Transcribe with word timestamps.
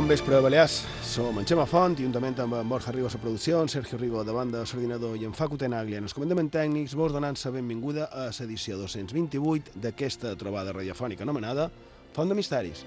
Bon 0.00 0.08
vespre, 0.08 0.40
Balears. 0.40 0.86
Som 1.04 1.36
en 1.36 1.44
Xema 1.44 1.66
Font, 1.68 1.92
juntament 2.00 2.38
amb 2.40 2.54
en 2.56 2.68
Borja 2.70 2.88
Rigo 2.94 3.10
a 3.12 3.18
producció, 3.20 3.58
en 3.60 3.68
Sergio 3.68 3.98
Rigo 3.98 4.22
de 4.24 4.32
banda 4.32 4.62
l'ordinador 4.64 5.18
i 5.20 5.26
en 5.28 5.34
Facu 5.36 5.58
Tenaglia 5.60 5.98
en 5.98 6.06
els 6.08 6.14
comandaments 6.16 6.54
tècnics, 6.54 6.94
vos 6.96 7.12
donant 7.12 7.36
la 7.36 7.50
benvinguda 7.52 8.06
a 8.08 8.30
l'edició 8.30 8.78
228 8.80 9.76
d'aquesta 9.76 10.32
trobada 10.40 10.72
radiofònica 10.72 11.20
anomenada 11.22 11.68
Font 12.14 12.32
de 12.32 12.34
Misteris. 12.34 12.80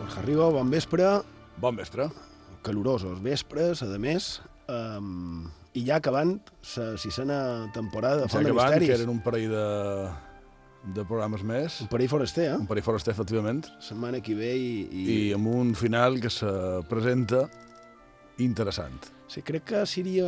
Borja 0.00 0.26
Rigo, 0.26 0.50
bon 0.50 0.74
vespre. 0.74 1.14
Bon 1.62 1.76
vespre. 1.76 2.10
calorosos 2.62 3.22
vespres, 3.22 3.82
a 3.82 3.98
més, 3.98 4.42
um, 4.68 5.46
i 5.74 5.84
ja 5.86 6.00
acabant 6.00 6.38
la 6.76 6.96
sisena 6.98 7.70
temporada 7.74 8.24
de 8.24 8.28
Font 8.28 8.44
de 8.46 8.52
Misteris. 8.52 8.88
que 8.88 8.98
eren 8.98 9.12
un 9.12 9.20
parell 9.22 9.50
de, 9.52 9.66
de 10.96 11.04
programes 11.06 11.44
més. 11.46 11.80
Un 11.84 11.90
parell 11.92 12.10
foraster, 12.10 12.48
eh? 12.50 12.58
Un 12.58 12.66
parell 12.70 12.86
foraster, 12.86 13.14
efectivament. 13.14 13.66
Setmana 13.84 14.20
que 14.24 14.34
ve 14.34 14.52
i... 14.56 14.70
i... 14.90 15.04
I 15.14 15.32
amb 15.36 15.50
un 15.52 15.74
final 15.78 16.20
que 16.20 16.30
se 16.32 16.50
presenta 16.90 17.46
interessant. 18.44 19.08
Sí, 19.30 19.42
crec 19.46 19.62
que 19.62 19.80
seria... 19.86 20.26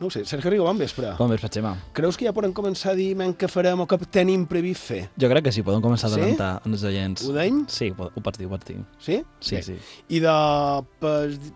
No 0.00 0.06
ho 0.08 0.10
sé, 0.10 0.22
Sergio 0.24 0.48
Rigo, 0.50 0.64
bon 0.64 0.78
vespre. 0.80 1.10
Com 1.18 1.28
vespre, 1.28 1.50
Xema? 1.52 1.74
Creus 1.92 2.16
que 2.16 2.24
ja 2.24 2.32
podem 2.32 2.54
començar 2.56 2.94
a 2.94 2.96
dir 2.96 3.10
men, 3.18 3.34
què 3.36 3.50
farem 3.52 3.82
o 3.82 3.86
què 3.90 3.98
tenim 4.08 4.46
previst 4.48 4.86
fer? 4.88 5.00
Jo 5.20 5.28
crec 5.28 5.44
que 5.44 5.52
sí, 5.52 5.60
podem 5.66 5.82
començar 5.84 6.08
a 6.08 6.14
Sí? 6.14 6.20
adelantar 6.22 6.62
els 6.64 6.84
oients. 6.88 7.26
Ho 7.28 7.34
deim? 7.36 7.58
Sí, 7.68 7.90
ho, 7.92 8.08
pots 8.22 8.38
dir, 8.40 8.46
ho 8.48 8.54
pots 8.54 8.64
dir. 8.70 8.78
Sí? 8.98 9.18
Sí, 9.44 9.56
Bé. 9.56 9.62
sí. 9.62 9.76
I 10.16 10.22
de 10.24 10.32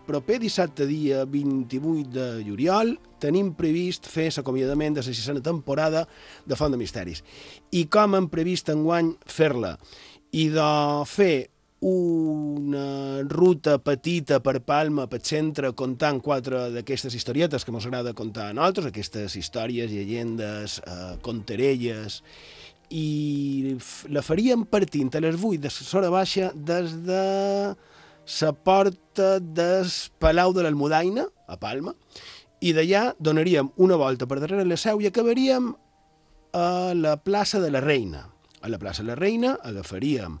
proper 0.05 0.37
dissabte, 0.39 0.85
dia 0.85 1.25
28 1.25 2.09
de 2.13 2.27
juliol, 2.45 2.95
tenim 3.19 3.53
previst 3.57 4.05
fer 4.11 4.29
l'acomiadament 4.35 4.95
de 4.99 5.01
la 5.01 5.09
sisena 5.09 5.41
temporada 5.41 6.05
de 6.45 6.55
Font 6.55 6.71
de 6.71 6.77
Misteris. 6.77 7.23
I 7.71 7.87
com 7.89 8.13
hem 8.15 8.29
previst 8.29 8.69
enguany 8.69 9.15
fer-la? 9.25 9.77
I 10.35 10.49
de 10.53 10.69
fer 11.09 11.49
una 11.79 13.21
ruta 13.27 13.77
petita 13.77 14.39
per 14.39 14.61
Palma, 14.63 15.07
per 15.07 15.21
centre, 15.21 15.73
contant 15.77 16.21
quatre 16.23 16.69
d'aquestes 16.73 17.13
historietes 17.13 17.65
que 17.65 17.73
ens 17.73 17.85
agrada 17.85 18.15
contar 18.17 18.49
a 18.49 18.55
nosaltres, 18.55 18.89
aquestes 18.89 19.35
històries, 19.35 19.91
llegendes, 19.91 20.79
eh, 20.85 21.17
conterelles, 21.21 22.21
i 22.89 23.75
la 24.13 24.21
faríem 24.21 24.65
partint 24.69 25.09
a 25.15 25.21
les 25.23 25.35
8 25.35 25.61
de 25.61 25.71
l'hora 25.91 26.09
baixa 26.13 26.51
des 26.55 26.93
de 27.05 27.75
la 28.41 28.51
porta 28.53 29.39
del 29.39 29.89
Palau 30.19 30.53
de 30.53 30.63
l'Almudaina, 30.63 31.25
a 31.47 31.57
Palma, 31.57 31.93
i 32.61 32.73
d'allà 32.73 33.13
donaríem 33.19 33.69
una 33.77 33.95
volta 33.95 34.25
per 34.25 34.39
darrere 34.39 34.65
la 34.65 34.77
seu 34.77 35.01
i 35.01 35.07
acabaríem 35.07 35.73
a 36.53 36.93
la 36.95 37.17
plaça 37.17 37.59
de 37.59 37.69
la 37.69 37.81
Reina. 37.81 38.29
A 38.61 38.69
la 38.69 38.79
plaça 38.79 39.03
de 39.03 39.11
la 39.11 39.19
Reina 39.19 39.59
agafaríem 39.61 40.39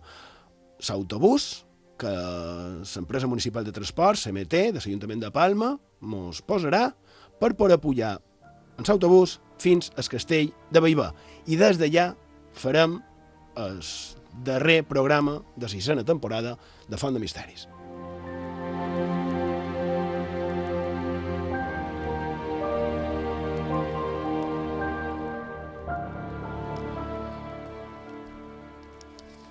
l'autobús 0.89 1.65
que 1.97 2.11
l'empresa 2.11 3.27
municipal 3.27 3.63
de 3.63 3.71
transport, 3.71 4.19
CMT, 4.19 4.71
de 4.75 4.79
l'Ajuntament 4.79 5.23
de 5.23 5.31
Palma, 5.31 5.75
mos 6.01 6.41
posarà 6.43 6.89
per 7.39 7.55
poder 7.55 7.79
pujar 7.79 8.17
en 8.77 8.87
l'autobús 8.87 9.39
fins 9.61 9.91
al 9.95 10.09
castell 10.11 10.51
de 10.71 10.83
Baibà. 10.83 11.11
I 11.47 11.55
des 11.59 11.79
d'allà 11.79 12.11
farem 12.55 12.99
el 13.55 13.79
darrer 14.43 14.83
programa 14.83 15.39
de 15.55 15.69
sisena 15.71 16.03
temporada 16.03 16.57
de 16.89 16.99
Font 16.99 17.15
de 17.15 17.23
Misteris. 17.23 17.69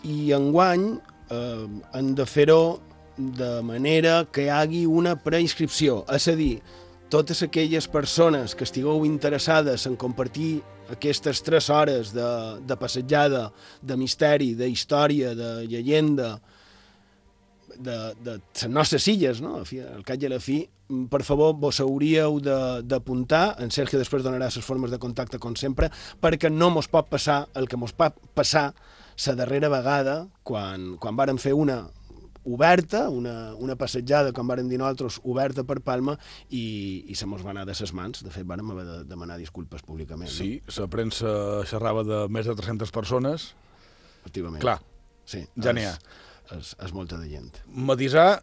I 0.04 0.34
enguany 0.36 0.98
eh, 1.30 1.66
hem 1.94 2.14
de 2.14 2.26
fer-ho 2.26 2.80
de 3.16 3.62
manera 3.62 4.24
que 4.32 4.46
hi 4.46 4.50
hagi 4.50 4.84
una 4.90 5.14
preinscripció, 5.22 6.02
és 6.12 6.26
a 6.28 6.34
dir, 6.38 6.58
totes 7.12 7.44
aquelles 7.46 7.86
persones 7.86 8.56
que 8.58 8.66
estigueu 8.66 9.04
interessades 9.06 9.86
en 9.86 9.94
compartir 9.96 10.64
aquestes 10.90 11.42
tres 11.42 11.70
hores 11.70 12.12
de, 12.12 12.26
de 12.66 12.76
passejada, 12.76 13.46
de 13.80 13.96
misteri, 13.96 14.52
de 14.58 14.68
història, 14.68 15.34
de 15.38 15.66
llegenda, 15.70 16.40
de, 17.76 18.14
de 18.20 18.38
les 18.38 18.68
nostres 18.70 19.06
illes, 19.08 19.40
no? 19.42 19.60
Al 19.62 20.04
cap 20.06 20.22
i 20.22 20.28
a 20.28 20.32
la 20.34 20.40
fi, 20.42 20.60
mm, 20.88 21.06
per 21.12 21.22
favor, 21.26 21.54
vos 21.58 21.80
hauríeu 21.80 22.40
d'apuntar, 22.40 23.56
en 23.62 23.70
Sergio 23.74 23.98
després 23.98 24.24
donarà 24.24 24.50
les 24.50 24.66
formes 24.66 24.92
de 24.92 25.00
contacte, 25.02 25.38
com 25.38 25.56
sempre, 25.56 25.90
perquè 26.20 26.50
no 26.52 26.70
mos 26.70 26.90
pot 26.90 27.08
passar 27.10 27.44
el 27.54 27.68
que 27.68 27.80
mos 27.80 27.94
pot 27.96 28.18
passar 28.34 28.72
la 29.26 29.34
darrera 29.38 29.70
vegada, 29.72 30.16
quan, 30.42 30.94
quan 31.02 31.18
vàrem 31.18 31.38
fer 31.40 31.54
una 31.54 31.82
oberta, 32.44 33.08
una, 33.08 33.54
una 33.56 33.76
passejada, 33.80 34.32
com 34.36 34.48
vàrem 34.50 34.68
dir 34.68 34.78
nosaltres, 34.80 35.18
oberta 35.24 35.64
per 35.64 35.78
Palma, 35.84 36.16
i, 36.50 37.04
i 37.08 37.16
se 37.16 37.26
mos 37.26 37.44
va 37.44 37.54
anar 37.54 37.64
de 37.68 37.76
ses 37.76 37.94
mans. 37.96 38.20
De 38.24 38.32
fet, 38.34 38.46
vàrem 38.48 38.70
haver 38.74 38.84
de 38.88 38.98
demanar 39.08 39.38
disculpes 39.40 39.84
públicament. 39.86 40.30
Sí, 40.30 40.58
la 40.76 40.88
premsa 40.92 41.64
xerrava 41.70 42.04
de 42.04 42.24
més 42.32 42.48
de 42.50 42.56
300 42.60 42.92
persones. 42.94 43.52
No? 43.52 43.62
Efectivament. 44.24 44.62
Clar, 44.64 44.78
sí, 45.28 45.42
ja 45.60 45.72
n'hi 45.76 45.84
ha. 45.88 45.96
És, 46.54 46.74
és 46.84 46.92
molta 46.96 47.18
de 47.20 47.28
gent. 47.28 47.50
Matisar 47.68 48.42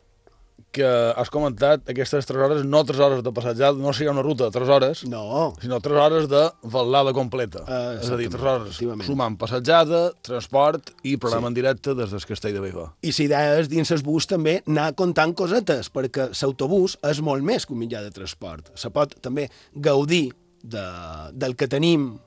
que 0.71 0.87
has 0.87 1.29
comentat 1.29 1.89
aquestes 1.91 2.25
3 2.29 2.39
hores, 2.45 2.61
no 2.65 2.79
3 2.87 2.99
hores 3.03 3.23
de 3.25 3.31
passejada, 3.35 3.73
no 3.75 3.91
seria 3.91 4.13
una 4.13 4.23
ruta 4.23 4.45
de 4.45 4.51
3 4.55 4.69
hores, 4.69 5.03
No, 5.03 5.53
sinó 5.61 5.81
3 5.81 5.97
hores 5.99 6.29
de 6.31 6.45
valada 6.63 7.11
completa. 7.13 7.65
Ah, 7.67 7.97
és 7.99 8.07
a 8.09 8.15
dir, 8.15 8.29
3 8.31 8.39
exactament, 8.39 8.95
hores 8.95 9.05
sumant 9.09 9.37
passejada, 9.37 10.13
transport 10.23 10.93
i 11.03 11.17
programa 11.17 11.47
Sí. 11.47 11.51
en 11.51 11.53
directe 11.59 11.93
des 11.93 12.09
del 12.11 12.25
Castell 12.25 12.53
de 12.53 12.61
Baigó. 12.63 12.93
I 13.01 13.11
la 13.11 13.23
idea 13.25 13.59
és 13.59 13.67
dins 13.69 13.91
el 13.91 14.01
bus 14.01 14.27
també 14.27 14.63
anar 14.65 14.93
comptant 14.95 15.33
cosetes, 15.35 15.91
perquè 15.91 16.29
l'autobús 16.41 16.97
és 17.03 17.19
molt 17.21 17.43
més 17.43 17.65
que 17.65 17.73
un 17.73 17.79
mitjà 17.79 18.01
de 18.01 18.11
transport. 18.11 18.71
Se 18.75 18.89
pot 18.89 19.19
també 19.21 19.49
gaudir 19.75 20.31
de, 20.63 20.85
del 21.33 21.55
que 21.55 21.67
tenim 21.67 22.17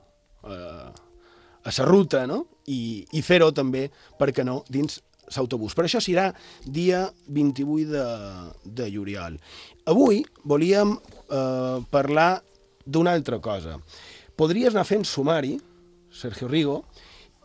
eh, 0.44 0.92
a 1.64 1.70
la 1.78 1.84
ruta, 1.86 2.26
no? 2.26 2.46
I, 2.66 3.06
i 3.12 3.22
fer-ho 3.22 3.52
també, 3.52 3.90
per 4.18 4.32
què 4.32 4.44
no, 4.44 4.64
dins 4.68 5.00
l'autobús. 5.32 5.74
Per 5.76 5.86
això 5.86 6.00
serà 6.02 6.30
dia 6.64 7.04
28 7.28 7.90
de, 7.92 8.04
de 8.64 8.90
juliol. 8.92 9.38
Avui 9.90 10.22
volíem 10.44 10.96
eh, 10.96 11.78
parlar 11.90 12.42
d'una 12.84 13.14
altra 13.16 13.40
cosa. 13.40 13.78
Podries 14.36 14.74
anar 14.74 14.86
fent 14.88 15.06
sumari, 15.08 15.56
Sergio 16.12 16.48
Rigo, 16.48 16.82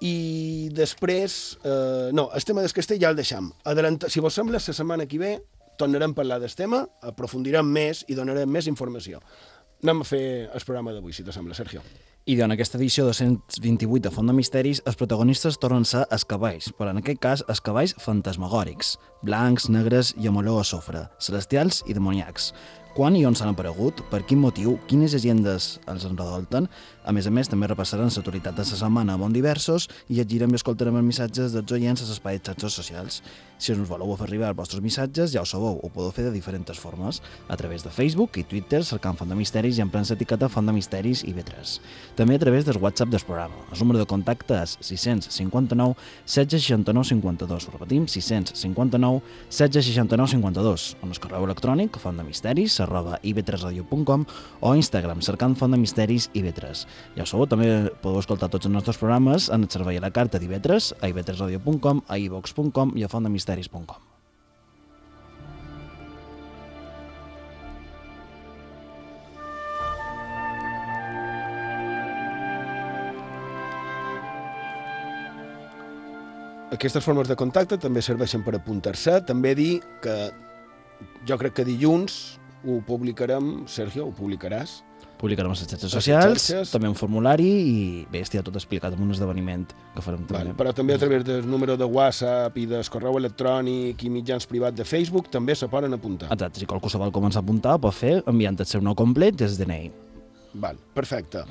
i 0.02 0.70
després... 0.76 1.58
Eh, 1.64 2.10
no, 2.16 2.30
el 2.36 2.46
tema 2.48 2.64
del 2.64 2.74
castell 2.76 3.02
ja 3.02 3.12
el 3.12 3.20
deixam. 3.20 3.52
Adelanta, 3.68 4.10
si 4.10 4.24
vos 4.24 4.36
sembla, 4.36 4.60
la 4.60 4.74
setmana 4.74 5.08
que 5.08 5.20
ve 5.20 5.34
tornarem 5.80 6.12
a 6.12 6.18
parlar 6.18 6.40
del 6.44 6.56
tema, 6.56 6.84
aprofundirem 7.02 7.68
més 7.68 8.04
i 8.12 8.18
donarem 8.18 8.50
més 8.52 8.68
informació. 8.68 9.22
Anem 9.84 10.04
a 10.04 10.08
fer 10.08 10.24
el 10.52 10.66
programa 10.68 10.96
d'avui, 10.96 11.16
si 11.16 11.24
te 11.24 11.36
sembla, 11.36 11.56
Sergio. 11.56 11.84
I 12.30 12.36
en 12.46 12.52
aquesta 12.54 12.78
edició 12.78 13.08
228 13.08 14.04
de 14.06 14.10
Font 14.14 14.28
de 14.30 14.34
Misteris, 14.38 14.84
els 14.86 14.98
protagonistes 15.00 15.56
tornen 15.58 15.81
a 15.81 15.90
ser 15.90 16.04
però 16.78 16.92
en 16.94 17.00
aquest 17.00 17.18
cas 17.24 17.42
els 17.50 17.62
cavalls 17.66 17.96
fantasmagòrics, 18.04 18.92
blancs, 19.26 19.66
negres 19.74 20.12
i 20.14 20.30
amb 20.30 20.44
olor 20.44 20.60
a 20.62 20.68
sofre, 20.72 21.08
celestials 21.18 21.81
i 21.90 21.96
demoniacs. 21.98 22.52
Quan 23.00 23.16
i 23.16 23.22
on 23.24 23.31
s'han 23.31 23.54
aparegut, 23.54 24.01
per 24.12 24.25
quin 24.28 24.42
motiu, 24.44 24.74
quines 24.90 25.13
llegendes 25.16 25.78
els 25.88 26.04
enredolten. 26.04 26.66
A 27.07 27.13
més 27.16 27.30
a 27.30 27.31
més, 27.31 27.48
també 27.48 27.69
repassaran 27.72 28.12
l'actualitat 28.12 28.57
de 28.57 28.66
la 28.66 28.68
setmana 28.68 29.13
a 29.16 29.22
Bon 29.22 29.31
Diversos 29.31 29.86
i 30.10 30.18
llegirem 30.18 30.51
i 30.51 30.60
escoltarem 30.60 30.98
els 31.00 31.07
missatges 31.07 31.56
dels 31.56 31.72
oients 31.72 32.04
a 32.04 32.10
de 32.10 32.34
xarxes 32.44 32.75
socials. 32.75 33.22
Si 33.60 33.72
us 33.72 33.80
voleu 33.88 34.12
fer 34.16 34.28
arribar 34.28 34.50
els 34.51 34.57
vostres 34.57 34.84
missatges, 34.84 35.31
ja 35.31 35.42
ho 35.42 35.48
sabeu, 35.48 35.80
ho 35.80 35.90
podeu 35.92 36.12
fer 36.12 36.25
de 36.25 36.31
diferents 36.31 36.80
formes, 36.80 37.22
a 37.48 37.56
través 37.56 37.84
de 37.84 37.90
Facebook 37.90 38.38
i 38.38 38.44
Twitter 38.44 38.84
cercant 38.84 39.16
Font 39.16 39.31
de 39.31 39.36
Misteris 39.36 39.80
i 39.80 39.84
emprant 39.84 40.07
l'etiqueta 40.07 40.48
Font 40.52 40.68
de 40.68 40.75
Misteris 40.75 41.24
i 41.24 41.34
V3. 41.34 41.80
També 42.19 42.36
a 42.36 42.44
través 42.44 42.68
del 42.68 42.80
WhatsApp 42.84 43.16
del 43.16 43.24
programa. 43.24 43.63
El 43.72 43.80
número 43.80 44.00
de 44.00 44.07
contacte 44.07 44.60
és 44.60 44.75
659 44.80 45.95
1669 46.28 47.12
52. 47.16 47.68
Ho 47.68 47.75
repetim, 47.75 48.07
659 48.07 49.24
1669 49.48 50.36
52. 50.36 50.88
On 51.04 51.12
el 51.12 51.24
correu 51.24 51.48
electrònic 51.48 52.00
fontdemisteris 52.00 52.80
arroba 52.90 53.22
ib3radio.com 53.22 54.26
o 54.60 54.76
Instagram 54.76 55.24
cercant 55.26 55.56
Font 55.60 55.72
de 55.72 55.80
Misteris 55.80 56.30
ib3. 56.34 56.86
Ja 57.16 57.24
ho 57.24 57.30
sabeu, 57.30 57.48
també 57.50 57.72
podeu 58.02 58.20
escoltar 58.24 58.52
tots 58.52 58.68
els 58.68 58.76
nostres 58.76 59.00
programes 59.00 59.50
en 59.54 59.64
el 59.68 59.72
servei 59.72 60.02
a 60.02 60.06
la 60.06 60.14
carta 60.14 60.42
d'IB3, 60.42 60.94
a 61.00 61.14
ib3radio.com, 61.14 62.06
a 62.08 62.22
ivox.com 62.26 62.98
i 62.98 63.06
a 63.06 63.12
fontdemisteris.com. 63.12 64.10
Aquestes 76.70 77.02
formes 77.02 77.28
de 77.28 77.36
contacte 77.36 77.80
també 77.82 78.02
serveixen 78.06 78.44
per 78.46 78.54
apuntar-se. 78.56 79.18
També 79.26 79.56
dir 79.58 79.80
que 80.04 80.14
jo 81.26 81.38
crec 81.42 81.58
que 81.58 81.66
dilluns 81.66 82.39
ho 82.66 82.80
publicarem, 82.86 83.68
Sergio, 83.68 84.08
ho 84.10 84.16
publicaràs, 84.16 84.80
publicarem 85.20 85.52
a 85.52 85.56
les 85.56 85.66
xarxes 85.66 85.84
les 85.84 85.96
socials, 85.98 86.46
xarxes. 86.48 86.72
també 86.72 86.90
un 86.90 86.96
formulari 86.96 87.48
i 87.50 87.80
bé, 88.12 88.22
estia 88.24 88.44
tot 88.46 88.56
explicat 88.56 88.96
en 88.96 89.04
un 89.04 89.12
esdeveniment 89.12 89.66
que 89.96 90.04
farem 90.06 90.24
també. 90.30 90.54
però 90.60 90.74
també 90.76 90.96
a 90.96 91.02
través 91.02 91.26
del 91.28 91.48
número 91.48 91.76
de 91.78 91.86
WhatsApp 91.86 92.58
i 92.58 92.66
del 92.70 92.88
correu 92.90 93.20
electrònic 93.20 94.04
i 94.04 94.10
mitjans 94.14 94.48
privats 94.48 94.78
de 94.78 94.86
Facebook 94.88 95.30
també 95.30 95.56
se 95.56 95.68
poden 95.68 95.94
apuntar. 95.94 96.32
Exacte, 96.32 96.60
si 96.60 96.66
qualcú 96.70 96.90
se 96.90 97.02
vol 97.02 97.12
començar 97.12 97.44
a 97.44 97.46
apuntar, 97.46 97.80
pot 97.80 97.94
fer 97.94 98.22
enviant 98.26 98.60
el 98.60 98.66
seu 98.66 98.82
nom 98.82 98.96
complet 98.96 99.40
i 99.42 99.44
el 99.44 99.58
DNI. 99.60 99.92
Val, 100.54 100.80
perfecte. 100.96 101.44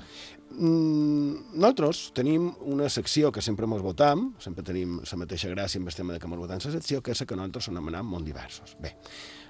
Mm, 0.59 1.55
nosaltres 1.61 2.09
tenim 2.17 2.49
una 2.67 2.89
secció 2.89 3.31
que 3.31 3.43
sempre 3.45 3.67
ens 3.69 3.83
votam, 3.85 4.33
sempre 4.43 4.65
tenim 4.65 4.97
la 4.99 5.19
mateixa 5.21 5.51
gràcia 5.53 5.79
amb 5.79 5.89
el 5.89 5.95
tema 5.95 6.15
de 6.15 6.19
que 6.19 6.27
ens 6.27 6.41
votam 6.41 6.59
la 6.65 6.73
secció, 6.73 7.03
que 7.03 7.13
és 7.13 7.21
la 7.21 7.27
que 7.27 7.37
nosaltres 7.37 7.69
anomenem 7.69 8.07
molt 8.07 8.25
diversos. 8.27 8.75
Bé, 8.81 8.97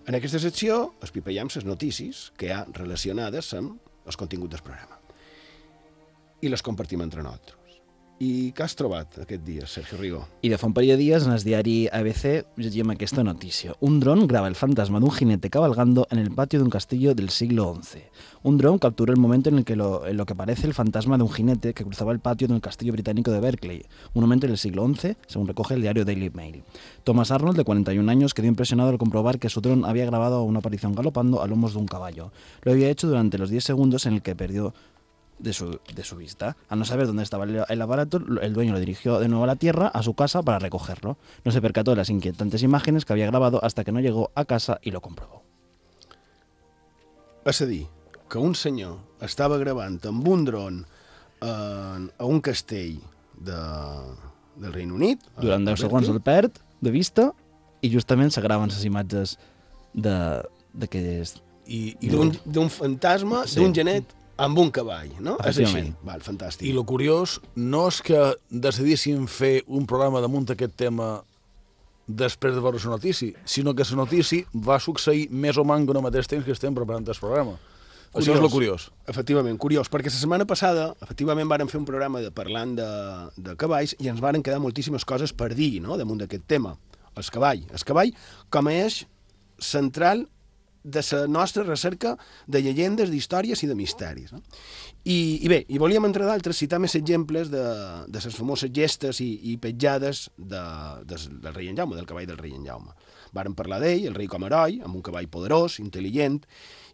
en 0.09 0.17
aquesta 0.17 0.41
secció 0.41 0.79
espipallem 1.05 1.51
les 1.53 1.67
notícies 1.69 2.23
que 2.41 2.49
hi 2.49 2.55
ha 2.55 2.65
relacionades 2.73 3.53
amb 3.59 4.09
el 4.09 4.17
contingut 4.17 4.55
del 4.55 4.65
programa. 4.65 4.97
I 6.41 6.49
les 6.49 6.65
compartim 6.65 7.05
entre 7.05 7.21
nosaltres. 7.23 7.58
I 8.19 8.51
què 8.51 8.65
has 8.65 8.75
trobat 8.75 9.21
aquest 9.23 9.45
dia, 9.47 9.67
Sergio 9.71 9.97
Rigo? 10.01 10.21
I 10.43 10.51
de 10.51 10.57
fa 10.59 10.67
un 10.67 10.73
parell 10.75 10.91
de 10.91 10.97
dies, 10.99 11.23
en 11.23 11.37
el 11.37 11.45
diari 11.47 11.75
ABC, 11.95 12.49
llegíem 12.59 12.91
aquesta 12.91 13.23
notícia. 13.23 13.77
Un 13.79 14.01
dron 14.03 14.25
graba 14.27 14.49
el 14.51 14.57
fantasma 14.59 14.99
d'un 14.99 15.13
jinete 15.15 15.51
cabalgando 15.55 16.09
en 16.11 16.19
el 16.19 16.33
patio 16.35 16.59
de 16.59 16.65
un 16.65 16.71
castillo 16.71 17.15
del 17.15 17.31
siglo 17.31 17.69
XI. 17.81 18.03
Un 18.43 18.59
dron 18.59 18.81
capturó 18.81 19.13
el 19.13 19.21
momento 19.21 19.51
en 19.51 19.59
el 19.59 19.65
que 19.65 19.77
lo, 19.77 20.05
en 20.05 20.17
lo 20.17 20.27
que 20.27 20.35
parece 20.35 20.67
el 20.67 20.75
fantasma 20.75 21.17
de 21.17 21.23
un 21.23 21.31
jinete 21.31 21.75
que 21.75 21.85
cruzaba 21.85 22.11
el 22.11 22.19
patio 22.19 22.49
de 22.49 22.55
un 22.55 22.61
castillo 22.61 22.93
británico 22.93 23.31
de 23.31 23.39
Berkeley, 23.39 23.87
un 24.15 24.23
momento 24.23 24.49
del 24.49 24.59
siglo 24.59 24.85
XI, 24.93 25.15
según 25.29 25.47
recoge 25.47 25.75
el 25.75 25.83
diario 25.83 26.05
Daily 26.05 26.31
Mail. 26.31 26.65
Thomas 27.05 27.31
Arnold, 27.31 27.57
de 27.57 27.63
41 27.63 28.11
años, 28.11 28.35
quedó 28.35 28.49
impresionado 28.49 28.91
al 28.91 28.99
comprobar 28.99 29.39
que 29.39 29.49
su 29.49 29.61
dron 29.61 29.85
había 29.85 30.07
grabado 30.07 30.43
una 30.43 30.59
aparición 30.59 30.93
galopando 30.93 31.41
a 31.41 31.47
lomos 31.47 31.75
de 31.75 31.79
un 31.79 31.87
caballo. 31.87 32.33
Lo 32.63 32.73
había 32.73 32.91
hecho 32.91 33.07
durante 33.07 33.39
los 33.39 33.49
10 33.49 33.63
segundos 33.63 34.07
en 34.07 34.15
el 34.15 34.23
que 34.23 34.35
perdió 34.35 34.75
de 35.39 35.53
su, 35.53 35.81
de 35.95 36.05
su 36.05 36.17
vista. 36.17 36.57
Al 36.69 36.79
no 36.79 36.85
saber 36.85 37.07
dónde 37.07 37.23
estaba 37.23 37.45
el, 37.45 37.83
aparato, 37.83 38.19
el 38.41 38.53
dueño 38.53 38.73
lo 38.73 38.81
dirigió 38.81 39.19
de 39.21 39.29
nuevo 39.29 39.45
a 39.45 39.47
la 39.47 39.57
tierra, 39.57 39.89
a 39.89 40.03
su 40.03 40.15
casa, 40.15 40.43
para 40.43 40.59
recogerlo. 40.59 41.17
No 41.45 41.53
se 41.53 41.61
percató 41.61 41.93
de 41.93 41.99
las 41.99 42.11
inquietantes 42.11 42.63
imágenes 42.63 43.05
que 43.05 43.13
había 43.13 43.27
grabado 43.27 43.63
hasta 43.65 43.85
que 43.85 43.93
no 43.93 44.01
llegó 44.01 44.31
a 44.35 44.45
casa 44.45 44.79
y 44.83 44.91
lo 44.91 45.01
comprobó. 45.01 45.43
És 47.49 47.63
a 47.63 47.67
dir, 47.67 47.87
que 48.29 48.37
un 48.37 48.53
senyor 48.59 48.99
estava 49.25 49.57
gravant 49.57 49.95
amb 50.05 50.27
un 50.29 50.43
dron 50.45 50.83
en, 51.41 52.11
a 52.19 52.27
un 52.29 52.43
castell 52.45 52.99
de, 53.41 53.57
del 54.61 54.75
Reino 54.75 54.99
Unit. 54.99 55.23
Durant 55.41 55.65
a 55.65 55.73
10 55.73 55.81
segons 55.87 56.11
el 56.13 56.21
perd 56.21 56.59
de 56.85 56.93
vista 56.93 57.31
i 57.81 57.89
justament 57.95 58.35
se 58.35 58.43
graven 58.45 58.69
les 58.69 58.85
imatges 58.85 59.39
de, 59.95 60.17
de 60.75 60.91
que 60.93 61.01
és... 61.23 61.39
I, 61.65 61.95
i, 62.01 62.11
d'un 62.13 62.69
fantasma, 62.73 63.47
Sí. 63.49 63.61
d'un 63.61 63.73
genet 63.77 64.13
amb 64.39 64.59
un 64.63 64.71
cavall, 64.75 65.11
no? 65.21 65.37
És 65.47 65.59
així. 65.63 65.89
Val, 66.07 66.23
fantàstic. 66.25 66.69
I 66.69 66.75
lo 66.77 66.85
curiós 66.89 67.39
no 67.59 67.89
és 67.91 68.01
que 68.07 68.21
decidíssim 68.49 69.27
fer 69.31 69.63
un 69.67 69.87
programa 69.91 70.23
damunt 70.25 70.47
aquest 70.55 70.77
tema 70.79 71.19
després 72.09 72.55
de 72.57 72.63
veure 72.65 72.81
la 72.81 72.95
notícia, 72.97 73.35
sinó 73.45 73.75
que 73.75 73.85
la 73.85 73.97
notícia 73.97 74.47
va 74.55 74.79
succeir 74.81 75.29
més 75.31 75.59
o 75.59 75.65
menys 75.65 75.91
en 75.91 75.99
el 76.01 76.07
mateix 76.07 76.31
temps 76.31 76.47
que 76.47 76.55
estem 76.57 76.75
preparant 76.75 77.05
el 77.05 77.21
programa. 77.21 77.59
Això 78.17 78.33
és 78.33 78.41
lo 78.41 78.49
curiós. 78.49 78.89
Efectivament, 79.07 79.59
curiós, 79.61 79.91
perquè 79.93 80.09
la 80.09 80.17
setmana 80.17 80.47
passada, 80.49 80.95
efectivament, 81.05 81.49
vàrem 81.51 81.69
fer 81.69 81.77
un 81.77 81.85
programa 81.85 82.23
de, 82.25 82.31
parlant 82.33 82.73
de, 82.79 82.89
de 83.37 83.55
cavalls 83.61 83.93
i 84.01 84.09
ens 84.09 84.23
varen 84.25 84.43
quedar 84.43 84.63
moltíssimes 84.65 85.05
coses 85.05 85.35
per 85.37 85.51
dir, 85.53 85.83
no?, 85.85 85.99
damunt 86.01 86.23
d'aquest 86.23 86.47
tema. 86.49 86.73
El 87.19 87.29
cavall. 87.35 87.67
El 87.69 87.85
cavall 87.85 88.15
com 88.49 88.71
a 88.71 88.75
eix 88.79 89.03
central 89.61 90.25
de 90.85 91.03
la 91.13 91.27
nostra 91.27 91.65
recerca 91.65 92.17
de 92.47 92.63
llegendes, 92.63 93.11
d'històries 93.11 93.63
i 93.63 93.69
de 93.69 93.75
misteris. 93.75 94.33
No? 94.33 94.43
I, 95.05 95.41
I 95.45 95.49
bé, 95.51 95.61
i 95.69 95.79
volíem, 95.79 96.07
entre 96.09 96.27
d'altres, 96.29 96.59
citar 96.59 96.81
més 96.83 96.95
exemples 96.99 97.51
de, 97.53 97.65
de 98.09 98.23
les 98.25 98.37
famoses 98.37 98.73
gestes 98.75 99.21
i, 99.25 99.29
i 99.53 99.57
petjades 99.63 100.29
de, 100.37 100.63
de, 101.09 101.21
del 101.43 101.55
rei 101.55 101.69
en 101.73 101.79
Jaume, 101.79 101.99
del 101.99 102.09
cavall 102.09 102.29
del 102.29 102.41
rei 102.41 102.55
en 102.57 102.67
Jaume. 102.67 102.95
Varen 103.35 103.57
parlar 103.59 103.81
d'ell, 103.83 104.07
el 104.09 104.17
rei 104.17 104.31
com 104.31 104.45
a 104.45 104.51
heroi, 104.51 104.81
amb 104.85 104.97
un 104.97 105.05
cavall 105.05 105.29
poderós, 105.29 105.79
intel·ligent, 105.83 106.41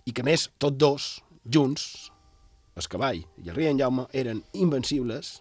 i 0.04 0.12
que 0.12 0.26
més, 0.26 0.48
tots 0.58 0.78
dos, 0.81 1.08
junts, 1.44 2.10
el 2.75 2.90
cavall 2.90 3.20
i 3.22 3.50
el 3.50 3.56
rei 3.56 3.70
en 3.70 3.81
Jaume, 3.81 4.08
eren 4.12 4.42
invencibles, 4.58 5.38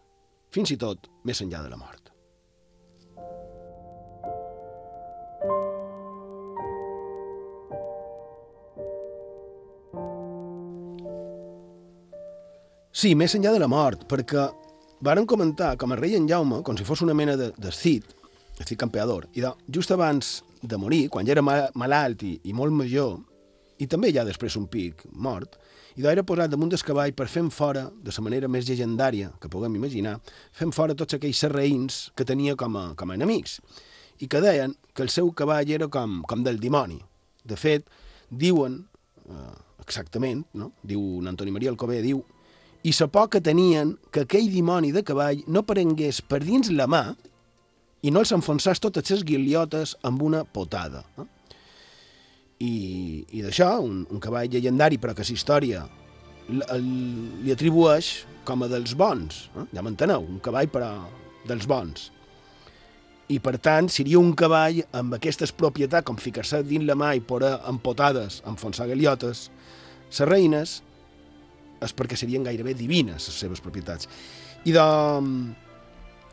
fins 0.53 0.73
i 0.73 0.77
tot 0.77 1.09
més 1.25 1.41
enllà 1.41 1.63
de 1.65 1.73
la 1.73 1.79
mort. 1.79 2.02
Sí, 13.03 13.17
més 13.19 13.33
enllà 13.35 13.51
de 13.51 13.59
la 13.59 13.67
mort, 13.67 14.05
perquè 14.07 14.45
varen 15.03 15.25
comentar 15.27 15.73
com 15.75 15.91
el 15.91 15.97
rei 15.99 16.13
en 16.15 16.23
Jaume, 16.29 16.61
com 16.63 16.77
si 16.79 16.85
fos 16.87 17.01
una 17.03 17.11
mena 17.11 17.33
de, 17.35 17.49
de 17.59 17.71
Cid, 17.75 18.05
el 18.55 18.63
Cid 18.69 18.77
campeador, 18.79 19.25
i 19.35 19.41
de, 19.43 19.49
just 19.75 19.91
abans 19.91 20.29
de 20.61 20.77
morir, 20.79 21.09
quan 21.11 21.27
ja 21.27 21.33
era 21.33 21.41
ma 21.43 21.57
malalt 21.75 22.21
i, 22.23 22.29
i 22.47 22.53
molt 22.55 22.71
major, 22.71 23.17
i 23.83 23.89
també 23.91 24.13
ja 24.15 24.23
després 24.23 24.55
un 24.55 24.69
pic 24.71 25.03
mort, 25.11 25.57
i 25.99 26.05
d'era 26.05 26.23
posat 26.23 26.53
damunt 26.53 26.71
del 26.71 26.85
cavall 26.87 27.11
per 27.11 27.27
fent 27.27 27.49
fora, 27.51 27.89
de 27.91 28.13
la 28.15 28.23
manera 28.23 28.47
més 28.47 28.69
llegendària 28.69 29.33
que 29.35 29.51
puguem 29.51 29.75
imaginar, 29.75 30.13
fent 30.55 30.71
fora 30.71 30.95
tots 30.95 31.17
aquells 31.17 31.41
serraïns 31.43 31.97
que 32.15 32.23
tenia 32.23 32.55
com 32.55 32.77
a, 32.79 32.85
com 32.95 33.11
a 33.11 33.17
enemics, 33.19 33.57
i 34.23 34.29
que 34.31 34.39
deien 34.39 34.77
que 34.95 35.03
el 35.03 35.11
seu 35.11 35.33
cavall 35.35 35.75
era 35.75 35.89
com, 35.91 36.21
com 36.23 36.47
del 36.47 36.63
dimoni. 36.63 37.01
De 37.43 37.59
fet, 37.59 37.83
diuen, 38.31 38.79
eh, 39.27 39.57
exactament, 39.83 40.45
no? 40.55 40.71
diu 40.87 41.19
Antoni 41.27 41.51
Maria 41.51 41.75
Alcover, 41.75 41.99
diu 41.99 42.23
i 42.83 42.91
la 42.99 43.07
por 43.07 43.29
que 43.31 43.39
tenien 43.41 43.95
que 44.11 44.25
aquell 44.25 44.49
dimoni 44.51 44.91
de 44.91 45.03
cavall 45.07 45.43
no 45.47 45.63
prengués 45.63 46.21
per 46.21 46.41
dins 46.43 46.69
la 46.71 46.87
mà 46.87 47.05
i 48.03 48.11
no 48.11 48.19
els 48.19 48.33
enfonsàs 48.35 48.81
totes 48.83 49.09
les 49.11 49.23
guiliotes 49.23 49.95
amb 50.03 50.21
una 50.21 50.43
potada. 50.43 51.03
Eh? 51.17 51.27
I, 52.63 52.73
i 53.39 53.43
d'això, 53.43 53.77
un, 53.83 54.03
un 54.11 54.19
cavall 54.19 54.51
llegendari, 54.51 54.99
però 54.99 55.15
que 55.15 55.23
la 55.23 55.35
història 55.35 55.85
li 56.51 57.51
atribueix 57.55 58.11
com 58.43 58.63
a 58.63 58.71
dels 58.71 58.97
bons. 58.99 59.47
Eh? 59.55 59.65
Ja 59.77 59.83
m'enteneu, 59.83 60.27
un 60.27 60.43
cavall 60.43 60.67
però 60.71 60.91
dels 61.47 61.67
bons. 61.67 62.09
I 63.31 63.39
per 63.39 63.55
tant, 63.63 63.87
seria 63.87 64.19
un 64.19 64.33
cavall 64.35 64.81
amb 64.91 65.15
aquestes 65.15 65.55
propietats, 65.55 66.03
com 66.03 66.19
ficar-se 66.19 66.59
dins 66.67 66.83
la 66.83 66.99
mà 66.99 67.13
i 67.15 67.23
poder 67.23 67.55
amb 67.63 67.79
potades, 67.83 68.41
enfonsar 68.49 68.89
galiotes, 68.91 69.47
les 70.11 70.27
reines, 70.27 70.81
és 71.85 71.95
perquè 71.95 72.17
serien 72.19 72.45
gairebé 72.45 72.75
divines 72.77 73.27
les 73.29 73.41
seves 73.45 73.61
propietats. 73.63 74.09
I 74.65 74.73
de, 74.75 74.85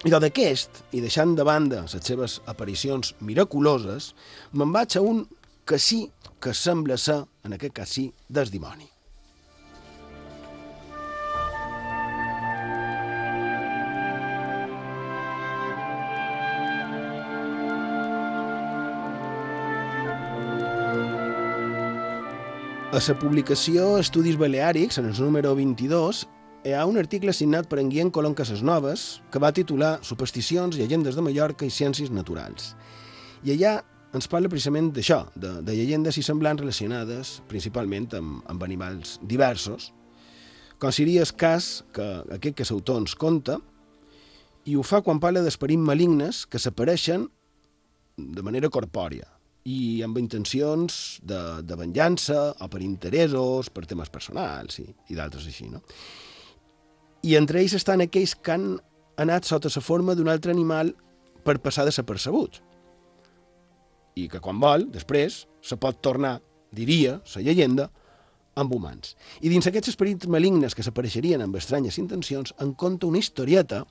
i 0.06 0.12
d'aquest, 0.14 0.84
i 0.96 1.02
deixant 1.02 1.34
de 1.36 1.44
banda 1.44 1.82
les 1.84 2.06
seves 2.06 2.38
aparicions 2.50 3.14
miraculoses, 3.20 4.14
me'n 4.52 4.72
vaig 4.72 4.96
a 4.96 5.04
un 5.04 5.26
que 5.66 5.78
sí 5.78 6.06
que 6.40 6.54
sembla 6.56 6.96
ser, 6.96 7.20
en 7.44 7.54
aquest 7.56 7.76
cas 7.76 7.98
sí, 7.98 8.08
des 8.28 8.50
dimoni. 8.50 8.88
A 22.90 22.98
la 22.98 23.14
publicació 23.14 24.00
Estudis 24.02 24.34
Baleàrics, 24.34 24.96
en 24.98 25.04
el 25.06 25.14
número 25.22 25.52
22, 25.54 26.24
hi 26.66 26.72
ha 26.74 26.80
un 26.90 26.98
article 26.98 27.30
signat 27.30 27.68
per 27.70 27.78
en 27.78 27.86
Guillem 27.86 28.10
Colom 28.10 28.34
Casasnoves 28.34 29.22
que 29.30 29.38
va 29.38 29.52
titular 29.54 30.00
Supersticions, 30.02 30.74
llegendes 30.74 31.14
de 31.14 31.22
Mallorca 31.22 31.62
i 31.62 31.70
ciències 31.70 32.10
naturals. 32.10 32.74
I 33.46 33.54
allà 33.54 33.76
ens 34.10 34.26
parla 34.26 34.50
precisament 34.50 34.90
d'això, 34.90 35.20
de, 35.38 35.60
de 35.62 35.78
llegendes 35.78 36.18
i 36.18 36.26
semblants 36.26 36.64
relacionades 36.66 37.36
principalment 37.46 38.10
amb, 38.18 38.42
amb 38.50 38.66
animals 38.66 39.20
diversos, 39.22 39.92
com 40.82 40.90
seria 40.90 41.22
el 41.22 41.34
cas 41.38 41.84
que 41.94 42.10
aquest 42.34 42.58
que 42.58 42.70
l'autor 42.72 43.04
ens 43.04 43.14
conta, 43.14 43.60
i 44.66 44.74
ho 44.74 44.82
fa 44.82 44.98
quan 44.98 45.22
parla 45.22 45.46
d'esperits 45.46 45.86
malignes 45.94 46.42
que 46.50 46.58
s'apareixen 46.58 47.30
de 48.18 48.42
manera 48.42 48.66
corpòria 48.66 49.30
i 49.68 50.00
amb 50.04 50.18
intencions 50.18 51.20
de, 51.22 51.60
de 51.66 51.76
venjança 51.76 52.50
o 52.60 52.68
per 52.72 52.80
interessos, 52.84 53.68
per 53.68 53.84
temes 53.88 54.08
personals 54.12 54.80
i, 54.80 54.86
i 55.12 55.18
d'altres 55.18 55.46
així, 55.50 55.68
no? 55.68 55.82
I 57.28 57.36
entre 57.36 57.60
ells 57.60 57.76
estan 57.76 58.00
aquells 58.00 58.32
que 58.40 58.54
han 58.54 58.66
anat 59.20 59.44
sota 59.44 59.68
la 59.74 59.82
forma 59.84 60.16
d'un 60.16 60.30
altre 60.32 60.54
animal 60.54 60.94
per 61.44 61.58
passar 61.60 61.84
desapercebuts. 61.84 62.62
I 64.16 64.26
que 64.28 64.40
quan 64.40 64.60
vol, 64.60 64.86
després, 64.92 65.44
se 65.60 65.76
pot 65.76 66.00
tornar, 66.00 66.38
diria, 66.72 67.18
la 67.34 67.42
llegenda, 67.44 67.90
amb 68.60 68.72
humans. 68.74 69.14
I 69.40 69.52
dins 69.52 69.68
aquests 69.68 69.92
esperits 69.92 70.28
malignes 70.28 70.74
que 70.74 70.84
s'apareixerien 70.84 71.44
amb 71.44 71.56
estranyes 71.60 72.00
intencions, 72.00 72.54
en 72.60 72.72
conta 72.74 73.06
una 73.06 73.20
historieta 73.20 73.84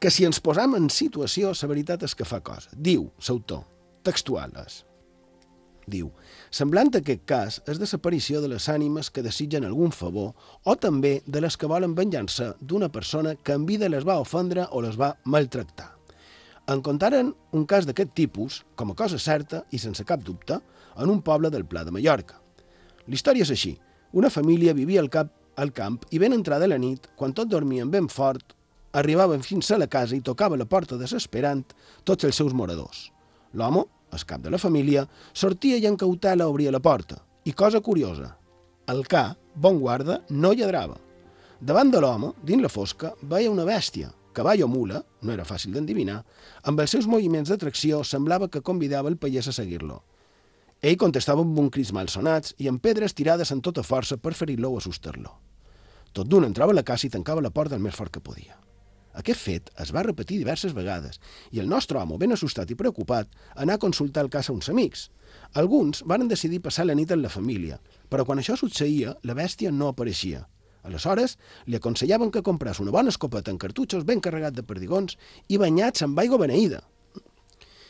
que 0.00 0.12
si 0.12 0.28
ens 0.28 0.40
posam 0.44 0.76
en 0.76 0.90
situació, 0.92 1.52
la 1.56 1.70
veritat 1.72 2.04
és 2.04 2.14
que 2.14 2.28
fa 2.28 2.42
cosa. 2.44 2.70
Diu 2.76 3.08
l'autor, 3.26 3.64
textual 4.06 4.54
és. 4.62 4.84
Diu, 5.86 6.08
semblant 6.50 6.90
a 6.94 6.98
aquest 6.98 7.22
cas 7.30 7.60
és 7.70 7.78
desaparició 7.78 8.40
de 8.42 8.48
les 8.50 8.64
ànimes 8.72 9.10
que 9.10 9.22
desitgen 9.22 9.66
algun 9.66 9.92
favor 9.94 10.32
o 10.66 10.74
també 10.82 11.20
de 11.26 11.42
les 11.44 11.54
que 11.54 11.70
volen 11.70 11.94
venjança 11.94 12.54
d'una 12.60 12.88
persona 12.90 13.36
que 13.36 13.54
en 13.54 13.66
vida 13.68 13.90
les 13.92 14.06
va 14.06 14.18
ofendre 14.18 14.66
o 14.72 14.82
les 14.82 14.98
va 14.98 15.14
maltractar. 15.24 15.92
En 16.66 16.82
contaren 16.82 17.30
un 17.54 17.66
cas 17.70 17.86
d'aquest 17.86 18.10
tipus, 18.18 18.64
com 18.74 18.90
a 18.90 18.98
cosa 18.98 19.20
certa 19.22 19.62
i 19.70 19.78
sense 19.78 20.02
cap 20.04 20.24
dubte, 20.26 20.58
en 20.98 21.10
un 21.12 21.22
poble 21.22 21.52
del 21.54 21.64
Pla 21.64 21.84
de 21.86 21.94
Mallorca. 21.94 22.40
La 23.06 23.14
història 23.14 23.46
és 23.46 23.52
així. 23.54 23.76
Una 24.18 24.30
família 24.34 24.74
vivia 24.74 24.98
al, 24.98 25.10
cap, 25.12 25.30
al 25.54 25.70
camp 25.70 26.00
i 26.10 26.18
ben 26.18 26.34
entrada 26.34 26.66
la 26.66 26.80
nit, 26.82 27.06
quan 27.14 27.34
tot 27.36 27.46
dormien 27.52 27.92
ben 27.92 28.10
fort, 28.10 28.56
arribaven 28.96 29.44
fins 29.46 29.70
a 29.70 29.78
la 29.78 29.86
casa 29.86 30.16
i 30.16 30.24
tocava 30.24 30.58
la 30.58 30.66
porta 30.66 30.98
desesperant 30.98 31.62
tots 32.02 32.26
els 32.26 32.34
seus 32.34 32.56
moradors. 32.56 33.12
L'home, 33.54 33.84
el 34.16 34.26
cap 34.26 34.42
de 34.42 34.50
la 34.50 34.60
família, 34.60 35.06
sortia 35.32 35.78
i 35.78 35.86
en 35.86 35.96
cautela 36.00 36.48
obria 36.48 36.72
la 36.72 36.82
porta. 36.82 37.20
I 37.44 37.52
cosa 37.52 37.80
curiosa, 37.80 38.32
el 38.90 39.06
ca, 39.06 39.36
bon 39.54 39.78
guarda, 39.78 40.20
no 40.30 40.52
lladrava. 40.52 40.96
Davant 41.60 41.90
de 41.90 42.00
l'home, 42.02 42.32
dins 42.44 42.62
la 42.62 42.72
fosca, 42.72 43.12
veia 43.22 43.50
una 43.50 43.64
bèstia, 43.64 44.10
cavall 44.36 44.62
o 44.66 44.68
mula, 44.68 45.00
no 45.22 45.32
era 45.32 45.46
fàcil 45.48 45.72
d'endivinar, 45.72 46.18
amb 46.68 46.82
els 46.82 46.92
seus 46.92 47.08
moviments 47.08 47.50
d'atracció 47.50 48.02
semblava 48.04 48.50
que 48.52 48.62
convidava 48.62 49.08
el 49.08 49.16
pallès 49.16 49.48
a 49.48 49.54
seguir-lo. 49.56 50.02
Ell 50.82 50.98
contestava 51.00 51.42
amb 51.42 51.58
un 51.58 51.70
cris 51.72 51.92
malsonats 51.96 52.54
i 52.60 52.68
amb 52.68 52.82
pedres 52.84 53.16
tirades 53.16 53.50
en 53.54 53.62
tota 53.64 53.82
força 53.82 54.20
per 54.20 54.34
ferir-lo 54.36 54.74
o 54.74 54.78
assustar-lo. 54.82 55.32
Tot 56.12 56.28
d'un 56.28 56.44
entrava 56.44 56.72
a 56.72 56.76
la 56.76 56.84
casa 56.84 57.08
i 57.08 57.10
tancava 57.12 57.42
la 57.44 57.50
porta 57.50 57.76
el 57.76 57.82
més 57.82 57.96
fort 57.96 58.12
que 58.12 58.20
podia. 58.20 58.58
Aquest 59.16 59.40
fet 59.40 59.70
es 59.80 59.92
va 59.96 60.02
repetir 60.04 60.36
diverses 60.36 60.74
vegades 60.76 61.20
i 61.54 61.60
el 61.62 61.70
nostre 61.72 61.98
home, 61.98 62.18
ben 62.20 62.34
assustat 62.36 62.70
i 62.70 62.76
preocupat, 62.76 63.30
anà 63.56 63.76
a 63.76 63.82
consultar 63.82 64.26
el 64.26 64.32
cas 64.32 64.50
a 64.50 64.56
uns 64.56 64.68
amics. 64.68 65.06
Alguns 65.56 66.02
varen 66.04 66.28
decidir 66.28 66.60
passar 66.64 66.84
la 66.86 66.96
nit 66.98 67.14
en 67.14 67.22
la 67.22 67.32
família, 67.32 67.80
però 68.12 68.26
quan 68.28 68.42
això 68.42 68.58
succeïa, 68.60 69.16
la 69.24 69.36
bèstia 69.38 69.72
no 69.72 69.88
apareixia. 69.88 70.44
Aleshores, 70.86 71.38
li 71.66 71.78
aconsellaven 71.80 72.30
que 72.30 72.44
comprés 72.46 72.78
una 72.84 72.92
bona 72.94 73.10
escopeta 73.10 73.50
en 73.50 73.58
cartutxos 73.58 74.04
ben 74.06 74.20
carregat 74.20 74.54
de 74.54 74.62
perdigons 74.62 75.16
i 75.48 75.58
banyats 75.58 76.04
amb 76.06 76.20
aigua 76.22 76.38
beneïda. 76.44 76.82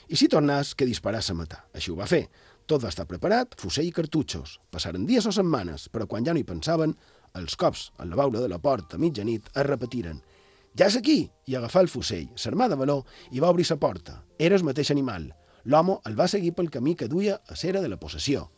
I 0.08 0.16
si 0.16 0.30
tornàs, 0.30 0.72
que 0.78 0.86
disparàs 0.86 1.32
a 1.32 1.34
matar. 1.34 1.64
Així 1.74 1.90
ho 1.90 1.98
va 1.98 2.06
fer. 2.06 2.28
Tot 2.66 2.82
va 2.82 2.92
estar 2.94 3.04
preparat, 3.10 3.58
fusell 3.58 3.90
i 3.90 3.92
cartutxos. 3.94 4.56
Passaren 4.70 5.04
dies 5.06 5.26
o 5.26 5.34
setmanes, 5.34 5.90
però 5.90 6.06
quan 6.06 6.24
ja 6.24 6.32
no 6.32 6.40
hi 6.40 6.46
pensaven, 6.46 6.94
els 7.36 7.58
cops 7.58 7.90
en 8.00 8.08
la 8.10 8.16
baula 8.16 8.40
de 8.40 8.48
la 8.48 8.62
porta 8.62 8.96
a 8.96 9.02
mitjanit 9.02 9.50
es 9.52 9.66
repetiren 9.66 10.22
ja 10.76 10.90
és 10.90 10.96
aquí! 10.98 11.30
I 11.48 11.56
agafà 11.56 11.80
el 11.80 11.88
fusell, 11.88 12.28
s'armà 12.36 12.68
de 12.68 12.76
valor 12.76 13.06
i 13.32 13.40
va 13.40 13.48
obrir 13.48 13.64
sa 13.64 13.78
porta. 13.80 14.18
Era 14.38 14.56
el 14.58 14.64
mateix 14.64 14.90
animal. 14.92 15.30
L'home 15.64 15.96
el 16.04 16.16
va 16.18 16.28
seguir 16.28 16.52
pel 16.54 16.68
camí 16.70 16.94
que 16.94 17.08
duia 17.08 17.40
a 17.48 17.56
cera 17.56 17.80
de 17.80 17.88
la 17.88 17.96
possessió, 17.96 18.50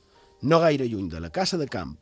no 0.42 0.58
gaire 0.60 0.88
lluny 0.88 1.08
de 1.08 1.20
la 1.20 1.30
casa 1.30 1.56
de 1.56 1.68
camp. 1.68 1.96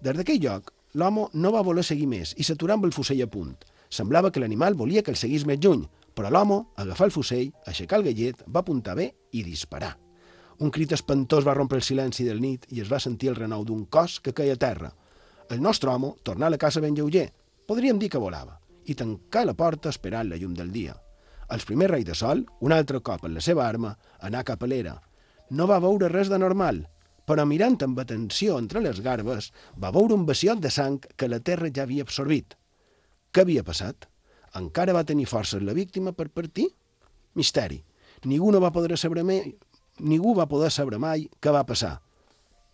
Des 0.00 0.16
d'aquell 0.16 0.40
lloc, 0.42 0.72
l'home 0.94 1.28
no 1.34 1.52
va 1.52 1.62
voler 1.62 1.84
seguir 1.84 2.08
més 2.08 2.32
i 2.36 2.46
s'aturà 2.46 2.78
amb 2.78 2.88
el 2.88 2.94
fusell 2.96 3.20
a 3.22 3.28
punt. 3.30 3.52
Semblava 3.90 4.30
que 4.30 4.40
l'animal 4.40 4.78
volia 4.78 5.02
que 5.02 5.12
el 5.12 5.18
seguís 5.20 5.44
més 5.46 5.60
lluny, 5.60 5.84
però 6.14 6.30
l'home, 6.30 6.62
agafar 6.76 7.10
el 7.10 7.14
fusell, 7.14 7.50
aixecar 7.66 8.00
el 8.00 8.06
gallet, 8.08 8.40
va 8.48 8.64
apuntar 8.64 8.96
bé 8.96 9.10
i 9.32 9.44
disparar. 9.44 9.96
Un 10.60 10.70
crit 10.70 10.92
espantós 10.92 11.46
va 11.46 11.54
rompre 11.54 11.78
el 11.78 11.84
silenci 11.84 12.24
del 12.24 12.40
nit 12.40 12.66
i 12.70 12.80
es 12.80 12.90
va 12.92 13.00
sentir 13.00 13.30
el 13.30 13.36
renou 13.36 13.64
d'un 13.64 13.84
cos 13.86 14.20
que 14.20 14.32
caia 14.32 14.56
a 14.56 14.60
terra. 14.60 14.94
El 15.48 15.60
nostre 15.60 15.90
home 15.90 16.14
tornà 16.22 16.48
a 16.48 16.56
la 16.56 16.58
casa 16.58 16.80
ben 16.80 16.96
lleuger. 16.96 17.30
Podríem 17.66 17.98
dir 17.98 18.10
que 18.10 18.20
volava 18.20 18.59
i 18.90 18.96
tancar 18.98 19.46
la 19.46 19.54
porta 19.54 19.92
esperant 19.94 20.28
la 20.30 20.38
llum 20.40 20.54
del 20.58 20.72
dia. 20.74 20.96
Els 21.54 21.66
primers 21.66 21.90
rai 21.90 22.04
de 22.06 22.14
sol, 22.14 22.44
un 22.66 22.74
altre 22.74 23.00
cop 23.06 23.24
en 23.26 23.34
la 23.36 23.42
seva 23.44 23.66
arma, 23.66 23.96
anà 24.26 24.42
cap 24.46 24.62
a 24.62 24.68
l'era. 24.70 24.96
No 25.50 25.66
va 25.70 25.80
veure 25.82 26.10
res 26.10 26.30
de 26.30 26.38
normal, 26.38 26.84
però 27.26 27.46
mirant 27.46 27.78
amb 27.86 27.98
atenció 28.02 28.58
entre 28.58 28.82
les 28.82 29.00
garbes, 29.02 29.50
va 29.78 29.92
veure 29.94 30.14
un 30.14 30.26
vaciot 30.26 30.62
de 30.62 30.70
sang 30.74 30.98
que 31.16 31.28
la 31.30 31.40
terra 31.46 31.70
ja 31.74 31.84
havia 31.86 32.06
absorbit. 32.06 32.56
Què 33.30 33.44
havia 33.44 33.66
passat? 33.66 34.06
Encara 34.58 34.94
va 34.96 35.06
tenir 35.06 35.28
forces 35.30 35.62
la 35.62 35.74
víctima 35.74 36.12
per 36.12 36.28
partir? 36.34 36.66
Misteri. 37.38 37.78
Ningú 38.26 38.50
no 38.50 38.60
va 38.62 38.72
poder 38.74 38.98
saber 38.98 39.22
mai, 39.24 39.54
ningú 39.98 40.34
va 40.34 40.48
poder 40.50 40.70
saber 40.74 40.98
mai 40.98 41.28
què 41.40 41.54
va 41.54 41.66
passar. 41.66 42.00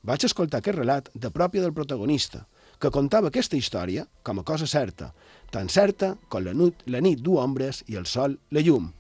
Vaig 0.07 0.25
escoltar 0.25 0.63
aquest 0.63 0.79
relat 0.79 1.11
de 1.15 1.31
pròpia 1.35 1.65
del 1.65 1.75
protagonista, 1.75 2.47
que 2.81 2.93
contava 2.93 3.31
aquesta 3.33 3.57
història 3.57 4.07
com 4.23 4.41
a 4.41 4.45
cosa 4.45 4.67
certa, 4.67 5.13
tan 5.51 5.69
certa 5.73 6.15
com 6.29 6.45
la 6.45 6.55
nit, 6.55 6.85
la 6.87 7.01
nit 7.01 7.23
du 7.25 7.39
ombres 7.41 7.83
i 7.89 7.97
el 7.97 8.07
sol 8.07 8.39
la 8.51 8.63
llum. 8.65 8.91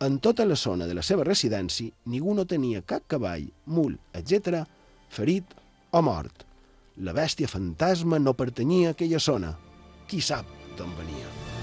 En 0.00 0.18
tota 0.20 0.44
la 0.44 0.56
zona 0.60 0.86
de 0.86 0.94
la 0.94 1.02
seva 1.02 1.24
residència, 1.24 1.94
ningú 2.12 2.34
no 2.36 2.44
tenia 2.44 2.84
cap 2.84 3.06
cavall, 3.08 3.48
mul, 3.66 3.96
etc., 4.12 4.66
ferit 5.08 5.56
o 5.92 6.02
mort. 6.04 6.44
La 7.00 7.16
bèstia 7.16 7.48
fantasma 7.48 8.20
no 8.20 8.36
pertanyia 8.36 8.92
a 8.92 8.96
aquella 8.96 9.20
zona. 9.20 9.56
Qui 10.06 10.20
sap 10.20 10.48
d'on 10.76 10.92
venia? 11.00 11.55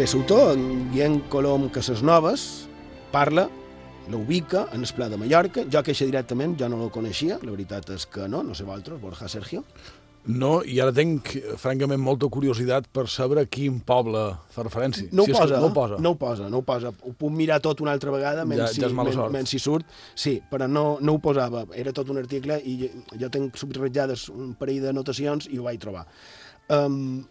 Bé, 0.00 0.06
l'autor, 0.08 0.54
en 0.56 0.86
Guillem 0.94 1.18
Colom 1.28 1.66
Casasnoves, 1.68 2.42
parla, 3.12 3.42
l'ubica 4.08 4.62
en 4.72 4.80
el 4.80 4.92
Pla 4.96 5.10
de 5.12 5.18
Mallorca. 5.20 5.66
Jo 5.68 5.82
queixa 5.84 6.06
directament, 6.08 6.54
jo 6.56 6.70
no 6.72 6.78
el 6.86 6.92
coneixia, 6.94 7.34
la 7.42 7.52
veritat 7.52 7.90
és 7.92 8.06
que 8.08 8.24
no, 8.24 8.38
no 8.40 8.54
sé 8.56 8.64
vosaltres, 8.64 8.96
Borja 9.02 9.26
Sergio. 9.28 9.60
No, 10.24 10.62
i 10.64 10.78
ara 10.80 10.94
tenc, 10.96 11.34
francament, 11.60 12.00
molta 12.00 12.30
curiositat 12.32 12.86
per 12.88 13.10
saber 13.12 13.42
a 13.42 13.44
quin 13.44 13.76
poble 13.84 14.22
fa 14.54 14.64
referència. 14.64 15.10
No, 15.12 15.26
si 15.28 15.34
ho 15.34 15.36
posa, 15.36 15.58
no 15.60 15.68
ho 15.68 15.74
posa. 15.76 15.98
no 16.00 16.12
ho 16.14 16.18
posa, 16.22 16.48
no 16.48 16.62
ho 16.62 16.64
posa. 16.64 16.92
Ho 17.04 17.12
puc 17.12 17.34
mirar 17.36 17.58
tot 17.60 17.82
una 17.84 17.92
altra 17.92 18.14
vegada, 18.14 18.46
menys, 18.48 18.70
Ja- 18.70 18.86
ja 18.86 18.88
si, 18.88 18.96
mala 18.96 19.12
men, 19.12 19.32
menys 19.34 19.52
si 19.52 19.60
surt. 19.60 19.84
Sí, 20.14 20.38
però 20.48 20.64
no, 20.66 20.96
no 21.02 21.18
ho 21.18 21.20
posava. 21.20 21.66
Era 21.76 21.92
tot 21.92 22.08
un 22.08 22.22
article 22.24 22.56
i 22.64 22.78
jo, 22.86 22.88
jo 23.20 23.28
tenc 23.28 23.60
subratllades 23.60 24.30
un 24.32 24.54
parell 24.56 24.80
d'anotacions 24.80 25.50
i 25.52 25.60
ho 25.60 25.68
vaig 25.68 25.76
trobar. 25.84 26.06
Um, 26.72 27.26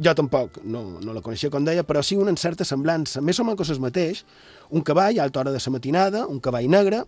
jo 0.00 0.14
tampoc 0.16 0.60
no, 0.64 1.00
no 1.02 1.12
la 1.12 1.22
coneixia, 1.24 1.50
com 1.52 1.64
deia, 1.64 1.84
però 1.84 2.02
sí 2.04 2.16
una 2.16 2.34
certa 2.40 2.64
semblança. 2.64 3.20
Més 3.20 3.40
o 3.40 3.44
menys 3.44 3.72
el 3.74 3.82
mateix, 3.82 4.24
un 4.70 4.84
cavall 4.86 5.18
a 5.18 5.26
alta 5.26 5.42
hora 5.42 5.52
de 5.52 5.60
la 5.60 5.74
matinada, 5.74 6.26
un 6.26 6.40
cavall 6.40 6.70
negre, 6.70 7.02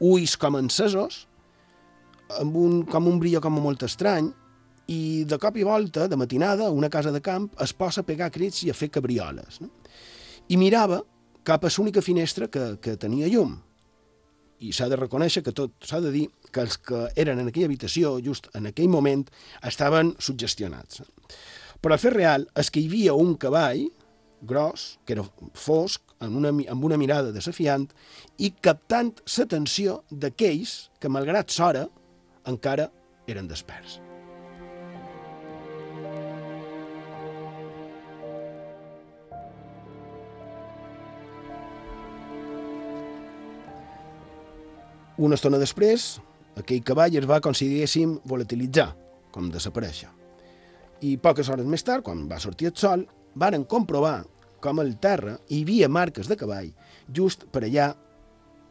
ulls 0.00 0.36
com 0.40 0.56
encesos, 0.58 1.26
amb 2.40 2.56
un, 2.56 2.82
com 2.88 3.08
un 3.08 3.20
brillo 3.20 3.42
com 3.44 3.60
molt 3.60 3.84
estrany, 3.86 4.32
i 4.88 5.24
de 5.24 5.38
cop 5.40 5.56
i 5.56 5.64
volta, 5.64 6.08
de 6.08 6.16
matinada, 6.16 6.70
una 6.70 6.90
casa 6.90 7.12
de 7.12 7.22
camp, 7.24 7.48
es 7.60 7.72
posa 7.72 8.02
a 8.02 8.08
pegar 8.08 8.30
crits 8.32 8.64
i 8.64 8.70
a 8.70 8.76
fer 8.76 8.90
cabrioles. 8.92 9.60
No? 9.62 9.70
I 10.48 10.58
mirava 10.60 11.00
cap 11.44 11.64
a 11.64 11.70
l'única 11.76 12.02
finestra 12.02 12.48
que, 12.48 12.76
que 12.80 12.96
tenia 13.00 13.28
llum. 13.32 13.56
I 14.64 14.72
s'ha 14.72 14.88
de 14.88 14.96
reconèixer 14.96 15.42
que 15.44 15.52
tot, 15.56 15.72
s'ha 15.84 16.00
de 16.00 16.12
dir 16.12 16.26
que 16.52 16.62
els 16.64 16.76
que 16.78 17.06
eren 17.20 17.40
en 17.40 17.50
aquella 17.50 17.68
habitació, 17.68 18.18
just 18.24 18.48
en 18.54 18.68
aquell 18.70 18.88
moment, 18.92 19.26
estaven 19.64 20.14
suggestionats. 20.18 21.02
Però 21.84 21.98
el 21.98 22.00
fet 22.00 22.14
real 22.14 22.46
és 22.56 22.70
que 22.72 22.80
hi 22.80 22.86
havia 22.88 23.12
un 23.12 23.34
cavall 23.36 23.82
gros, 24.48 24.98
que 25.04 25.12
era 25.12 25.24
fosc, 25.52 26.00
amb 26.24 26.38
una, 26.40 26.52
amb 26.72 26.86
una 26.88 26.96
mirada 26.96 27.32
desafiant, 27.32 27.84
i 28.40 28.54
captant 28.64 29.10
l'atenció 29.34 29.98
d'aquells 30.08 30.72
que, 30.96 31.12
malgrat 31.12 31.52
s'hora, 31.52 31.84
encara 32.48 32.88
eren 33.28 33.52
desperts. 33.52 34.00
Una 45.20 45.36
estona 45.36 45.60
després, 45.60 46.14
aquell 46.56 46.80
cavall 46.82 47.20
es 47.20 47.28
va, 47.28 47.44
com 47.44 47.52
si 47.52 47.68
diguéssim, 47.68 48.18
volatilitzar, 48.24 48.94
com 49.36 49.52
desaparèixer. 49.52 50.23
I 51.04 51.16
poques 51.20 51.50
hores 51.52 51.68
més 51.68 51.84
tard, 51.84 52.04
quan 52.06 52.24
va 52.30 52.40
sortir 52.40 52.70
el 52.70 52.78
sol, 52.80 53.04
varen 53.36 53.66
comprovar 53.68 54.22
com 54.64 54.80
al 54.80 54.94
terra 55.02 55.36
hi 55.52 55.60
havia 55.64 55.90
marques 55.92 56.30
de 56.30 56.38
cavall 56.40 56.70
just 57.12 57.44
per 57.52 57.66
allà 57.66 57.90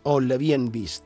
on 0.10 0.28
l'havien 0.28 0.66
vist. 0.74 1.06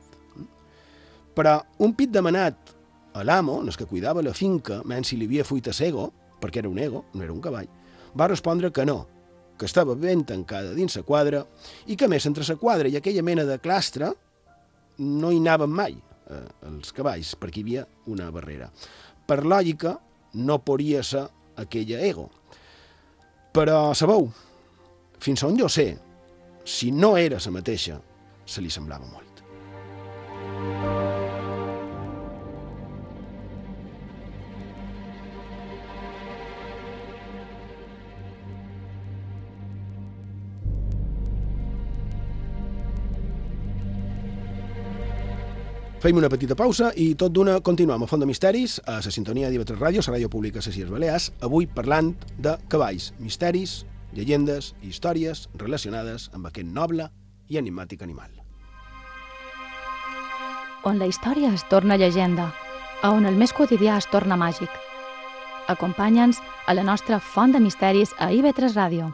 Però 1.36 1.58
un 1.84 1.92
pit 1.94 2.10
demanat 2.14 2.72
a 3.18 3.24
l'amo, 3.26 3.60
el 3.62 3.76
que 3.76 3.86
cuidava 3.86 4.24
la 4.24 4.34
finca, 4.34 4.80
menys 4.84 5.12
si 5.12 5.18
li 5.18 5.28
havia 5.28 5.44
fuit 5.46 5.68
a 5.68 5.74
cego, 5.74 6.08
perquè 6.40 6.62
era 6.62 6.70
un 6.70 6.78
ego, 6.78 7.04
no 7.14 7.24
era 7.24 7.34
un 7.34 7.42
cavall, 7.42 7.68
va 8.18 8.30
respondre 8.30 8.72
que 8.72 8.86
no, 8.86 9.04
que 9.58 9.66
estava 9.66 9.96
ben 9.98 10.24
tancada 10.24 10.72
dins 10.74 10.96
la 10.96 11.04
quadra 11.04 11.42
i 11.86 11.96
que 11.98 12.08
més 12.08 12.26
entre 12.30 12.46
la 12.46 12.56
quadra 12.56 12.88
i 12.88 12.96
aquella 12.96 13.24
mena 13.26 13.44
de 13.44 13.58
clastre 13.58 14.12
no 14.98 15.32
hi 15.32 15.40
anaven 15.42 15.70
mai 15.70 15.98
eh, 15.98 16.44
els 16.70 16.94
cavalls, 16.94 17.34
perquè 17.38 17.60
hi 17.60 17.66
havia 17.66 17.86
una 18.06 18.30
barrera. 18.34 18.70
Per 19.28 19.42
lògica, 19.44 19.98
no 20.38 20.60
podria 20.64 21.02
ser 21.02 21.26
aquella 21.58 22.00
ego. 22.06 22.28
Però 23.52 23.92
sabeu, 23.98 24.28
fins 25.18 25.42
on 25.46 25.58
jo 25.58 25.68
sé, 25.72 25.90
si 26.64 26.92
no 26.92 27.16
era 27.16 27.40
la 27.44 27.54
mateixa, 27.54 27.98
se 28.46 28.62
li 28.62 28.70
semblava 28.70 29.08
molt. 29.08 29.27
Fem 46.08 46.16
una 46.16 46.30
petita 46.32 46.54
pausa 46.56 46.86
i 46.96 47.10
tot 47.20 47.34
d'una 47.36 47.58
continuem 47.60 48.00
a 48.00 48.06
Font 48.08 48.22
de 48.22 48.26
Misteris, 48.30 48.78
a 48.88 48.94
la 49.04 49.10
sintonia 49.12 49.50
d'IV3 49.52 49.76
Ràdio, 49.76 50.00
la 50.06 50.14
ràdio 50.14 50.30
pública 50.32 50.62
de 50.64 50.72
Illes 50.72 50.88
Balears, 50.88 51.26
avui 51.44 51.66
parlant 51.66 52.14
de 52.38 52.54
cavalls, 52.72 53.10
misteris, 53.20 53.84
llegendes 54.16 54.70
i 54.80 54.88
històries 54.88 55.50
relacionades 55.60 56.30
amb 56.32 56.48
aquest 56.48 56.72
noble 56.72 57.10
i 57.52 57.60
enigmàtic 57.60 58.00
animal. 58.08 58.32
On 60.88 60.96
la 60.96 61.12
història 61.12 61.52
es 61.52 61.68
torna 61.68 62.00
llegenda, 62.00 62.54
a 63.02 63.12
on 63.12 63.28
el 63.28 63.36
més 63.36 63.52
quotidià 63.52 64.00
es 64.00 64.08
torna 64.08 64.40
màgic. 64.40 64.72
Acompanya'ns 65.68 66.40
a 66.64 66.72
la 66.72 66.88
nostra 66.88 67.20
Font 67.20 67.52
de 67.52 67.60
Misteris 67.60 68.16
a 68.16 68.32
IB3 68.32 68.72
Ràdio. 68.80 69.12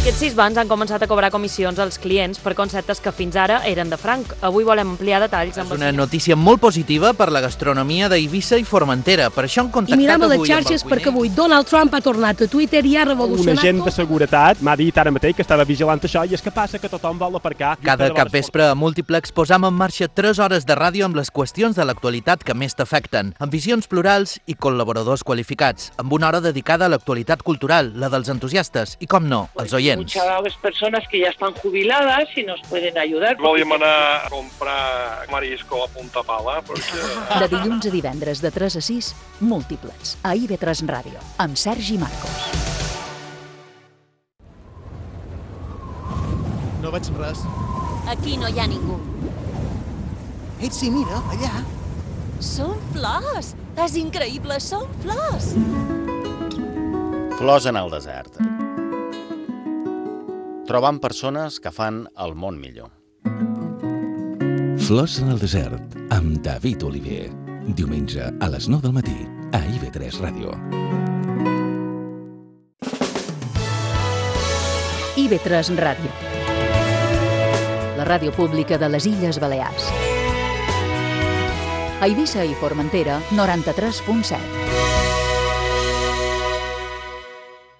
Aquests 0.00 0.22
sis 0.24 0.32
bancs 0.32 0.56
han 0.56 0.64
començat 0.64 1.02
a 1.04 1.06
cobrar 1.10 1.28
comissions 1.28 1.76
als 1.76 1.98
clients 2.00 2.38
per 2.40 2.54
conceptes 2.56 3.02
que 3.04 3.10
fins 3.12 3.34
ara 3.36 3.58
eren 3.68 3.90
de 3.92 3.98
franc. 4.00 4.30
Avui 4.48 4.64
volem 4.64 4.94
ampliar 4.94 5.18
detalls 5.20 5.58
amb 5.60 5.74
És 5.74 5.76
una 5.76 5.90
notícia 5.92 6.38
molt 6.40 6.62
positiva 6.62 7.10
per 7.12 7.26
la 7.28 7.42
gastronomia 7.44 8.08
d'Eivissa 8.08 8.56
i 8.56 8.64
Formentera. 8.64 9.26
Per 9.28 9.44
això 9.44 9.60
han 9.60 9.68
I 9.68 9.74
contactat 9.74 10.00
mirem 10.00 10.24
a 10.24 10.30
les 10.30 10.44
xarxes 10.48 10.84
perquè 10.88 11.12
avui 11.12 11.28
Donald 11.36 11.68
Trump 11.68 11.92
ha 11.92 12.00
tornat 12.00 12.40
a 12.40 12.48
Twitter 12.48 12.80
i 12.88 12.94
ha 12.96 13.02
Un 13.02 13.10
revolucionat 13.10 13.60
agent 13.60 13.82
de 13.84 13.92
seguretat 13.92 14.62
m'ha 14.64 14.78
dit 14.80 15.02
ara 15.02 15.12
mateix 15.12 15.36
que 15.36 15.44
estava 15.44 15.68
vigilant 15.68 16.00
això 16.00 16.24
i 16.24 16.32
és 16.32 16.40
que 16.40 16.54
passa 16.56 16.80
que 16.80 16.88
tothom 16.88 17.20
vol 17.20 17.36
aparcar. 17.36 17.74
Cada 17.84 18.08
a 18.08 18.08
l'hora 18.08 18.24
capvespre 18.24 18.70
a 18.70 18.74
Múltiplex 18.74 19.36
posam 19.36 19.68
en 19.68 19.76
marxa 19.76 20.08
3 20.08 20.40
hores 20.40 20.64
de 20.64 20.78
ràdio 20.80 21.10
amb 21.10 21.20
les 21.20 21.28
qüestions 21.28 21.76
de 21.76 21.84
l'actualitat 21.84 22.40
que 22.40 22.56
més 22.56 22.72
t'afecten, 22.72 23.34
amb 23.36 23.52
visions 23.52 23.84
plurals 23.84 24.38
i 24.46 24.56
col·laboradors 24.56 25.28
qualificats, 25.28 25.92
amb 26.00 26.16
una 26.16 26.32
hora 26.32 26.40
dedicada 26.40 26.88
a 26.88 26.94
l'actualitat 26.96 27.44
cultural, 27.44 27.92
la 28.00 28.08
dels 28.08 28.32
entusiastes 28.32 28.96
i, 28.96 29.04
com 29.04 29.28
no, 29.28 29.44
els 29.60 29.76
oients. 29.76 29.89
Muchas 29.96 30.56
personas 30.56 31.04
que 31.08 31.20
ya 31.20 31.30
están 31.30 31.54
jubiladas 31.54 32.28
y 32.36 32.42
nos 32.44 32.60
pueden 32.68 32.96
ayudar. 32.98 33.36
Volíem 33.36 33.72
anar 33.72 34.26
a 34.26 34.28
comprar 34.28 35.28
marisco 35.30 35.84
a 35.84 35.88
punta 35.88 36.22
pala, 36.22 36.60
perquè... 36.62 37.40
De 37.40 37.48
dilluns 37.48 37.86
a 37.86 37.92
divendres 37.92 38.42
de 38.42 38.50
3 38.50 38.76
a 38.76 38.82
6, 38.84 39.14
múltiples, 39.40 40.16
a 40.22 40.34
IB3 40.34 40.84
Ràdio, 40.90 41.22
amb 41.38 41.56
Sergi 41.56 41.98
Marcos. 41.98 42.70
No 46.80 46.92
veig 46.94 47.10
res. 47.18 47.44
Aquí 48.08 48.36
no 48.40 48.48
hi 48.48 48.58
ha 48.60 48.66
ningú. 48.70 48.96
Ets 50.60 50.80
sí, 50.82 50.90
mira, 50.92 51.20
allà. 51.32 51.62
Són 52.40 52.80
flors! 52.94 53.54
És 53.80 53.94
increïble, 54.00 54.56
són 54.60 54.88
flors! 55.04 55.52
Flors 57.40 57.68
en 57.70 57.80
el 57.80 57.92
desert. 57.92 58.36
Trobant 60.70 61.00
persones 61.02 61.56
que 61.58 61.72
fan 61.74 62.04
el 62.24 62.36
món 62.38 62.60
millor. 62.62 62.92
Flors 64.78 65.16
en 65.18 65.32
el 65.32 65.40
desert, 65.42 65.96
amb 66.14 66.36
David 66.44 66.84
Oliver. 66.86 67.24
Diumenge 67.80 68.28
a 68.30 68.48
les 68.52 68.68
9 68.70 68.84
del 68.84 68.94
matí, 68.94 69.16
a 69.50 69.58
IB3 69.66 70.20
Ràdio. 70.22 70.54
IB3 75.24 75.74
Ràdio. 75.82 76.14
La 77.98 78.06
ràdio 78.06 78.30
pública 78.38 78.78
de 78.78 78.94
les 78.94 79.10
Illes 79.10 79.42
Balears. 79.42 79.90
A 81.98 82.06
Eivissa 82.06 82.46
i 82.46 82.54
Formentera, 82.62 83.18
93.7. 83.34 84.89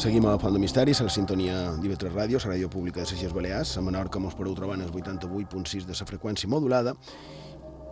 Seguim 0.00 0.24
a 0.24 0.38
Font 0.40 0.54
de 0.54 0.58
Misteris, 0.58 0.96
a 1.02 1.04
la 1.04 1.12
sintonia 1.12 1.54
d'IV3 1.76 2.14
Ràdio, 2.14 2.38
la 2.40 2.54
ràdio 2.54 2.70
pública 2.72 3.02
de 3.04 3.16
Illes 3.18 3.34
Balears. 3.36 3.74
A 3.76 3.82
Menorca 3.84 4.16
mos 4.18 4.32
podeu 4.32 4.54
trobar 4.56 4.78
en 4.78 4.86
el 4.86 4.92
88.6 4.96 5.84
de 5.84 5.92
la 5.92 6.06
freqüència 6.08 6.48
modulada. 6.48 6.94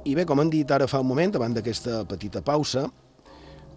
I 0.09 0.14
bé, 0.16 0.25
com 0.25 0.40
hem 0.40 0.49
dit 0.49 0.71
ara 0.73 0.87
fa 0.88 1.03
un 1.03 1.07
moment, 1.11 1.37
abans 1.37 1.53
d'aquesta 1.53 2.07
petita 2.09 2.40
pausa, 2.40 2.87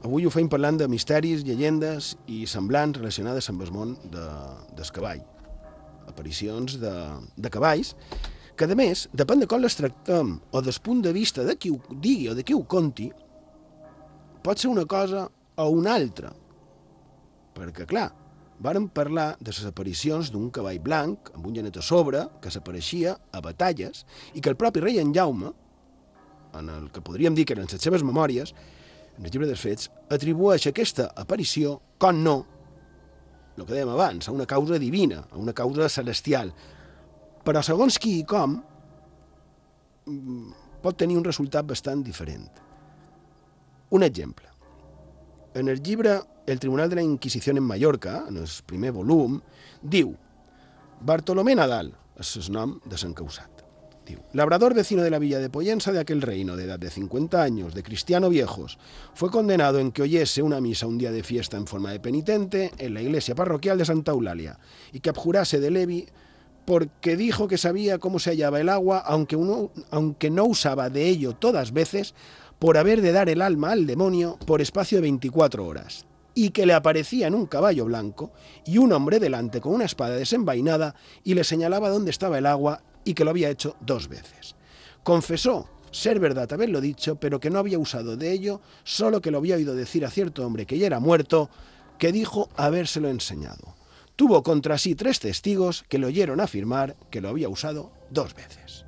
avui 0.08 0.24
ho 0.24 0.32
feim 0.32 0.48
parlant 0.48 0.80
de 0.80 0.88
misteris, 0.88 1.44
llegendes 1.44 2.14
i 2.32 2.46
semblants 2.48 3.02
relacionades 3.02 3.52
amb 3.52 3.66
el 3.66 3.74
món 3.76 3.98
de, 4.16 4.24
del 4.80 4.94
cavall. 4.96 5.26
Aparicions 6.08 6.80
de, 6.80 6.94
de 7.36 7.52
cavalls, 7.52 7.98
que 8.56 8.64
a 8.64 8.80
més, 8.80 9.10
depèn 9.12 9.44
de 9.44 9.50
com 9.52 9.60
les 9.60 9.76
tractem 9.76 10.38
o 10.40 10.64
del 10.64 10.80
punt 10.80 11.04
de 11.04 11.12
vista 11.12 11.44
de 11.44 11.58
qui 11.60 11.76
ho 11.76 11.84
digui 11.92 12.32
o 12.32 12.40
de 12.40 12.48
qui 12.48 12.56
ho 12.56 12.64
conti, 12.64 13.12
pot 14.40 14.56
ser 14.56 14.72
una 14.72 14.88
cosa 14.88 15.28
o 15.60 15.70
una 15.76 16.00
altra. 16.00 16.32
Perquè, 17.52 17.84
clar, 17.84 18.08
varen 18.62 18.88
parlar 18.94 19.36
de 19.42 19.50
les 19.50 19.66
aparicions 19.66 20.30
d'un 20.32 20.52
cavall 20.54 20.80
blanc 20.80 21.32
amb 21.34 21.48
un 21.50 21.56
genet 21.58 21.80
a 21.82 21.84
sobre 21.86 22.28
que 22.42 22.52
s'apareixia 22.54 23.16
a 23.34 23.42
batalles 23.42 24.06
i 24.38 24.42
que 24.42 24.52
el 24.54 24.60
propi 24.60 24.84
rei 24.84 25.00
en 25.02 25.14
Jaume, 25.16 25.50
en 26.54 26.70
el 26.70 26.90
que 26.94 27.02
podríem 27.02 27.34
dir 27.34 27.48
que 27.48 27.56
eren 27.58 27.70
les 27.72 27.82
seves 27.82 28.06
memòries, 28.06 28.54
en 29.18 29.26
el 29.26 29.32
llibre 29.34 29.50
dels 29.50 29.64
fets, 29.64 29.90
atribueix 30.14 30.68
aquesta 30.70 31.10
aparició, 31.18 31.80
com 31.98 32.22
no, 32.22 32.38
el 33.58 33.66
que 33.66 33.74
dèiem 33.74 33.92
abans, 33.94 34.30
a 34.30 34.36
una 34.36 34.48
causa 34.50 34.80
divina, 34.80 35.26
a 35.32 35.42
una 35.42 35.54
causa 35.58 35.90
celestial. 35.90 36.54
Però 37.46 37.64
segons 37.66 37.98
qui 37.98 38.20
i 38.20 38.28
com, 38.28 38.60
mm, 40.06 40.54
pot 40.82 40.98
tenir 40.98 41.18
un 41.18 41.26
resultat 41.26 41.66
bastant 41.66 42.04
diferent. 42.04 42.48
Un 43.90 44.04
exemple. 44.04 44.51
En 45.54 45.68
el 45.68 45.82
llibre 45.84 46.22
El 46.48 46.60
Tribunal 46.60 46.90
de 46.90 46.96
la 46.96 47.02
Inquisició 47.02 47.52
en 47.52 47.64
Mallorca, 47.64 48.24
en 48.28 48.38
el 48.38 48.48
primer 48.66 48.94
volum, 48.94 49.42
diu 49.82 50.14
Bartolomé 51.02 51.56
Nadal, 51.56 51.92
és 52.22 52.38
el 52.38 52.52
nom 52.54 52.78
de. 52.86 52.98
Diu, 54.02 54.20
labrador 54.34 54.74
vecino 54.74 55.04
de 55.04 55.12
la 55.12 55.20
villa 55.20 55.40
de 55.40 55.50
Poyensa 55.50 55.92
de 55.92 56.00
aquel 56.00 56.22
reino 56.22 56.56
de 56.56 56.66
edad 56.66 56.80
de 56.80 56.90
50 56.90 57.42
años, 57.42 57.76
de 57.76 57.84
cristiano 57.84 58.30
viejos, 58.30 58.80
fue 59.14 59.30
condenado 59.30 59.80
en 59.80 59.92
que 59.92 60.02
oyese 60.02 60.42
una 60.42 60.62
misa 60.62 60.88
un 60.88 60.98
día 60.98 61.12
de 61.12 61.24
fiesta 61.24 61.58
en 61.58 61.68
forma 61.68 61.92
de 61.92 62.00
penitente 62.00 62.72
en 62.78 62.94
la 62.94 63.02
iglesia 63.02 63.36
parroquial 63.36 63.78
de 63.78 63.86
Santa 63.86 64.12
Eulalia 64.12 64.58
y 64.92 65.02
que 65.02 65.10
abjurase 65.10 65.60
de 65.60 65.70
Levi 65.70 66.08
porque 66.66 67.16
dijo 67.16 67.48
que 67.48 67.58
sabía 67.58 68.00
cómo 68.00 68.20
se 68.20 68.32
hallaba 68.32 68.60
el 68.60 68.70
agua, 68.70 69.00
aunque, 69.00 69.36
uno, 69.36 69.72
aunque 69.90 70.30
no 70.30 70.46
usaba 70.46 70.90
de 70.90 71.08
ello 71.08 71.34
todas 71.34 71.72
veces, 71.72 72.14
por 72.62 72.78
haber 72.78 73.02
de 73.02 73.12
dar 73.12 73.28
el 73.28 73.42
alma 73.42 73.72
al 73.72 73.88
demonio 73.88 74.38
por 74.46 74.62
espacio 74.62 75.00
de 75.00 75.02
24 75.02 75.66
horas, 75.66 76.06
y 76.36 76.52
que 76.52 76.68
le 76.68 76.76
aparecía 76.76 77.26
en 77.26 77.34
un 77.34 77.48
caballo 77.48 77.86
blanco 77.86 78.34
y 78.68 78.78
un 78.78 78.94
hombre 78.94 79.18
delante 79.18 79.60
con 79.60 79.74
una 79.74 79.86
espada 79.86 80.16
desenvainada 80.16 80.94
y 81.24 81.34
le 81.34 81.44
señalaba 81.44 81.90
dónde 81.90 82.12
estaba 82.12 82.38
el 82.38 82.46
agua 82.46 82.84
y 83.04 83.16
que 83.16 83.24
lo 83.24 83.32
había 83.32 83.50
hecho 83.50 83.76
dos 83.82 84.08
veces. 84.10 84.56
Confesó 85.02 85.72
ser 85.90 86.20
verdad 86.20 86.54
haberlo 86.54 86.82
dicho, 86.82 87.16
pero 87.16 87.40
que 87.40 87.50
no 87.50 87.58
había 87.58 87.80
usado 87.80 88.16
de 88.16 88.32
ello, 88.32 88.62
solo 88.84 89.22
que 89.22 89.32
lo 89.32 89.40
había 89.40 89.56
oído 89.56 89.74
decir 89.74 90.06
a 90.06 90.12
cierto 90.12 90.46
hombre 90.46 90.68
que 90.68 90.78
ya 90.78 90.86
era 90.86 91.00
muerto, 91.00 91.50
que 91.98 92.12
dijo 92.12 92.48
habérselo 92.56 93.10
enseñado. 93.10 93.76
Tuvo 94.16 94.44
contra 94.44 94.78
sí 94.78 94.94
tres 94.94 95.20
testigos 95.20 95.84
que 95.90 95.98
le 95.98 96.06
oyeron 96.06 96.40
afirmar 96.40 96.96
que 97.10 97.22
lo 97.22 97.30
había 97.30 97.50
usado 97.50 97.92
dos 98.12 98.36
veces. 98.36 98.86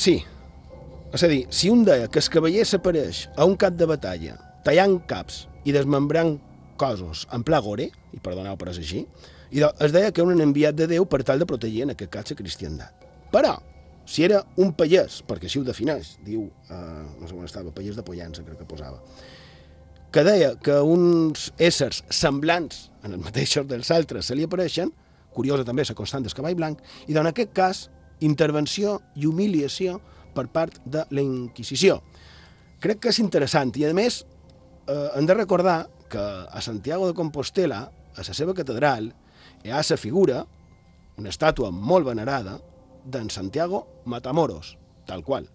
Sí, 0.00 0.14
és 1.12 1.22
a 1.26 1.28
dir, 1.28 1.42
si 1.52 1.68
un 1.68 1.82
deia 1.84 2.06
que 2.08 2.22
el 2.22 2.28
cavaller 2.32 2.62
s'apareix 2.64 3.26
a 3.36 3.44
un 3.44 3.52
cap 3.60 3.74
de 3.76 3.84
batalla, 3.84 4.38
tallant 4.64 4.94
caps 5.10 5.42
i 5.68 5.74
desmembrant 5.76 6.38
cossos 6.80 7.26
en 7.36 7.44
pla 7.44 7.58
gore, 7.60 7.90
i 8.16 8.20
perdoneu 8.24 8.56
però 8.56 8.72
és 8.72 8.78
així, 8.80 9.02
i 9.52 9.60
es 9.66 9.92
deia 9.92 10.08
que 10.08 10.24
era 10.24 10.32
un 10.32 10.40
enviat 10.40 10.78
de 10.78 10.86
Déu 10.94 11.04
per 11.04 11.20
tal 11.26 11.42
de 11.42 11.50
protegir 11.50 11.84
en 11.84 11.92
aquest 11.92 12.12
cas 12.16 12.32
la 12.32 12.38
cristiandat. 12.38 13.04
Però, 13.34 13.52
si 14.08 14.24
era 14.24 14.40
un 14.56 14.72
pallès, 14.78 15.20
perquè 15.28 15.50
així 15.50 15.60
ho 15.60 15.68
defineix, 15.68 16.14
diu, 16.24 16.48
eh, 16.48 16.80
no 17.20 17.28
sé 17.28 17.36
on 17.36 17.44
estava, 17.44 17.76
pallès 17.76 18.00
de 18.00 18.06
Pollença, 18.06 18.46
crec 18.46 18.62
que 18.62 18.70
posava, 18.72 19.04
que 20.10 20.24
deia 20.24 20.54
que 20.64 20.80
uns 20.80 21.50
éssers 21.60 22.06
semblants 22.08 22.86
en 23.04 23.18
els 23.18 23.24
mateixos 23.28 23.68
dels 23.68 23.92
altres 23.92 24.32
se 24.32 24.38
li 24.38 24.48
apareixen, 24.48 24.96
curiosa 25.36 25.68
també 25.68 25.84
la 25.84 25.94
constant 25.98 26.24
del 26.24 26.32
cavall 26.32 26.56
blanc, 26.56 26.80
i 27.04 27.12
en 27.12 27.28
aquest 27.28 27.52
cas 27.52 27.90
intervenció 28.20 29.00
i 29.16 29.26
humiliació 29.26 29.98
per 30.34 30.46
part 30.52 30.78
de 30.84 31.04
la 31.10 31.24
Inquisició. 31.24 32.00
Crec 32.80 33.02
que 33.02 33.12
és 33.12 33.20
interessant 33.20 33.74
i, 33.76 33.84
a 33.84 33.92
més, 33.96 34.22
eh, 34.86 35.08
hem 35.16 35.26
de 35.28 35.36
recordar 35.36 35.84
que 36.10 36.20
a 36.20 36.60
Santiago 36.60 37.06
de 37.06 37.14
Compostela, 37.14 37.84
a 38.16 38.26
la 38.26 38.34
seva 38.34 38.54
catedral, 38.54 39.12
hi 39.64 39.70
ha 39.70 39.82
la 39.84 40.00
figura, 40.00 40.44
una 41.18 41.30
estàtua 41.30 41.70
molt 41.70 42.06
venerada, 42.06 42.58
d'en 43.04 43.30
Santiago 43.30 43.86
Matamoros, 44.04 44.76
tal 45.06 45.24
qual. 45.24 45.48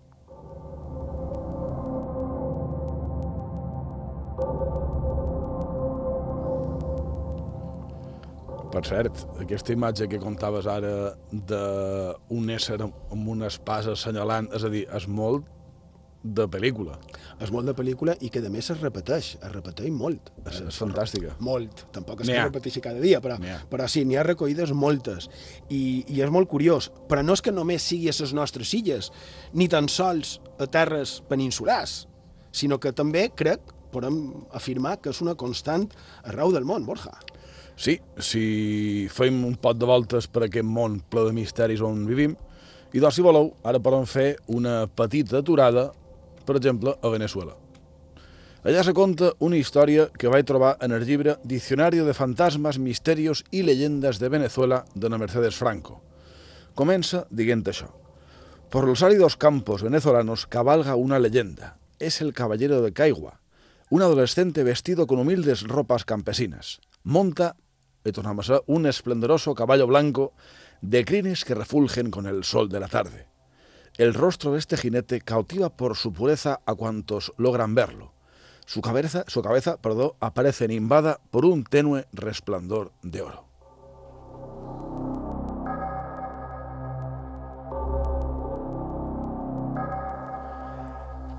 Per 8.75 8.81
cert, 8.83 9.21
aquesta 9.39 9.71
imatge 9.71 10.09
que 10.11 10.17
contaves 10.19 10.65
ara 10.67 11.13
d'un 11.31 12.49
ésser 12.51 12.81
amb 12.83 13.27
una 13.31 13.47
espasa 13.47 13.93
assenyalant, 13.95 14.49
és 14.57 14.65
a 14.67 14.71
dir, 14.73 14.81
és 14.97 15.05
molt 15.07 15.45
de 16.25 16.43
pel·lícula. 16.51 16.97
És 17.39 17.53
molt 17.53 17.69
de 17.69 17.75
pel·lícula 17.77 18.15
i 18.19 18.31
que 18.33 18.41
a 18.43 18.49
més 18.51 18.67
es 18.73 18.81
repeteix, 18.81 19.29
es 19.37 19.53
repeteix 19.53 19.93
molt. 19.95 20.31
És, 20.43 20.57
és 20.65 20.79
fantàstica. 20.81 21.37
Molt, 21.45 21.85
tampoc 21.95 22.25
és 22.25 22.31
que 22.31 22.35
ha. 22.35 22.47
repeteixi 22.49 22.81
cada 22.83 22.99
dia, 22.99 23.21
però, 23.23 23.37
però 23.71 23.87
sí, 23.91 24.03
n'hi 24.03 24.17
ha 24.19 24.25
recollides 24.27 24.73
moltes. 24.75 25.29
I, 25.69 26.03
I 26.11 26.19
és 26.25 26.33
molt 26.33 26.49
curiós, 26.51 26.89
però 27.07 27.23
no 27.23 27.37
és 27.37 27.45
que 27.45 27.53
només 27.55 27.85
sigui 27.85 28.09
a 28.11 28.17
les 28.17 28.33
nostres 28.35 28.73
illes, 28.75 29.11
ni 29.53 29.69
tan 29.71 29.87
sols 29.87 30.41
a 30.59 30.67
terres 30.67 31.21
peninsulars, 31.29 32.01
sinó 32.51 32.81
que 32.83 32.91
també, 32.91 33.29
crec, 33.37 33.71
podem 33.95 34.19
afirmar 34.51 34.97
que 34.99 35.15
és 35.15 35.23
una 35.23 35.37
constant 35.39 35.87
arreu 36.25 36.51
del 36.51 36.67
món, 36.67 36.83
Borja. 36.89 37.15
Sí, 37.75 37.99
si 38.17 39.07
fem 39.11 39.41
un 39.45 39.57
pot 39.59 39.77
de 39.77 39.87
voltes 39.87 40.29
per 40.31 40.45
aquest 40.45 40.65
món 40.65 41.01
ple 41.11 41.25
de 41.27 41.35
misteris 41.35 41.83
on 41.83 42.05
vivim, 42.07 42.37
i 42.95 43.01
doncs, 43.03 43.17
si 43.17 43.23
voleu, 43.25 43.51
ara 43.67 43.81
podem 43.83 44.05
fer 44.07 44.37
una 44.47 44.85
petita 44.87 45.41
aturada, 45.41 45.89
per 46.47 46.55
exemple, 46.55 46.95
a 46.95 47.11
Venezuela. 47.11 47.57
Allà 48.65 48.81
se 48.81 48.95
conta 48.97 49.33
una 49.45 49.59
història 49.59 50.07
que 50.17 50.31
vaig 50.31 50.47
trobar 50.47 50.71
en 50.81 50.95
el 50.95 51.03
llibre 51.05 51.35
Diccionario 51.43 52.05
de 52.05 52.15
fantasmas, 52.17 52.79
misterios 52.79 53.43
y 53.51 53.61
leyendas 53.61 54.17
de 54.17 54.29
Venezuela 54.29 54.85
de 54.95 55.09
la 55.09 55.19
Mercedes 55.19 55.59
Franco. 55.59 55.99
Comença 56.73 57.27
dient 57.29 57.61
això. 57.67 57.91
Por 58.71 58.87
los 58.87 59.03
áridos 59.03 59.37
campos 59.37 59.83
venezolanos 59.83 60.47
cabalga 60.47 60.95
una 60.95 61.19
leyenda. 61.19 61.77
Es 61.99 62.21
el 62.21 62.33
caballero 62.33 62.81
de 62.81 62.91
Caigua, 62.91 63.39
un 63.89 64.01
adolescente 64.01 64.63
vestido 64.63 65.05
con 65.05 65.19
humildes 65.19 65.61
ropas 65.61 66.03
campesinas. 66.03 66.81
Monta, 67.03 67.55
y 68.05 68.11
tornamos 68.11 68.49
a 68.51 68.61
un 68.67 68.85
esplendoroso 68.85 69.55
caballo 69.55 69.87
blanco 69.87 70.31
de 70.81 71.03
crines 71.03 71.43
que 71.43 71.55
refulgen 71.55 72.11
con 72.11 72.27
el 72.27 72.43
sol 72.43 72.69
de 72.69 72.79
la 72.79 72.87
tarde. 72.87 73.27
El 73.97 74.13
rostro 74.13 74.53
de 74.53 74.59
este 74.59 74.77
jinete 74.77 75.21
cautiva 75.21 75.69
por 75.69 75.97
su 75.97 76.13
pureza 76.13 76.61
a 76.65 76.75
cuantos 76.75 77.33
logran 77.37 77.73
verlo. 77.73 78.13
Su 78.65 78.81
cabeza, 78.81 79.25
su 79.27 79.41
cabeza 79.41 79.77
perdón, 79.77 80.11
aparece 80.19 80.67
nimbada 80.67 81.19
por 81.31 81.45
un 81.45 81.63
tenue 81.63 82.05
resplandor 82.13 82.91
de 83.01 83.21
oro. 83.21 83.45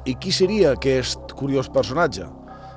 I 0.07 0.15
qui 0.23 0.31
seria 0.31 0.71
aquest 0.71 1.33
curiós 1.35 1.67
personatge? 1.67 2.29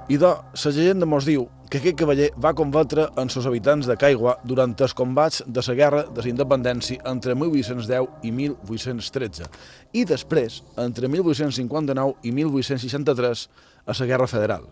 I 0.10 0.18
de, 0.18 0.26
la 0.26 0.72
llegenda 0.74 1.06
mos 1.06 1.28
diu 1.30 1.44
que 1.70 1.78
aquest 1.78 2.00
cavaller 2.02 2.32
va 2.42 2.56
combatre 2.58 3.04
amb 3.14 3.30
els 3.30 3.46
habitants 3.46 3.86
de 3.86 3.96
Caigua 4.02 4.40
durant 4.42 4.72
els 4.82 4.94
combats 4.98 5.44
de 5.46 5.62
la 5.68 5.74
Guerra 5.78 6.00
de 6.10 6.24
la 6.26 6.30
Independència 6.32 7.04
entre 7.06 7.36
1810 7.38 8.26
i 8.26 8.32
1813 8.34 9.46
i 9.94 10.02
després, 10.10 10.64
entre 10.82 11.08
1859 11.14 12.26
i 12.26 12.32
1863, 12.34 13.44
a 13.86 13.94
la 14.00 14.08
Guerra 14.10 14.28
Federal. 14.28 14.66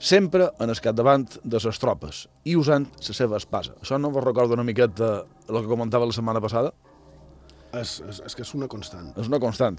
Sempre 0.00 0.50
en 0.58 0.70
el 0.70 0.80
capdavant 0.82 1.28
de 1.44 1.60
les 1.62 1.78
tropes 1.78 2.24
i 2.44 2.56
usant 2.58 2.88
la 3.06 3.14
seva 3.14 3.38
espasa. 3.38 3.76
Això 3.80 3.98
no 3.98 4.10
vos 4.10 4.24
recorda 4.24 4.58
una 4.58 4.66
miqueta 4.66 5.12
el 5.46 5.60
que 5.60 5.70
comentava 5.70 6.08
la 6.10 6.16
setmana 6.16 6.42
passada? 6.42 6.72
És, 7.72 8.00
és, 8.02 8.18
és 8.26 8.34
que 8.34 8.42
és 8.42 8.52
una 8.58 8.66
constant. 8.66 9.12
És 9.14 9.30
una 9.30 9.38
constant. 9.38 9.78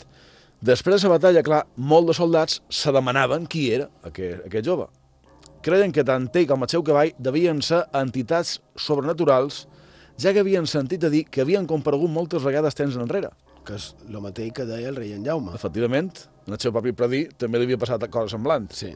Després 0.64 1.04
de 1.04 1.12
la 1.12 1.20
batalla, 1.20 1.44
clar, 1.44 1.66
molts 1.76 2.14
de 2.14 2.18
soldats 2.18 2.62
se 2.72 2.96
demanaven 2.96 3.46
qui 3.52 3.68
era 3.76 3.92
aquest, 4.08 4.48
aquest 4.48 4.66
jove. 4.66 4.88
Creien 5.66 5.92
que 5.92 6.06
tant 6.06 6.30
ell 6.34 6.48
com 6.48 6.64
el 6.64 6.70
seu 6.72 6.84
cavall 6.86 7.16
devien 7.18 7.62
ser 7.66 7.84
entitats 7.98 8.58
sobrenaturals, 8.78 9.66
ja 10.22 10.34
que 10.34 10.42
havien 10.42 10.68
sentit 10.70 11.04
a 11.04 11.12
dir 11.14 11.26
que 11.30 11.44
havien 11.44 11.68
comparegut 11.70 12.12
moltes 12.12 12.46
vegades 12.46 12.78
temps 12.78 12.98
enrere. 12.98 13.32
Que 13.68 13.76
és 13.78 13.92
el 14.08 14.22
mateix 14.24 14.54
que 14.56 14.66
deia 14.66 14.90
el 14.90 14.96
rei 14.96 15.12
en 15.14 15.26
Jaume. 15.26 15.54
Efectivament, 15.58 16.14
en 16.48 16.56
el 16.56 16.62
seu 16.62 16.72
propi 16.72 16.96
predí 16.96 17.26
també 17.38 17.60
li 17.60 17.68
havia 17.68 17.82
passat 17.82 18.08
cosa 18.10 18.38
semblant. 18.38 18.70
Sí. 18.72 18.94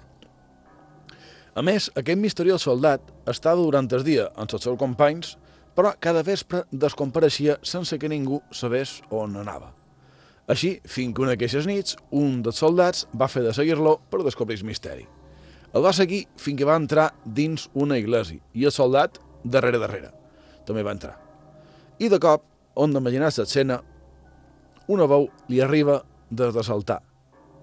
A 1.51 1.61
més, 1.61 1.89
aquest 1.99 2.19
misteriós 2.19 2.63
soldat 2.63 3.03
estava 3.27 3.59
durant 3.59 3.89
el 3.91 4.05
dia 4.07 4.29
amb 4.31 4.47
els 4.47 4.63
seus 4.63 4.79
companys, 4.79 5.35
però 5.75 5.91
cada 5.99 6.23
vespre 6.23 6.63
descompareixia 6.71 7.57
sense 7.63 7.99
que 7.99 8.09
ningú 8.11 8.41
sabés 8.51 9.01
on 9.11 9.35
anava. 9.39 9.73
Així, 10.47 10.77
fins 10.83 11.13
que 11.15 11.23
una 11.23 11.35
d'aquestes 11.35 11.67
nits, 11.67 11.97
un 12.11 12.41
dels 12.43 12.59
soldats 12.59 13.05
va 13.15 13.29
fer 13.31 13.43
de 13.43 13.53
seguir-lo 13.55 13.99
per 14.09 14.23
descobrir 14.23 14.57
el 14.59 14.67
misteri. 14.67 15.05
El 15.71 15.83
va 15.85 15.93
seguir 15.95 16.25
fins 16.35 16.59
que 16.59 16.67
va 16.67 16.75
entrar 16.79 17.11
dins 17.23 17.69
una 17.73 17.97
iglesia 17.99 18.41
i 18.53 18.65
el 18.67 18.73
soldat, 18.75 19.19
darrere 19.43 19.79
darrere, 19.79 20.09
també 20.67 20.83
va 20.83 20.95
entrar. 20.95 21.15
I 21.99 22.09
de 22.11 22.19
cop, 22.19 22.43
on 22.75 22.91
d'imaginar 22.91 23.31
l'escena, 23.31 23.79
una 24.91 25.07
veu 25.07 25.29
li 25.47 25.61
arriba 25.61 26.01
des 26.29 26.53
de 26.53 26.63
saltar. 26.63 26.99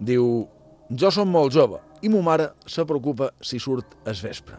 Diu, 0.00 0.46
jo 0.88 1.10
som 1.12 1.28
molt 1.28 1.52
jove 1.52 1.82
i 2.02 2.08
mo 2.08 2.22
mare 2.22 2.52
se 2.66 2.84
preocupa 2.86 3.32
si 3.40 3.58
surt 3.60 3.96
es 4.08 4.22
vespre. 4.24 4.56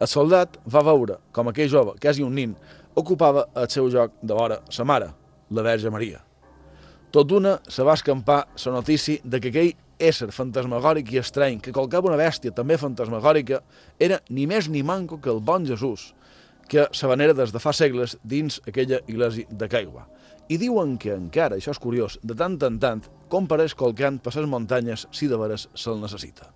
El 0.00 0.08
soldat 0.08 0.56
va 0.64 0.82
veure 0.82 1.18
com 1.36 1.50
aquell 1.50 1.68
jove, 1.68 1.94
quasi 2.00 2.24
un 2.24 2.34
nin, 2.34 2.54
ocupava 2.96 3.44
el 3.54 3.68
seu 3.70 3.90
joc 3.92 4.16
de 4.22 4.34
vora 4.34 4.58
sa 4.72 4.84
mare, 4.84 5.10
la 5.50 5.62
Verge 5.62 5.92
Maria. 5.92 6.22
Tot 7.12 7.28
d'una 7.28 7.58
se 7.68 7.84
va 7.84 7.94
escampar 7.98 8.46
la 8.64 8.72
notícia 8.72 9.20
de 9.24 9.40
que 9.40 9.52
aquell 9.52 9.74
ésser 10.00 10.30
fantasmagòric 10.32 11.12
i 11.12 11.20
estrany 11.20 11.60
que 11.60 11.74
colcava 11.76 12.08
una 12.08 12.18
bèstia 12.20 12.54
també 12.56 12.78
fantasmagòrica 12.80 13.60
era 13.98 14.20
ni 14.30 14.46
més 14.48 14.70
ni 14.72 14.82
manco 14.82 15.20
que 15.20 15.30
el 15.30 15.42
bon 15.44 15.66
Jesús, 15.68 16.14
que 16.70 16.86
se 16.92 17.10
venera 17.10 17.34
des 17.34 17.52
de 17.52 17.60
fa 17.60 17.74
segles 17.76 18.16
dins 18.22 18.60
aquella 18.66 19.02
iglesia 19.06 19.46
de 19.50 19.68
Caigua. 19.68 20.06
I 20.50 20.58
diuen 20.58 20.96
que 20.98 21.12
encara, 21.14 21.58
això 21.58 21.74
és 21.74 21.82
curiós, 21.82 22.18
de 22.22 22.34
tant 22.34 22.56
en 22.66 22.78
tant, 22.82 23.04
compareix 23.30 23.76
colcant 23.78 24.18
per 24.22 24.34
les 24.34 24.48
muntanyes 24.50 25.06
si 25.14 25.28
de 25.30 25.38
veres 25.38 25.68
se'l 25.74 26.00
necessita. 26.02 26.50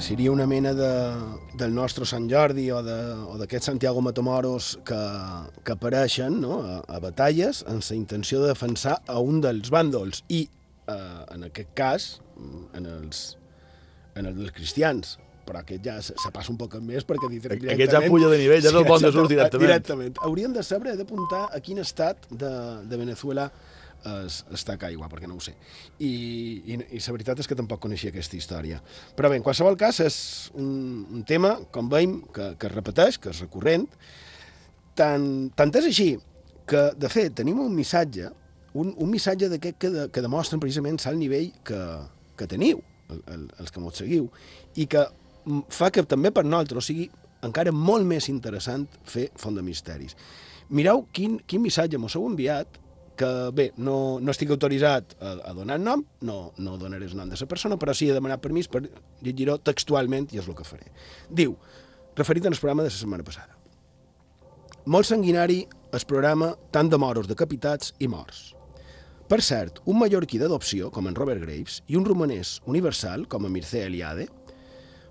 Seria 0.00 0.30
una 0.30 0.46
mena 0.46 0.72
de, 0.74 0.90
del 1.58 1.74
nostre 1.74 2.06
Sant 2.06 2.28
Jordi 2.30 2.68
o 2.70 2.80
d'aquest 2.82 3.66
Santiago 3.66 4.02
Matamoros 4.04 4.76
que, 4.86 4.98
que 5.64 5.74
apareixen 5.74 6.40
no? 6.42 6.60
a, 6.62 6.78
a 6.86 7.00
batalles 7.02 7.64
amb 7.68 7.82
la 7.82 7.96
intenció 7.96 8.42
de 8.42 8.52
defensar 8.52 8.98
a 9.06 9.18
un 9.20 9.40
dels 9.44 9.72
bàndols 9.74 10.22
i, 10.28 10.44
eh, 10.88 10.98
en 11.34 11.48
aquest 11.48 11.72
cas, 11.78 12.10
en 12.78 12.86
els, 12.86 13.24
en 14.14 14.30
els 14.30 14.38
dels 14.38 14.54
cristians 14.54 15.16
però 15.48 15.62
aquest 15.62 15.84
ja 15.84 15.96
se, 16.04 16.14
se 16.20 16.30
passa 16.34 16.52
un 16.52 16.58
poc 16.60 16.76
més 16.84 17.06
perquè 17.08 17.30
directament... 17.32 17.72
Aquest 17.72 17.94
ja 17.96 18.02
puja 18.04 18.28
de 18.28 18.38
nivell, 18.42 18.60
ja 18.60 18.68
és 18.68 18.76
el 18.76 18.84
bon 18.84 19.00
Jesús 19.00 19.30
directament. 19.30 19.64
directament. 19.64 20.22
Hauríem 20.26 20.52
de 20.52 20.64
saber, 20.66 20.92
de 20.98 21.06
apuntar 21.08 21.46
a 21.48 21.60
quin 21.64 21.80
estat 21.80 22.28
de, 22.28 22.52
de 22.84 23.00
Venezuela 23.00 23.48
es, 24.06 24.42
està 24.54 24.76
a 24.76 24.80
Caigua, 24.80 25.08
perquè 25.10 25.28
no 25.28 25.36
ho 25.38 25.42
sé. 25.42 25.54
I, 25.98 26.08
i, 26.08 26.78
I 26.78 27.00
la 27.02 27.14
veritat 27.16 27.42
és 27.42 27.48
que 27.50 27.58
tampoc 27.58 27.82
coneixia 27.82 28.12
aquesta 28.12 28.38
història. 28.38 28.80
Però 29.16 29.30
bé, 29.30 29.38
en 29.40 29.46
qualsevol 29.46 29.78
cas, 29.80 30.00
és 30.04 30.18
un, 30.54 31.06
un 31.18 31.24
tema, 31.28 31.56
com 31.74 31.90
veiem, 31.92 32.20
que, 32.34 32.52
que 32.58 32.70
es 32.70 32.74
repeteix, 32.74 33.20
que 33.22 33.32
és 33.34 33.42
recurrent. 33.44 33.86
Tant, 34.98 35.28
tant 35.58 35.74
és 35.78 35.90
així 35.90 36.10
que, 36.68 36.88
de 36.98 37.10
fet, 37.12 37.36
tenim 37.40 37.60
un 37.64 37.74
missatge, 37.74 38.30
un, 38.78 38.92
un 38.92 39.10
missatge 39.10 39.48
d'aquest 39.52 39.78
que, 39.80 39.92
de, 39.94 40.08
que 40.12 40.24
demostren 40.24 40.60
precisament 40.62 41.00
l'alt 41.04 41.20
nivell 41.20 41.52
que, 41.66 41.80
que 42.38 42.50
teniu, 42.50 42.82
el, 43.08 43.22
el, 43.34 43.46
els 43.62 43.72
que 43.72 43.82
mos 43.82 43.98
seguiu, 44.02 44.28
i 44.76 44.86
que 44.90 45.06
fa 45.72 45.88
que 45.94 46.04
també 46.04 46.32
per 46.34 46.44
nosaltres 46.44 46.90
sigui 46.90 47.08
encara 47.46 47.72
molt 47.72 48.06
més 48.06 48.28
interessant 48.28 48.84
fer 49.06 49.28
Font 49.38 49.56
de 49.56 49.64
Misteris. 49.64 50.16
Mireu 50.68 51.06
quin, 51.14 51.38
quin 51.48 51.62
missatge 51.64 52.00
mos 52.00 52.16
heu 52.18 52.26
enviat 52.28 52.78
que 53.18 53.28
bé, 53.54 53.68
no, 53.76 53.96
no 54.22 54.32
estic 54.32 54.52
autoritzat 54.54 55.16
a, 55.18 55.34
a 55.50 55.54
donar 55.56 55.78
nom, 55.82 56.04
no, 56.24 56.38
no 56.62 56.76
donaré 56.80 57.08
el 57.10 57.16
nom 57.18 57.30
de 57.30 57.38
la 57.40 57.50
persona, 57.50 57.78
però 57.80 57.94
sí 57.94 58.08
he 58.08 58.16
demanat 58.16 58.42
permís 58.44 58.70
per 58.70 58.84
llegir-ho 59.24 59.58
textualment 59.58 60.30
i 60.32 60.40
és 60.42 60.48
el 60.48 60.56
que 60.58 60.66
faré. 60.66 60.92
Diu, 61.28 61.56
referit 62.18 62.46
al 62.46 62.58
programa 62.58 62.86
de 62.86 62.92
la 62.92 62.98
setmana 62.98 63.26
passada. 63.26 63.58
Molt 64.88 65.04
sanguinari 65.04 65.64
el 65.92 66.04
programa 66.08 66.54
tant 66.72 66.88
de 66.88 66.98
moros 67.00 67.28
decapitats 67.28 67.92
i 67.98 68.08
morts. 68.08 68.54
Per 69.28 69.42
cert, 69.44 69.82
un 69.84 69.98
mallorquí 70.00 70.38
d'adopció, 70.40 70.88
com 70.88 71.10
en 71.10 71.16
Robert 71.18 71.42
Graves, 71.42 71.82
i 71.92 71.98
un 71.98 72.06
romanès 72.06 72.54
universal, 72.64 73.26
com 73.28 73.44
en 73.44 73.52
Mircea 73.52 73.90
Eliade, 73.90 74.24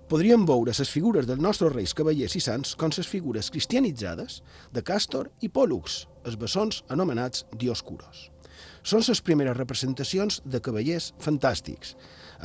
podríem 0.08 0.46
veure 0.48 0.72
les 0.72 0.90
figures 0.90 1.26
dels 1.28 1.40
nostres 1.44 1.72
reis 1.74 1.92
cavallers 1.92 2.34
i 2.38 2.40
sants 2.40 2.72
com 2.80 2.92
les 2.96 3.06
figures 3.06 3.50
cristianitzades 3.52 4.40
de 4.72 4.80
Càstor 4.80 5.28
i 5.44 5.50
Pòlux, 5.52 6.06
els 6.24 6.38
bessons 6.40 6.80
anomenats 6.88 7.44
Dioscuros. 7.60 8.30
Són 8.82 9.04
les 9.04 9.20
primeres 9.20 9.56
representacions 9.58 10.40
de 10.44 10.60
cavallers 10.64 11.10
fantàstics. 11.20 11.94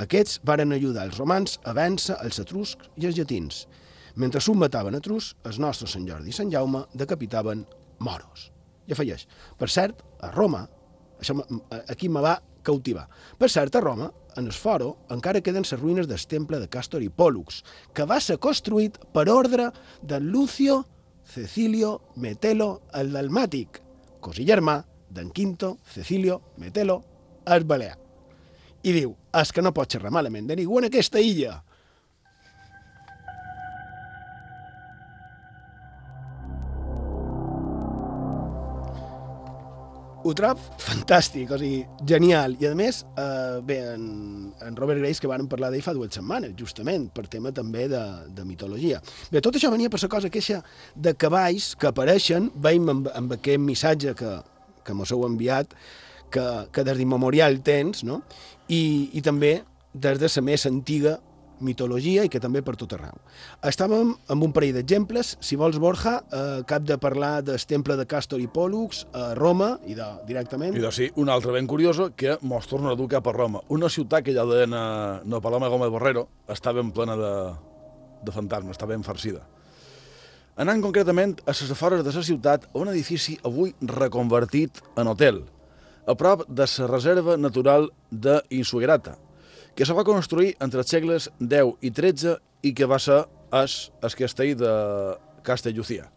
Aquests 0.03 0.41
varen 0.43 0.75
ajudar 0.75 1.07
els 1.07 1.17
romans 1.21 1.55
a 1.63 1.73
vèncer 1.77 2.19
els 2.25 2.41
etruscs 2.43 2.91
i 2.99 3.07
els 3.07 3.17
llatins. 3.17 3.63
Mentre 4.19 4.41
s'un 4.43 4.59
mataven 4.59 4.99
etruscs, 4.99 5.37
els 5.47 5.59
nostres 5.59 5.95
Sant 5.95 6.07
Jordi 6.09 6.33
i 6.33 6.35
Sant 6.35 6.51
Jaume 6.51 6.83
decapitaven 6.93 7.63
moros. 8.03 8.49
I 8.87 8.93
afegeix, 8.93 9.23
per 9.57 9.71
cert, 9.71 10.03
a 10.19 10.33
Roma, 10.35 10.65
això 11.21 11.37
aquí 11.87 12.11
me 12.11 12.21
va 12.21 12.35
cautivar. 12.63 13.07
Per 13.37 13.49
cert, 13.51 13.75
a 13.75 13.81
Roma, 13.83 14.09
en 14.35 14.47
el 14.47 14.55
foro, 14.55 14.97
encara 15.13 15.43
queden 15.45 15.67
les 15.67 15.79
ruïnes 15.79 16.07
del 16.09 16.23
temple 16.27 16.59
de 16.59 16.69
Càstor 16.71 17.03
i 17.03 17.11
Pòlux, 17.11 17.61
que 17.93 18.07
va 18.09 18.19
ser 18.19 18.39
construït 18.41 18.97
per 19.13 19.27
ordre 19.29 19.69
de 20.01 20.19
Lucio 20.19 20.83
Cecilio 21.23 21.99
Metelo 22.15 22.83
el 22.93 23.13
Dalmàtic, 23.13 23.79
cosí 24.23 24.45
germà 24.47 24.81
d'en 25.13 25.29
Quinto 25.31 25.77
Cecilio 25.93 26.41
Metelo 26.57 27.03
el 27.45 27.63
Balear. 27.67 27.97
I 28.83 28.91
diu, 28.91 29.13
és 29.39 29.51
que 29.55 29.61
no 29.63 29.71
pot 29.75 29.93
xerrar 29.93 30.11
malament 30.11 30.49
de 30.49 30.57
ningú 30.59 30.81
en 30.81 30.89
aquesta 30.89 31.21
illa. 31.23 31.61
Ho 40.23 40.33
trob 40.37 40.59
fantàstic, 40.81 41.51
o 41.51 41.57
sigui, 41.59 41.81
genial. 42.07 42.55
I 42.61 42.69
a 42.69 42.73
més, 42.77 43.01
eh, 43.19 43.59
bé, 43.65 43.79
en, 43.93 44.05
en 44.63 44.77
Robert 44.79 45.01
Grace, 45.01 45.19
que 45.21 45.29
varen 45.29 45.49
parlar 45.51 45.71
d'ell 45.73 45.83
fa 45.83 45.93
dues 45.95 46.15
setmanes, 46.15 46.55
justament, 46.59 47.09
per 47.13 47.27
tema 47.31 47.51
també 47.55 47.89
de, 47.91 48.01
de 48.35 48.45
mitologia. 48.47 49.01
Bé, 49.31 49.41
tot 49.43 49.59
això 49.59 49.71
venia 49.73 49.91
per 49.91 50.01
la 50.03 50.11
cosa 50.15 50.31
queixa 50.33 50.61
de 50.95 51.15
cavalls 51.19 51.73
que 51.79 51.91
apareixen, 51.91 52.49
veiem 52.55 52.89
amb, 52.95 53.11
amb 53.13 53.35
aquest 53.35 53.61
missatge 53.63 54.15
que, 54.19 54.37
que 54.85 54.95
mos 54.95 55.11
heu 55.11 55.27
enviat, 55.27 55.75
que, 56.33 56.47
que 56.73 56.87
des 56.87 56.97
d'immemorial 56.97 57.59
tens, 57.65 58.03
no? 58.07 58.23
I, 58.71 59.11
i 59.13 59.21
també 59.21 59.59
des 59.93 60.17
de 60.19 60.29
la 60.35 60.45
més 60.47 60.65
antiga 60.65 61.19
mitologia 61.63 62.25
i 62.25 62.31
que 62.31 62.41
també 62.43 62.61
per 62.65 62.75
tot 62.79 62.93
arreu. 62.97 63.15
Estàvem 63.65 64.13
amb 64.33 64.45
un 64.45 64.53
parell 64.55 64.75
d'exemples. 64.77 65.37
Si 65.43 65.57
vols, 65.59 65.79
Borja, 65.81 66.19
eh, 66.29 66.61
cap 66.69 66.85
de 66.87 66.97
parlar 67.01 67.41
del 67.43 67.59
temple 67.65 67.97
de 67.99 68.05
Castor 68.09 68.41
i 68.43 68.47
Pòlux 68.47 69.05
a 69.13 69.33
Roma, 69.39 69.77
i 69.87 69.97
de, 69.97 70.09
directament... 70.27 70.75
I 70.75 70.83
de 70.83 70.91
sí, 70.91 71.09
un 71.15 71.31
altre 71.33 71.55
ben 71.55 71.67
curioso 71.67 72.11
que 72.15 72.37
mos 72.41 72.67
torna 72.67 72.91
a 72.93 72.99
dur 72.99 73.09
cap 73.11 73.27
a 73.27 73.35
Roma. 73.35 73.63
Una 73.69 73.89
ciutat 73.89 74.25
que 74.25 74.35
ja 74.35 74.45
deien 74.49 74.75
a 74.77 74.85
no 75.25 75.41
Paloma 75.41 75.71
Gómez 75.71 75.91
Borrero 75.93 76.27
està 76.51 76.73
ben 76.75 76.91
plena 76.93 77.17
de, 77.19 77.33
de 78.23 78.35
fantasmes, 78.35 78.77
està 78.77 78.89
ben 78.89 79.03
farcida. 79.03 79.43
Anant 80.53 80.83
concretament 80.85 81.33
a 81.47 81.53
les 81.55 81.71
afores 81.73 82.03
de 82.05 82.11
la 82.13 82.23
ciutat, 82.23 82.67
a 82.69 82.77
un 82.77 82.91
edifici 82.91 83.39
avui 83.43 83.73
reconvertit 83.81 84.83
en 85.01 85.09
hotel, 85.09 85.41
a 86.05 86.13
prop 86.13 86.43
de 86.47 86.67
la 86.67 86.87
reserva 86.91 87.37
natural 87.37 87.89
de 88.11 88.41
que 89.75 89.85
se 89.85 89.93
va 89.93 90.05
construir 90.05 90.53
entre 90.61 90.83
els 90.83 90.91
segles 90.93 91.29
X 91.41 91.71
i 91.81 91.91
XIII 91.91 92.35
i 92.63 92.73
que 92.77 92.89
va 92.89 92.99
ser 93.01 93.23
es, 93.63 93.91
el 94.01 94.15
castell 94.17 94.55
de 94.57 94.73
Castellucia. 95.43 96.09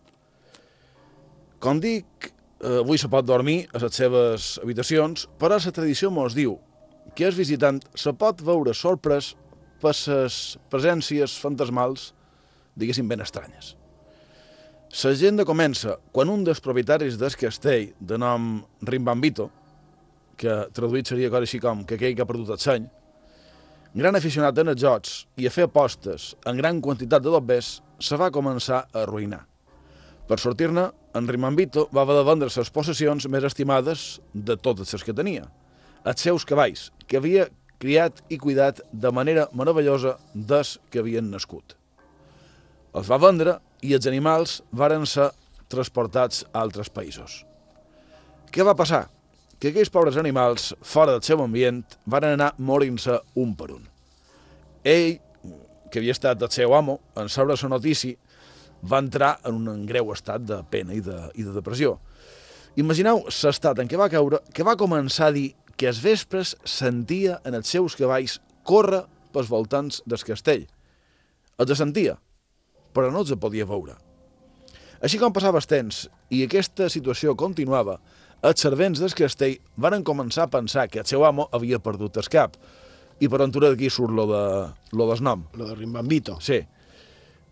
Com 1.61 1.81
dic, 1.81 2.31
eh, 2.61 2.79
avui 2.83 2.99
se 3.01 3.09
pot 3.09 3.25
dormir 3.27 3.66
a 3.73 3.81
les 3.83 3.97
seves 3.97 4.59
habitacions, 4.62 5.27
però 5.40 5.57
la 5.57 5.73
tradició 5.73 6.11
mos 6.11 6.37
diu 6.37 6.59
que 7.16 7.27
el 7.27 7.35
visitant 7.35 7.81
se 7.95 8.12
pot 8.12 8.42
veure 8.45 8.75
sorprès 8.75 9.35
per 9.81 9.95
les 9.95 10.59
presències 10.73 11.37
fantasmals, 11.40 12.12
diguéssim, 12.77 13.09
ben 13.09 13.21
estranyes. 13.25 13.75
La 14.97 15.11
llegenda 15.12 15.45
comença 15.45 15.97
quan 16.12 16.31
un 16.33 16.45
dels 16.45 16.61
propietaris 16.61 17.19
del 17.19 17.35
castell, 17.37 17.90
de 18.01 18.16
nom 18.19 18.62
Rimbambito, 18.83 19.51
que 20.37 20.69
traduït 20.73 21.09
seria 21.09 21.31
cosa 21.33 21.45
així 21.49 21.59
com 21.61 21.85
que 21.85 21.97
aquell 21.97 22.14
que 22.16 22.23
ha 22.23 22.29
perdut 22.29 22.53
el 22.55 22.61
seny, 22.61 22.87
gran 23.97 24.17
aficionat 24.19 24.59
en 24.61 24.69
els 24.75 24.81
jocs 24.83 25.13
i 25.41 25.47
a 25.49 25.51
fer 25.53 25.65
apostes 25.65 26.35
en 26.45 26.59
gran 26.61 26.83
quantitat 26.85 27.23
de 27.25 27.33
dobbers, 27.33 27.79
se 27.99 28.17
va 28.21 28.29
començar 28.29 28.83
a 28.85 29.05
arruïnar. 29.07 29.47
Per 30.29 30.37
sortir-ne, 30.43 30.91
en 31.17 31.29
Rimambito 31.31 31.87
va 31.97 32.03
haver 32.05 32.19
de 32.19 32.27
vendre 32.29 32.51
les 32.53 32.71
possessions 32.71 33.29
més 33.33 33.47
estimades 33.49 34.21
de 34.35 34.57
totes 34.61 34.93
les 34.93 35.07
que 35.07 35.17
tenia, 35.17 35.47
els 36.05 36.21
seus 36.21 36.45
cavalls, 36.45 36.91
que 37.09 37.17
havia 37.17 37.49
criat 37.81 38.21
i 38.29 38.37
cuidat 38.37 38.83
de 38.93 39.13
manera 39.13 39.49
meravellosa 39.57 40.19
des 40.35 40.77
que 40.91 41.01
havien 41.01 41.31
nascut. 41.33 41.73
Els 42.93 43.09
va 43.09 43.21
vendre 43.23 43.59
i 43.81 43.97
els 43.97 44.07
animals 44.09 44.61
varen 44.73 45.09
ser 45.09 45.31
transportats 45.73 46.45
a 46.53 46.61
altres 46.61 46.93
països. 46.93 47.45
Què 48.53 48.65
va 48.65 48.77
passar? 48.77 49.07
Que 49.59 49.71
aquells 49.73 49.90
pobres 49.92 50.19
animals, 50.21 50.75
fora 50.83 51.14
del 51.14 51.25
seu 51.25 51.40
ambient, 51.42 51.83
van 52.05 52.27
anar 52.29 52.53
morint-se 52.59 53.19
un 53.40 53.55
per 53.57 53.71
un. 53.77 53.87
Ell, 54.85 55.19
que 55.90 56.01
havia 56.01 56.14
estat 56.16 56.42
el 56.42 56.53
seu 56.53 56.75
amo, 56.77 57.01
en 57.16 57.31
saber 57.33 57.57
la 57.57 57.71
notícia, 57.73 58.16
va 58.85 59.01
entrar 59.01 59.38
en 59.45 59.66
un 59.69 59.87
greu 59.87 60.12
estat 60.12 60.45
de 60.45 60.61
pena 60.71 60.95
i 60.95 61.01
de, 61.01 61.16
i 61.35 61.42
de 61.47 61.55
depressió. 61.57 61.97
Imagineu 62.77 63.23
l'estat 63.25 63.81
en 63.81 63.88
què 63.88 63.97
va 63.97 64.11
caure, 64.12 64.42
que 64.53 64.64
va 64.66 64.77
començar 64.77 65.31
a 65.31 65.37
dir 65.37 65.55
que 65.77 65.88
els 65.88 66.03
vespres 66.05 66.55
sentia 66.64 67.40
en 67.45 67.57
els 67.57 67.69
seus 67.69 67.97
cavalls 67.97 68.38
córrer 68.64 69.05
pels 69.33 69.49
voltants 69.49 70.03
del 70.07 70.25
castell. 70.25 70.66
Els 71.57 71.79
sentia, 71.79 72.16
però 72.92 73.09
no 73.12 73.25
els 73.25 73.33
podia 73.40 73.64
veure. 73.69 73.97
Així 75.01 75.19
com 75.21 75.33
passava 75.33 75.61
el 75.61 75.69
temps 75.69 76.07
i 76.33 76.42
aquesta 76.45 76.88
situació 76.92 77.35
continuava, 77.37 77.99
els 78.42 78.61
servents 78.61 79.01
del 79.01 79.14
castell 79.16 79.57
varen 79.81 80.05
començar 80.05 80.44
a 80.44 80.53
pensar 80.53 80.88
que 80.88 81.01
el 81.01 81.09
seu 81.09 81.25
amo 81.25 81.49
havia 81.57 81.81
perdut 81.81 82.18
el 82.20 82.29
cap. 82.33 82.57
I 83.20 83.29
per 83.33 83.40
ventura 83.40 83.70
d'aquí 83.72 83.88
surt 83.90 84.12
lo, 84.12 84.27
de, 84.29 84.42
lo 84.92 85.07
del 85.09 85.22
nom. 85.25 85.46
Lo 85.57 85.68
de 85.70 85.75
Rimbambito. 85.75 86.37
Sí. 86.40 86.61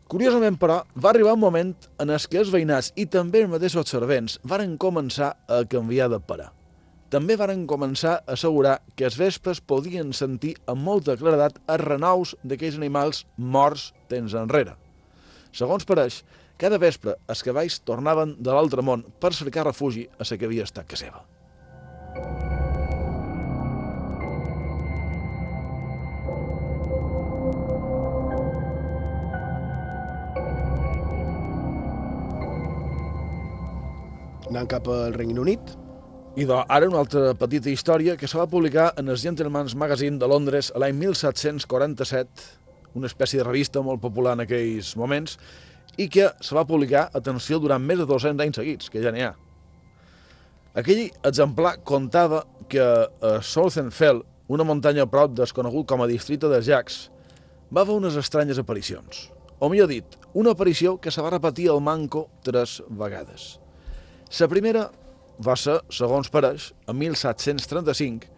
Curiosament, 0.09 0.59
però, 0.61 0.83
va 1.01 1.11
arribar 1.15 1.33
un 1.33 1.41
moment 1.41 1.73
en 2.03 2.13
el 2.13 2.27
que 2.29 2.43
els 2.43 2.53
veïnats 2.53 2.93
i 3.01 3.07
també 3.09 3.41
els 3.41 3.51
mateixos 3.51 3.89
servents 3.89 4.37
varen 4.45 4.77
començar 4.77 5.33
a 5.49 5.63
canviar 5.65 6.11
de 6.13 6.21
parar. 6.21 6.51
També 7.15 7.37
varen 7.41 7.65
començar 7.71 8.19
a 8.19 8.35
assegurar 8.35 8.81
que 8.99 9.07
els 9.09 9.17
vespres 9.17 9.63
podien 9.63 10.13
sentir 10.13 10.57
amb 10.67 10.85
molta 10.85 11.17
claredat 11.17 11.61
els 11.71 11.85
renous 11.85 12.35
d'aquells 12.43 12.77
animals 12.81 13.25
morts 13.39 13.93
temps 14.11 14.35
enrere. 14.37 14.75
Segons 15.55 15.87
pareix, 15.87 16.25
cada 16.57 16.79
vespre, 16.79 17.17
els 17.27 17.43
cavalls 17.43 17.81
tornaven 17.83 18.37
de 18.39 18.53
l'altre 18.55 18.83
món 18.83 19.05
per 19.21 19.33
cercar 19.35 19.67
refugi 19.67 20.07
a 20.19 20.27
la 20.29 20.39
que 20.39 20.47
havia 20.47 20.67
estat 20.67 20.87
que 20.87 20.99
seva. 20.99 21.25
Anant 34.55 34.69
cap 34.71 34.87
al 34.87 35.17
Regne 35.17 35.41
Unit, 35.43 35.73
i 36.35 36.45
de, 36.47 36.57
ara 36.69 36.87
una 36.91 37.01
altra 37.03 37.33
petita 37.39 37.71
història 37.71 38.17
que 38.19 38.27
se 38.31 38.39
va 38.39 38.47
publicar 38.51 38.93
en 38.99 39.09
el 39.11 39.19
Gentleman's 39.19 39.75
Magazine 39.79 40.19
de 40.19 40.27
Londres 40.31 40.73
l'any 40.79 40.95
1747, 40.99 42.49
una 42.95 43.11
espècie 43.11 43.39
de 43.41 43.47
revista 43.47 43.83
molt 43.83 44.03
popular 44.03 44.35
en 44.35 44.43
aquells 44.43 44.95
moments, 44.99 45.39
i 45.97 46.09
que 46.11 46.29
se 46.41 46.57
va 46.57 46.67
publicar, 46.67 47.09
atenció, 47.15 47.61
durant 47.63 47.83
més 47.83 48.01
de 48.01 48.07
200 48.09 48.45
anys 48.45 48.61
seguits, 48.61 48.91
que 48.91 49.03
ja 49.03 49.13
n'hi 49.15 49.25
ha. 49.27 49.35
Aquell 50.75 51.05
exemplar 51.23 51.77
contava 51.87 52.43
que 52.69 52.83
a 52.83 53.35
Southernfell, 53.43 54.25
una 54.51 54.67
muntanya 54.67 55.05
a 55.07 55.11
prop 55.11 55.37
desconegut 55.39 55.87
com 55.89 56.03
a 56.03 56.09
districte 56.11 56.51
de 56.51 56.59
Jacks, 56.67 57.09
va 57.71 57.85
haver 57.85 57.95
unes 57.95 58.19
estranyes 58.19 58.59
aparicions. 58.59 59.29
O 59.63 59.71
millor 59.71 59.89
dit, 59.89 60.19
una 60.35 60.53
aparició 60.53 60.97
que 60.99 61.13
se 61.15 61.23
va 61.23 61.31
repetir 61.31 61.71
al 61.71 61.81
manco 61.81 62.27
tres 62.43 62.81
vegades. 62.91 63.61
La 64.41 64.51
primera 64.51 64.89
va 65.47 65.55
ser, 65.57 65.79
segons 65.95 66.31
pareix, 66.31 66.73
en 66.91 66.99
1735, 66.99 68.35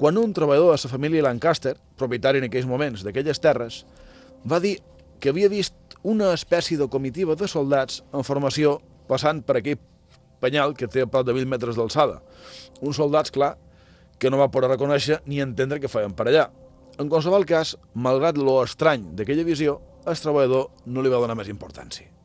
quan 0.00 0.16
un 0.20 0.32
treballador 0.36 0.74
de 0.74 0.78
la 0.80 0.92
família 0.92 1.24
Lancaster, 1.24 1.74
propietari 1.96 2.40
en 2.40 2.46
aquells 2.48 2.68
moments 2.68 3.02
d'aquelles 3.04 3.40
terres, 3.40 3.82
va 4.44 4.60
dir 4.60 4.78
que 5.20 5.32
havia 5.32 5.50
vist 5.52 5.74
una 6.02 6.32
espècie 6.32 6.78
de 6.78 6.88
comitiva 6.88 7.36
de 7.36 7.48
soldats 7.48 8.00
en 8.12 8.24
formació 8.24 8.78
passant 9.08 9.42
per 9.44 9.58
aquell 9.60 9.80
penyal 10.40 10.72
que 10.76 10.88
té 10.88 11.04
a 11.04 11.08
prop 11.10 11.26
de 11.26 11.34
20 11.36 11.50
metres 11.50 11.76
d'alçada. 11.76 12.20
Uns 12.80 12.96
soldats, 12.96 13.32
clar, 13.34 13.56
que 14.18 14.30
no 14.30 14.40
va 14.40 14.50
poder 14.52 14.72
reconèixer 14.72 15.20
ni 15.26 15.42
entendre 15.44 15.80
què 15.80 15.88
feien 15.88 16.16
per 16.16 16.28
allà. 16.28 16.48
En 17.00 17.08
qualsevol 17.08 17.46
cas, 17.48 17.76
malgrat 17.94 18.40
lo 18.40 18.60
estrany 18.64 19.10
d'aquella 19.16 19.44
visió, 19.44 19.80
el 20.06 20.16
treballador 20.16 20.70
no 20.86 21.04
li 21.04 21.12
va 21.12 21.20
donar 21.20 21.36
més 21.36 21.52
importància. 21.52 22.19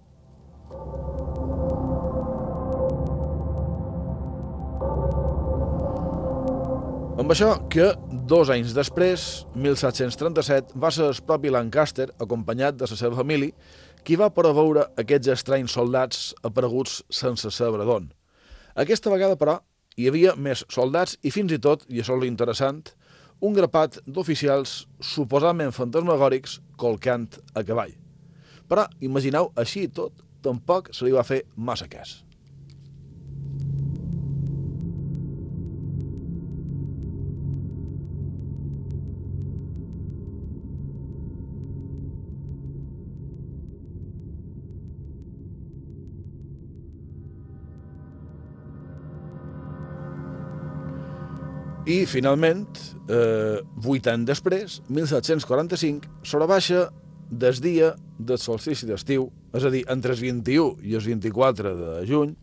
Amb 7.15 7.31
això 7.31 7.53
que, 7.71 7.93
dos 8.27 8.49
anys 8.51 8.73
després, 8.75 9.45
1737, 9.55 10.73
va 10.83 10.89
ser 10.91 11.05
el 11.07 11.21
propi 11.23 11.47
Lancaster, 11.53 12.09
acompanyat 12.19 12.75
de 12.75 12.89
la 12.91 12.97
seva 12.99 13.15
família, 13.15 13.55
qui 14.03 14.17
va 14.19 14.27
poder 14.35 14.51
veure 14.57 14.83
aquests 14.99 15.31
estranys 15.31 15.77
soldats 15.77 16.25
apareguts 16.43 16.97
sense 17.07 17.53
saber 17.55 17.87
d'on. 17.87 18.09
Aquesta 18.83 19.13
vegada, 19.13 19.39
però, 19.39 19.55
hi 19.95 20.09
havia 20.11 20.35
més 20.35 20.65
soldats 20.67 21.15
i 21.23 21.31
fins 21.31 21.55
i 21.55 21.61
tot, 21.63 21.87
i 21.87 22.03
això 22.03 22.19
és 22.19 22.27
interessant, 22.27 22.83
un 23.39 23.55
grapat 23.55 24.01
d'oficials 24.03 24.81
suposadament 24.99 25.71
fantasmagòrics 25.71 26.59
colcant 26.75 27.29
a 27.55 27.63
cavall. 27.63 27.95
Però, 28.67 28.89
imagineu, 28.99 29.53
així 29.55 29.87
i 29.87 29.93
tot, 30.03 30.19
tampoc 30.43 30.91
se 30.91 31.07
li 31.07 31.15
va 31.15 31.23
fer 31.23 31.45
massa 31.55 31.87
cas. 31.87 32.25
I, 51.85 52.07
finalment, 52.09 52.79
eh, 53.13 53.59
vuit 53.77 54.07
anys 54.09 54.25
després, 54.25 54.79
1745, 54.89 56.07
sobrebaixa 56.25 56.87
des 57.29 57.59
dia 57.61 57.91
del 58.17 58.39
solstici 58.41 58.87
d'estiu, 58.89 59.27
és 59.53 59.63
a 59.63 59.69
dir, 59.69 59.83
entre 59.93 60.15
el 60.15 60.19
21 60.19 60.81
i 60.81 60.95
el 60.97 61.05
24 61.05 61.75
de 61.77 61.91
juny, 62.09 62.33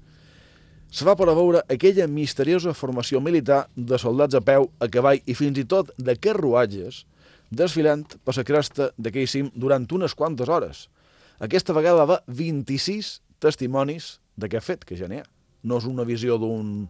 se 0.92 1.04
va 1.04 1.16
poder 1.18 1.34
veure 1.34 1.64
aquella 1.66 2.06
misteriosa 2.06 2.70
formació 2.70 3.18
militar 3.18 3.64
de 3.74 3.98
soldats 3.98 4.38
a 4.38 4.44
peu, 4.46 4.70
a 4.78 4.86
cavall 4.86 5.18
i 5.26 5.34
fins 5.34 5.58
i 5.58 5.66
tot 5.66 5.90
de 5.98 6.14
carruatges 6.14 7.02
desfilant 7.50 8.06
per 8.22 8.36
la 8.36 8.46
cresta 8.46 8.90
d'aquell 8.96 9.26
cim 9.26 9.50
durant 9.56 9.90
unes 9.90 10.14
quantes 10.14 10.48
hores. 10.48 10.86
Aquesta 11.42 11.74
vegada 11.74 12.06
va 12.06 12.22
26 12.28 13.16
testimonis 13.42 14.20
d'aquest 14.38 14.66
fet, 14.66 14.84
que 14.84 14.94
ja 14.94 15.10
n'hi 15.10 15.18
ha. 15.18 15.26
No 15.66 15.82
és 15.82 15.90
una 15.90 16.06
visió 16.06 16.38
d'un 16.38 16.86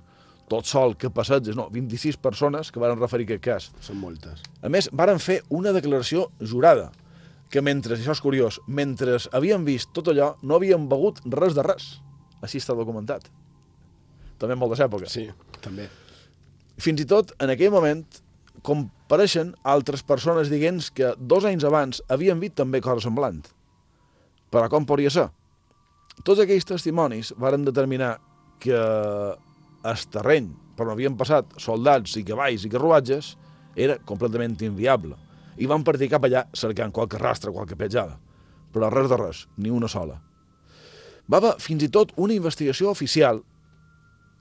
tot 0.50 0.68
sol 0.68 0.96
que 0.98 1.11
passeges, 1.11 1.57
no, 1.57 1.68
26 1.72 2.18
persones 2.22 2.72
que 2.72 2.81
van 2.83 2.98
referir 2.98 3.26
aquest 3.28 3.44
cas. 3.44 3.68
Són 3.85 4.00
moltes. 4.00 4.42
A 4.62 4.70
més, 4.72 4.90
varen 4.92 5.20
fer 5.22 5.40
una 5.50 5.72
declaració 5.72 6.28
jurada, 6.40 6.90
que 7.52 7.62
mentre, 7.64 7.98
això 7.98 8.14
és 8.16 8.24
curiós, 8.24 8.59
mentre 8.66 9.18
havien 9.37 9.64
vist 9.64 9.92
tot 9.92 10.09
allò, 10.12 10.33
no 10.42 10.57
havien 10.57 10.88
begut 10.88 11.20
res 11.28 11.57
de 11.57 11.64
res. 11.66 11.98
Així 12.42 12.59
està 12.62 12.74
documentat. 12.76 13.28
També 14.40 14.57
en 14.57 14.61
moltes 14.61 14.81
èpoques. 14.83 15.12
Sí, 15.12 15.28
també. 15.62 15.87
Fins 16.83 17.05
i 17.05 17.07
tot, 17.07 17.35
en 17.42 17.52
aquell 17.52 17.70
moment, 17.70 18.02
compareixen 18.66 19.52
altres 19.68 20.02
persones 20.07 20.50
dient 20.50 20.81
que 20.96 21.12
dos 21.18 21.46
anys 21.48 21.64
abans 21.68 22.02
havien 22.12 22.40
vist 22.40 22.57
també 22.59 22.81
cosa 22.83 23.05
semblant. 23.05 23.42
Però 24.52 24.68
com 24.72 24.88
podria 24.88 25.12
ser? 25.12 25.28
Tots 26.26 26.42
aquells 26.42 26.66
testimonis 26.68 27.33
varen 27.40 27.64
determinar 27.64 28.16
que 28.62 28.78
el 29.84 30.04
terreny 30.14 30.50
per 30.76 30.86
on 30.86 30.94
havien 30.94 31.16
passat 31.18 31.54
soldats 31.60 32.16
i 32.18 32.24
cavalls 32.26 32.66
i 32.66 32.70
carruatges 32.72 33.34
era 33.76 33.98
completament 34.08 34.58
inviable. 34.62 35.16
I 35.56 35.68
van 35.68 35.84
partir 35.84 36.08
cap 36.10 36.24
allà 36.24 36.46
cercant 36.56 36.92
qualque 36.92 37.20
rastre, 37.20 37.52
qualque 37.52 37.76
petjada. 37.76 38.18
Però 38.72 38.88
res 38.92 39.08
de 39.10 39.18
res, 39.20 39.46
ni 39.56 39.70
una 39.70 39.88
sola. 39.88 40.16
Va 41.28 41.38
haver 41.38 41.54
fins 41.60 41.84
i 41.84 41.90
tot 41.92 42.12
una 42.16 42.34
investigació 42.34 42.90
oficial 42.90 43.42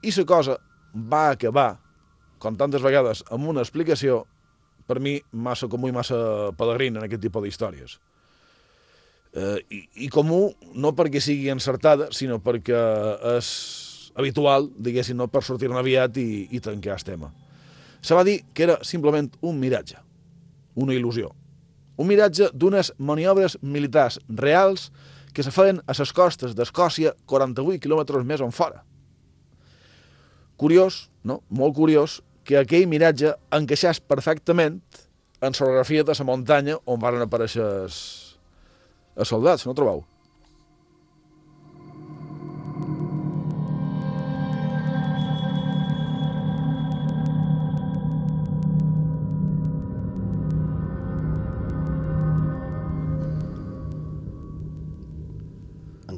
i 0.02 0.12
la 0.16 0.26
cosa 0.26 0.58
va 0.96 1.30
acabar, 1.32 1.80
com 2.40 2.56
tantes 2.58 2.82
vegades, 2.82 3.24
amb 3.30 3.48
una 3.48 3.62
explicació 3.62 4.24
per 4.88 5.00
mi 5.00 5.20
massa 5.32 5.70
comú 5.70 5.88
i 5.88 5.96
massa 5.96 6.52
pelegrina 6.58 7.00
en 7.00 7.06
aquest 7.06 7.22
tipus 7.22 7.44
d'històries. 7.44 8.00
Eh, 9.32 9.60
i, 9.70 9.82
I 10.06 10.10
comú 10.12 10.50
no 10.74 10.92
perquè 10.98 11.22
sigui 11.24 11.52
encertada, 11.54 12.10
sinó 12.12 12.42
perquè 12.44 12.82
és 13.38 13.52
habitual, 14.16 14.70
diguéssim, 14.78 15.18
no, 15.18 15.28
per 15.32 15.44
sortir-ne 15.46 15.80
aviat 15.80 16.18
i, 16.22 16.48
i 16.52 16.62
tancar 16.64 16.98
el 16.98 17.06
tema. 17.08 17.32
Se 18.02 18.18
va 18.18 18.26
dir 18.26 18.42
que 18.54 18.66
era 18.66 18.80
simplement 18.88 19.30
un 19.46 19.60
miratge, 19.62 20.00
una 20.76 20.96
il·lusió. 20.96 21.32
Un 22.02 22.10
miratge 22.10 22.50
d'unes 22.54 22.94
maniobres 22.98 23.58
militars 23.62 24.18
reals 24.30 24.90
que 25.34 25.44
se 25.44 25.54
feien 25.54 25.82
a 25.86 25.96
les 25.98 26.14
costes 26.14 26.56
d'Escòcia 26.58 27.14
48 27.30 27.82
quilòmetres 27.84 28.26
més 28.28 28.42
on 28.42 28.52
fora. 28.52 28.82
Curiós, 30.58 31.10
no? 31.24 31.42
Molt 31.50 31.76
curiós, 31.78 32.20
que 32.46 32.58
aquell 32.60 32.90
miratge 32.90 33.36
encaixés 33.54 34.02
perfectament 34.02 34.82
en 35.42 35.56
l'orografia 35.58 36.04
de 36.04 36.16
la 36.18 36.26
muntanya 36.28 36.78
on 36.86 37.00
van 37.02 37.22
aparèixer 37.22 37.64
els, 37.64 37.98
els 39.16 39.30
soldats, 39.30 39.66
no 39.66 39.78
trobeu? 39.78 40.04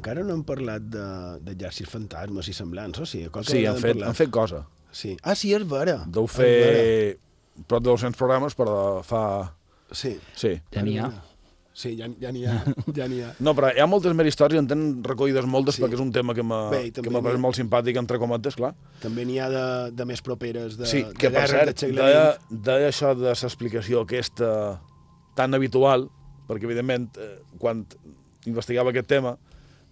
Encara 0.04 0.24
no 0.26 0.36
hem 0.36 0.44
parlat 0.44 0.84
d'exèrcits 0.84 1.88
de, 1.88 1.92
fantasmes 1.96 2.48
i 2.52 2.54
semblants, 2.56 3.00
o 3.00 3.08
sigui, 3.08 3.30
sí, 3.48 3.64
han 3.64 3.80
fet, 3.80 4.02
han 4.04 4.16
fet 4.16 4.32
cosa. 4.32 4.66
Sí. 4.94 5.16
Ah, 5.24 5.34
sí, 5.34 5.54
és 5.56 5.64
vera. 5.66 6.02
Deu 6.06 6.28
fer 6.30 7.16
prop 7.66 7.82
de 7.82 7.88
200 7.88 8.18
programes, 8.18 8.54
però 8.58 9.00
fa... 9.06 9.22
Sí. 9.94 10.18
Sí. 10.36 10.58
Ja 10.74 10.84
n'hi 10.84 10.98
ha. 11.00 11.08
Sí, 11.74 11.96
ja 11.98 12.06
ja 12.22 12.30
n'hi 12.30 12.44
ha, 12.46 12.60
ja 12.94 13.06
n'hi 13.10 13.22
ha. 13.24 13.32
No, 13.46 13.54
però 13.56 13.72
hi 13.74 13.80
ha 13.82 13.86
moltes 13.90 14.14
més 14.14 14.28
històries, 14.30 14.60
en 14.60 14.68
tenen 14.70 15.00
recollides 15.06 15.48
moltes, 15.50 15.78
sí. 15.78 15.82
perquè 15.82 15.96
és 15.96 16.04
un 16.04 16.12
tema 16.14 16.36
que 16.36 16.44
m'ha 16.46 16.68
pareix 16.68 17.40
molt 17.42 17.58
simpàtic, 17.58 17.96
entre 17.98 18.20
cometes, 18.22 18.58
clar. 18.60 18.74
També 19.02 19.24
n'hi 19.26 19.40
ha 19.42 19.48
de, 19.50 19.64
de 19.96 20.06
més 20.06 20.22
properes, 20.22 20.76
de, 20.78 20.90
sí, 20.90 21.02
que, 21.16 21.32
de 21.32 21.40
guerra, 21.40 21.64
per 21.64 21.74
cert, 21.74 21.96
deia, 21.96 22.28
deia 22.68 22.92
això 22.92 23.14
de 23.18 23.32
l'explicació 23.32 24.04
aquesta 24.04 24.52
tan 25.34 25.58
habitual, 25.58 26.06
perquè, 26.46 26.68
evidentment, 26.68 27.08
eh, 27.18 27.40
quan 27.58 27.82
investigava 28.46 28.94
aquest 28.94 29.10
tema, 29.10 29.34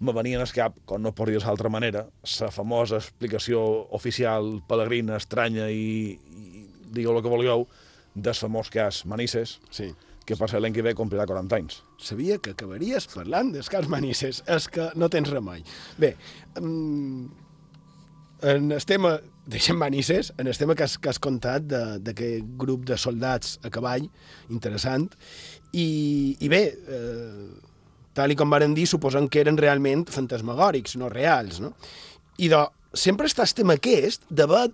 me 0.03 0.13
venia 0.13 0.37
en 0.37 0.43
el 0.43 0.51
cap, 0.51 0.75
com 0.85 1.03
no 1.03 1.15
podria 1.15 1.41
ser 1.41 1.47
d'altra 1.47 1.71
manera, 1.71 2.07
la 2.41 2.51
famosa 2.51 2.99
explicació 2.99 3.63
oficial, 3.95 4.57
pelegrina, 4.69 5.21
estranya 5.23 5.69
i, 5.71 6.19
i 6.19 6.65
digueu 6.91 7.15
el 7.15 7.23
que 7.23 7.31
vulgueu, 7.33 7.69
del 8.15 8.35
famós 8.37 8.69
cas 8.73 9.05
Manises, 9.09 9.61
sí. 9.71 9.93
que 10.27 10.37
per 10.37 10.51
ser 10.51 10.61
l'any 10.61 10.75
que 10.75 10.85
ve 10.85 10.97
complirà 10.99 11.25
40 11.29 11.61
anys. 11.61 11.79
Sabia 12.03 12.41
que 12.43 12.57
acabaries 12.57 13.07
parlant 13.15 13.55
del 13.55 13.71
cas 13.71 13.89
Manises, 13.89 14.43
és 14.51 14.69
que 14.69 14.91
no 14.99 15.09
tens 15.13 15.31
remei. 15.31 15.63
Bé, 16.03 16.17
um, 16.61 17.31
en 18.43 18.73
el 18.75 18.85
tema, 18.85 19.17
deixem 19.47 19.79
Manises, 19.79 20.33
en 20.37 20.51
el 20.51 20.59
tema 20.59 20.75
que 20.75 20.85
has, 20.85 20.99
que 20.99 21.15
has 21.15 21.23
contat 21.23 21.67
d'aquest 22.03 22.55
grup 22.59 22.85
de 22.91 22.99
soldats 22.99 23.61
a 23.63 23.71
cavall, 23.71 24.11
interessant, 24.51 25.13
i, 25.73 25.87
i 26.43 26.51
bé, 26.51 26.65
eh, 26.91 27.72
tal 28.17 28.33
i 28.33 28.37
com 28.39 28.51
varen 28.53 28.75
dir, 28.77 28.87
suposant 28.91 29.29
que 29.33 29.41
eren 29.43 29.59
realment 29.61 30.05
fantasmagòrics, 30.13 30.97
no 31.01 31.09
reals, 31.13 31.61
no? 31.63 31.73
I 32.43 32.51
de, 32.53 32.61
sempre 32.97 33.29
està 33.31 33.47
el 33.47 33.57
tema 33.57 33.79
aquest 33.79 34.29
d'haver 34.31 34.69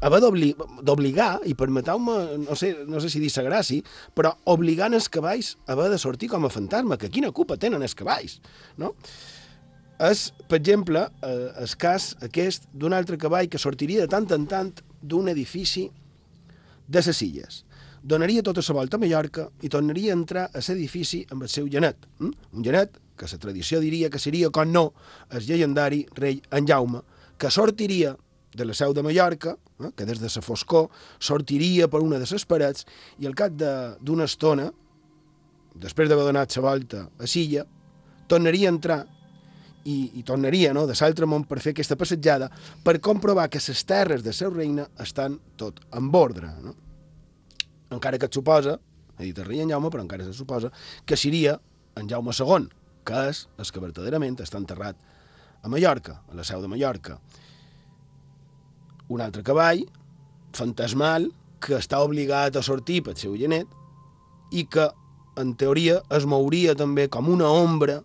haver 0.00 0.20
d'obligar, 0.24 1.42
i 1.44 1.52
permeteu-me, 1.52 2.14
no 2.40 2.54
sé, 2.56 2.70
no 2.88 3.02
sé 3.04 3.10
si 3.12 3.20
dir 3.20 3.28
sa 3.32 3.44
gràcia, 3.44 3.84
però 4.16 4.32
obligant 4.48 4.96
els 4.96 5.10
cavalls 5.12 5.58
a 5.66 5.74
haver 5.74 5.90
de 5.92 5.98
sortir 6.00 6.30
com 6.32 6.46
a 6.48 6.52
fantasma, 6.52 6.96
que 6.96 7.10
quina 7.12 7.32
culpa 7.36 7.58
tenen 7.60 7.84
els 7.84 7.94
cavalls, 7.98 8.38
no? 8.80 8.94
És, 10.00 10.30
per 10.48 10.56
exemple, 10.56 11.04
eh, 11.20 11.50
el 11.60 11.74
cas 11.76 12.14
aquest 12.24 12.64
d'un 12.72 12.96
altre 12.96 13.18
cavall 13.20 13.50
que 13.52 13.60
sortiria 13.60 14.06
de 14.06 14.08
tant 14.08 14.30
en 14.32 14.46
tant 14.48 14.72
d'un 15.02 15.28
edifici 15.28 15.90
de 16.88 17.02
ses 17.04 17.20
illes 17.26 17.64
donaria 18.02 18.42
tota 18.42 18.62
la 18.66 18.74
volta 18.74 18.96
a 18.96 19.00
Mallorca 19.00 19.48
i 19.62 19.68
tornaria 19.68 20.12
a 20.12 20.18
entrar 20.18 20.48
a 20.52 20.62
l'edifici 20.66 21.26
amb 21.30 21.42
el 21.42 21.48
seu 21.48 21.68
genet. 21.68 22.06
Mm? 22.18 22.32
Un 22.56 22.64
genet 22.64 22.98
que 23.16 23.28
la 23.30 23.38
tradició 23.38 23.80
diria 23.80 24.08
que 24.10 24.18
seria, 24.18 24.50
com 24.50 24.72
no, 24.72 24.92
el 25.30 25.44
llegendari 25.44 26.06
rei 26.16 26.40
en 26.50 26.66
Jaume, 26.66 27.02
que 27.36 27.50
sortiria 27.50 28.16
de 28.54 28.64
la 28.64 28.74
seu 28.74 28.94
de 28.94 29.02
Mallorca, 29.02 29.56
eh, 29.78 29.92
que 29.94 30.06
des 30.06 30.18
de 30.18 30.28
la 30.34 30.42
foscor 30.42 30.88
sortiria 31.18 31.88
per 31.88 32.00
una 32.00 32.18
de 32.18 32.26
les 32.30 32.46
parets 32.46 32.86
i 33.18 33.26
al 33.26 33.34
cap 33.34 33.52
d'una 33.52 34.24
de, 34.24 34.30
estona, 34.30 34.70
després 35.74 36.08
d'haver 36.08 36.26
donat 36.26 36.56
la 36.56 36.62
volta 36.62 37.08
a 37.18 37.26
Silla, 37.26 37.64
tornaria 38.26 38.68
a 38.68 38.74
entrar 38.74 39.00
i, 39.84 40.18
i 40.18 40.22
tornaria 40.22 40.72
no, 40.72 40.86
de 40.86 40.96
l'altre 40.98 41.26
món 41.26 41.44
per 41.44 41.60
fer 41.60 41.72
aquesta 41.72 41.96
passejada 41.96 42.50
per 42.84 43.00
comprovar 43.00 43.48
que 43.48 43.60
les 43.60 43.84
terres 43.84 44.24
de 44.24 44.32
seu 44.32 44.50
reina 44.50 44.88
estan 44.98 45.38
tot 45.56 45.80
en 45.92 46.10
ordre. 46.14 46.50
No? 46.64 46.74
Encara 47.90 48.18
que 48.18 48.28
et 48.30 48.36
suposa, 48.36 48.76
ha 49.16 49.22
dit 49.22 49.38
el 49.38 49.46
rei 49.48 49.60
en 49.64 49.72
Jaume, 49.72 49.90
però 49.90 50.04
encara 50.04 50.24
se 50.24 50.34
suposa, 50.36 50.70
que 51.04 51.18
seria 51.18 51.58
en 51.98 52.08
Jaume 52.08 52.34
II, 52.36 52.68
que 53.04 53.24
és 53.30 53.46
el 53.58 53.70
que 53.70 53.82
verdaderament 53.82 54.38
està 54.40 54.60
enterrat 54.60 54.98
a 55.62 55.68
Mallorca, 55.68 56.20
a 56.30 56.36
la 56.38 56.44
seu 56.46 56.62
de 56.62 56.70
Mallorca. 56.70 57.18
Un 59.10 59.20
altre 59.20 59.42
cavall, 59.44 59.82
fantasmal, 60.56 61.28
que 61.60 61.76
està 61.76 62.00
obligat 62.00 62.56
a 62.56 62.64
sortir 62.64 63.02
pel 63.04 63.18
seu 63.20 63.34
genet 63.36 63.68
i 64.56 64.64
que, 64.70 64.86
en 65.40 65.52
teoria, 65.58 66.00
es 66.16 66.26
mouria 66.26 66.76
també 66.78 67.08
com 67.12 67.28
una 67.28 67.50
ombra 67.52 68.00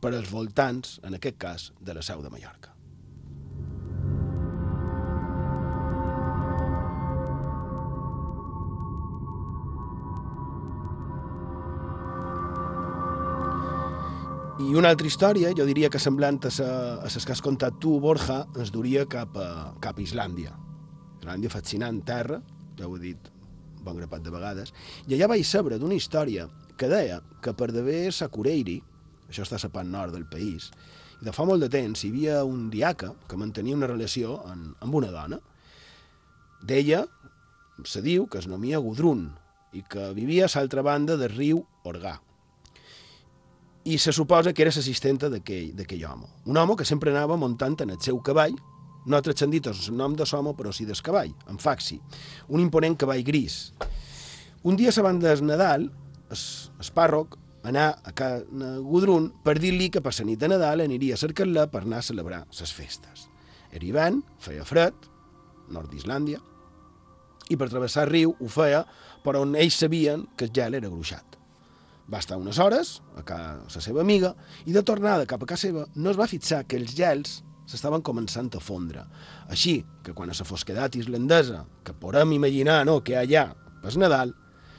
per 0.00 0.12
als 0.14 0.30
voltants, 0.32 0.98
en 1.04 1.16
aquest 1.16 1.40
cas, 1.40 1.70
de 1.80 1.96
la 1.96 2.04
seu 2.04 2.20
de 2.24 2.32
Mallorca. 2.32 2.74
I 14.70 14.76
una 14.78 14.92
altra 14.92 15.08
història, 15.08 15.48
jo 15.50 15.64
diria 15.66 15.88
que 15.90 15.98
semblant 15.98 16.36
a 16.46 16.50
les 17.02 17.24
que 17.26 17.34
has 17.34 17.40
contat 17.42 17.80
tu, 17.82 17.96
Borja, 17.98 18.44
ens 18.54 18.68
duria 18.70 19.02
cap 19.10 19.34
a, 19.34 19.46
cap 19.82 19.98
a 19.98 20.02
Islàndia. 20.04 20.52
Islàndia 21.18 21.50
fascinant 21.50 21.98
terra, 22.06 22.38
ja 22.78 22.86
ho 22.86 22.94
he 22.94 23.00
dit 23.02 23.26
bon 23.82 23.98
grapat 23.98 24.22
de 24.22 24.30
vegades, 24.30 24.70
i 25.08 25.16
allà 25.16 25.30
vaig 25.32 25.42
saber 25.48 25.80
d'una 25.80 25.98
història 25.98 26.46
que 26.78 26.86
deia 26.86 27.18
que 27.42 27.56
per 27.58 27.72
d'haver 27.74 28.12
Sakureiri, 28.14 28.78
això 29.26 29.42
està 29.42 29.58
a 29.58 29.72
part 29.74 29.90
nord 29.90 30.14
del 30.14 30.28
país, 30.30 30.70
i 31.18 31.26
de 31.26 31.34
fa 31.34 31.48
molt 31.50 31.66
de 31.66 31.72
temps 31.74 32.06
hi 32.06 32.14
havia 32.14 32.38
un 32.46 32.70
diaca 32.70 33.10
que 33.26 33.42
mantenia 33.42 33.74
una 33.74 33.90
relació 33.90 34.38
en, 34.52 34.68
amb 34.78 35.02
una 35.02 35.10
dona. 35.10 35.42
D'ella 36.62 37.08
se 37.82 38.06
diu 38.06 38.30
que 38.30 38.38
es 38.38 38.46
nomia 38.46 38.78
Gudrun 38.78 39.32
i 39.74 39.82
que 39.82 40.12
vivia 40.14 40.46
a 40.46 40.54
l'altra 40.54 40.86
banda 40.86 41.18
del 41.18 41.34
riu 41.34 41.66
Orgà 41.82 42.20
i 43.84 43.98
se 43.98 44.12
suposa 44.12 44.52
que 44.52 44.62
era 44.62 44.72
l'assistenta 44.74 45.30
d'aquell 45.32 46.04
home. 46.04 46.28
Un 46.46 46.56
home 46.60 46.76
que 46.76 46.84
sempre 46.84 47.10
anava 47.10 47.38
muntant 47.40 47.78
en 47.80 47.94
el 47.94 48.00
seu 48.00 48.20
cavall, 48.20 48.56
no 49.06 49.16
ha 49.16 49.24
transcendit 49.24 49.70
el 49.70 49.78
nom 49.96 50.14
de 50.16 50.26
l'home, 50.28 50.52
però 50.56 50.72
sí 50.72 50.84
del 50.84 51.00
cavall, 51.02 51.32
en 51.48 51.58
faxi, 51.58 52.00
un 52.48 52.60
imponent 52.60 52.98
cavall 53.00 53.24
gris. 53.24 53.72
Un 54.62 54.76
dia 54.76 54.92
sabant 54.92 55.20
del 55.20 55.44
Nadal, 55.46 55.88
el, 56.30 56.42
el 56.80 56.92
pàrroc 56.94 57.38
anà 57.64 57.90
a 58.04 58.12
Can 58.16 58.84
Gudrun 58.84 59.30
per 59.44 59.58
dir-li 59.60 59.90
que 59.92 60.02
per 60.04 60.12
la 60.18 60.26
nit 60.28 60.40
de 60.40 60.48
Nadal 60.48 60.84
aniria 60.84 61.16
a 61.16 61.20
cercar-la 61.20 61.66
per 61.72 61.82
anar 61.84 62.00
a 62.00 62.06
celebrar 62.06 62.44
les 62.46 62.72
festes. 62.72 63.28
Era 63.72 63.84
hivern, 63.86 64.22
feia 64.38 64.64
fred, 64.64 64.94
nord 65.70 65.92
d'Islàndia, 65.92 66.40
i 67.50 67.56
per 67.56 67.70
travessar 67.70 68.06
el 68.06 68.12
riu 68.12 68.36
ho 68.36 68.48
feia 68.48 68.84
per 69.24 69.36
on 69.40 69.56
ells 69.56 69.80
sabien 69.80 70.26
que 70.36 70.46
el 70.46 70.54
gel 70.54 70.76
era 70.78 70.88
gruixat. 70.88 71.39
Va 72.10 72.18
estar 72.18 72.38
unes 72.40 72.58
hores 72.58 72.96
a 73.16 73.22
casa 73.26 73.80
seva 73.82 74.02
amiga 74.02 74.34
i 74.66 74.74
de 74.74 74.82
tornada 74.82 75.28
cap 75.30 75.44
a 75.44 75.48
casa 75.48 75.68
seva 75.68 75.86
no 75.94 76.10
es 76.10 76.18
va 76.18 76.28
fixar 76.30 76.64
que 76.66 76.80
els 76.80 76.96
gels 76.98 77.40
s'estaven 77.70 78.02
començant 78.02 78.50
a 78.56 78.60
fondre. 78.62 79.04
Així 79.48 79.80
que 80.02 80.14
quan 80.16 80.30
a 80.30 80.34
la 80.34 80.46
fosquedat 80.46 80.96
islandesa, 80.98 81.64
que 81.86 81.94
podem 81.94 82.34
imaginar 82.34 82.82
no, 82.86 82.98
que 83.06 83.14
allà 83.18 83.46
és 83.86 83.98
Nadal, 84.00 84.34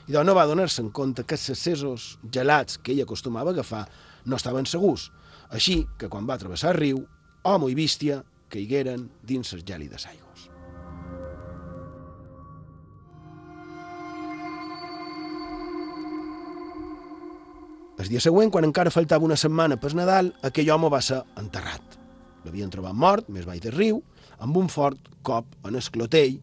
i 0.08 0.12
doncs 0.12 0.28
no 0.28 0.34
va 0.36 0.48
donar-se 0.50 0.82
en 0.82 0.90
compte 0.90 1.24
que 1.24 1.38
els 1.38 1.48
accessos 1.54 2.16
gelats 2.34 2.78
que 2.78 2.92
ella 2.92 3.06
acostumava 3.08 3.52
a 3.52 3.56
agafar 3.56 3.86
no 4.26 4.36
estaven 4.36 4.66
segurs. 4.66 5.10
Així 5.50 5.82
que 5.98 6.10
quan 6.12 6.28
va 6.28 6.40
travessar 6.40 6.74
el 6.74 6.80
riu, 6.80 7.06
home 7.44 7.70
i 7.72 7.78
bístia 7.78 8.22
caigueren 8.52 9.08
dins 9.22 9.54
les 9.54 9.64
gèlides 9.64 10.06
aigües. 10.10 10.31
El 18.02 18.08
dia 18.10 18.18
següent, 18.18 18.50
quan 18.50 18.64
encara 18.66 18.90
faltava 18.90 19.22
una 19.22 19.36
setmana 19.38 19.76
per 19.78 19.92
Nadal, 19.94 20.32
aquell 20.42 20.72
home 20.74 20.88
va 20.90 20.98
ser 21.06 21.20
enterrat. 21.38 21.92
L'havien 22.42 22.70
trobat 22.72 22.96
mort, 22.98 23.28
més 23.30 23.44
baix 23.46 23.60
del 23.62 23.76
riu, 23.76 24.00
amb 24.42 24.56
un 24.58 24.66
fort 24.72 24.98
cop 25.22 25.52
en 25.68 25.76
el 25.78 25.90
clotell, 25.94 26.40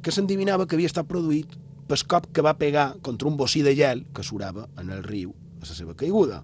que 0.00 0.14
s'endivinava 0.14 0.64
que 0.64 0.78
havia 0.78 0.88
estat 0.88 1.10
produït 1.10 1.58
pel 1.90 2.04
cop 2.08 2.30
que 2.32 2.44
va 2.46 2.54
pegar 2.56 2.86
contra 3.04 3.28
un 3.28 3.36
bocí 3.36 3.60
de 3.66 3.74
gel 3.76 4.06
que 4.16 4.24
surava 4.24 4.64
en 4.80 4.88
el 4.94 5.02
riu 5.04 5.34
a 5.60 5.68
la 5.68 5.76
seva 5.76 5.92
caiguda. 5.92 6.40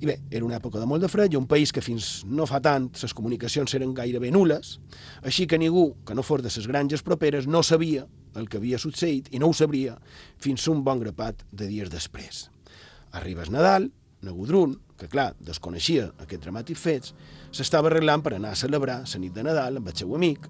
I 0.00 0.08
bé, 0.08 0.16
era 0.30 0.48
una 0.48 0.56
època 0.56 0.80
de 0.80 0.88
molt 0.88 1.04
de 1.04 1.12
fred 1.12 1.36
i 1.36 1.40
un 1.40 1.50
país 1.50 1.68
que 1.68 1.84
fins 1.84 2.22
no 2.24 2.48
fa 2.48 2.62
tant 2.64 2.88
les 2.96 3.12
comunicacions 3.12 3.76
eren 3.76 3.92
gairebé 3.92 4.32
nules, 4.32 4.78
així 5.20 5.44
que 5.46 5.60
ningú 5.60 5.90
que 6.08 6.16
no 6.16 6.24
fos 6.24 6.40
de 6.40 6.48
les 6.48 6.70
granges 6.70 7.04
properes 7.04 7.46
no 7.46 7.60
sabia 7.60 8.08
el 8.40 8.48
que 8.48 8.56
havia 8.56 8.80
succeït 8.80 9.28
i 9.36 9.38
no 9.38 9.52
ho 9.52 9.52
sabria 9.52 10.00
fins 10.40 10.64
un 10.72 10.80
bon 10.80 11.04
grapat 11.04 11.44
de 11.52 11.68
dies 11.68 11.92
després. 11.92 12.46
Arriba 13.12 13.44
el 13.44 13.52
Nadal, 13.52 13.90
na 14.22 14.32
Gudrun, 14.32 14.76
que 14.98 15.08
clar, 15.10 15.32
desconeixia 15.42 16.08
aquests 16.22 16.46
dramàtics 16.46 16.80
fets, 16.80 17.14
s'estava 17.52 17.90
arreglant 17.90 18.22
per 18.22 18.36
anar 18.36 18.52
a 18.54 18.58
celebrar 18.58 19.02
la 19.02 19.20
nit 19.20 19.34
de 19.34 19.44
Nadal 19.44 19.80
amb 19.80 19.90
el 19.90 19.96
seu 19.98 20.14
amic. 20.16 20.46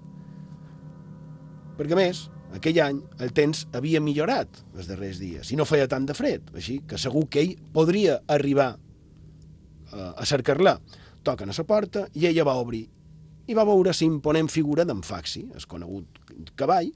Perquè 1.77 1.97
més, 1.97 2.27
aquell 2.53 2.79
any 2.85 3.01
el 3.25 3.33
temps 3.33 3.65
havia 3.73 4.01
millorat 4.01 4.61
els 4.77 4.87
darrers 4.87 5.19
dies 5.19 5.51
i 5.51 5.57
no 5.57 5.65
feia 5.65 5.89
tant 5.89 6.05
de 6.05 6.15
fred, 6.17 6.53
així 6.53 6.79
que 6.87 7.01
segur 7.01 7.25
que 7.33 7.41
ell 7.41 7.55
podria 7.73 8.19
arribar 8.27 8.75
eh, 8.77 10.11
a 10.13 10.25
cercar-la. 10.29 10.77
Toquen 11.23 11.49
a 11.49 11.55
la 11.57 11.65
porta 11.65 12.07
i 12.13 12.27
ella 12.27 12.45
va 12.45 12.59
obrir 12.61 12.85
i 13.47 13.55
va 13.57 13.65
veure 13.67 13.91
la 13.91 14.05
imponent 14.05 14.47
figura 14.47 14.85
d'en 14.85 15.01
Faxi, 15.03 15.47
el 15.51 15.65
conegut 15.67 16.21
cavall, 16.55 16.91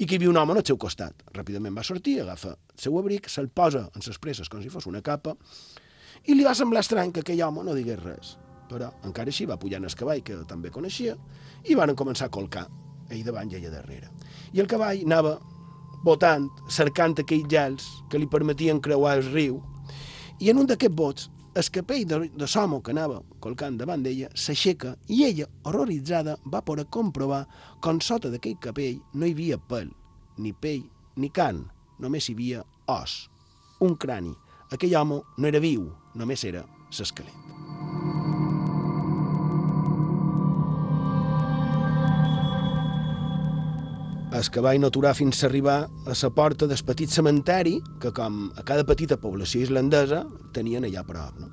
i 0.00 0.06
que 0.08 0.16
hi 0.16 0.18
havia 0.18 0.30
un 0.30 0.38
home 0.40 0.54
al 0.56 0.64
seu 0.64 0.78
costat. 0.80 1.26
Ràpidament 1.36 1.76
va 1.76 1.84
sortir, 1.84 2.22
agafa 2.22 2.54
el 2.54 2.80
seu 2.80 2.96
abric, 2.98 3.28
se'l 3.28 3.50
posa 3.52 3.84
en 3.94 4.04
ses 4.04 4.16
presses 4.18 4.48
com 4.48 4.62
si 4.64 4.72
fos 4.72 4.86
una 4.88 5.02
capa, 5.04 5.34
i 6.24 6.36
li 6.36 6.44
va 6.46 6.54
semblar 6.56 6.80
estrany 6.80 7.12
que 7.12 7.20
aquell 7.20 7.42
home 7.44 7.64
no 7.66 7.76
digués 7.76 8.00
res. 8.00 8.36
Però 8.70 8.88
encara 9.04 9.28
així 9.28 9.44
va 9.50 9.58
pujar 9.60 9.80
en 9.82 9.88
el 9.88 9.96
cavall, 9.98 10.22
que 10.24 10.38
també 10.48 10.70
coneixia, 10.72 11.16
i 11.68 11.76
van 11.76 11.92
començar 11.98 12.30
a 12.30 12.32
colcar, 12.32 12.64
ell 13.10 13.24
davant 13.26 13.50
i 13.52 13.58
ella 13.58 13.74
darrere. 13.74 14.08
I 14.54 14.62
el 14.64 14.70
cavall 14.70 15.04
anava 15.04 15.36
botant, 16.04 16.48
cercant 16.72 17.18
aquells 17.20 17.50
gels 17.52 17.90
que 18.08 18.18
li 18.18 18.30
permetien 18.30 18.80
creuar 18.80 19.18
el 19.18 19.26
riu, 19.34 19.60
i 20.40 20.48
en 20.48 20.62
un 20.62 20.70
d'aquests 20.70 20.96
bots 20.96 21.28
el 21.54 21.70
capell 21.74 22.06
de, 22.06 22.18
de 22.30 22.46
l'home 22.54 22.78
que 22.84 22.92
anava 22.94 23.20
colcant 23.42 23.78
davant 23.80 24.04
d'ella 24.04 24.30
s'aixeca 24.34 24.94
i 25.10 25.24
ella, 25.26 25.48
horroritzada, 25.66 26.36
va 26.46 26.62
poder 26.62 26.86
comprovar 26.86 27.42
com 27.82 28.00
sota 28.00 28.30
d'aquell 28.30 28.58
capell 28.62 29.00
no 29.14 29.26
hi 29.26 29.34
havia 29.34 29.58
pèl, 29.58 29.90
ni 30.38 30.52
pell, 30.52 30.84
ni 31.16 31.30
can, 31.34 31.64
només 31.98 32.28
hi 32.28 32.36
havia 32.38 32.64
os, 32.86 33.28
un 33.80 33.96
crani. 33.96 34.34
Aquell 34.70 34.94
home 34.94 35.22
no 35.36 35.50
era 35.50 35.62
viu, 35.62 35.90
només 36.14 36.46
era 36.46 36.66
l'esquelet. 36.94 37.49
El 44.30 44.46
cavall 44.54 44.78
no 44.78 44.86
aturà 44.92 45.10
fins 45.10 45.40
a 45.42 45.48
arribar 45.48 45.88
a 46.06 46.14
la 46.14 46.28
porta 46.30 46.68
del 46.70 46.78
petit 46.86 47.10
cementeri 47.10 47.80
que, 47.98 48.12
com 48.14 48.52
a 48.54 48.62
cada 48.62 48.84
petita 48.86 49.16
població 49.18 49.64
islandesa, 49.64 50.20
tenien 50.54 50.86
allà 50.86 51.02
a 51.02 51.08
prop. 51.08 51.40
No? 51.42 51.48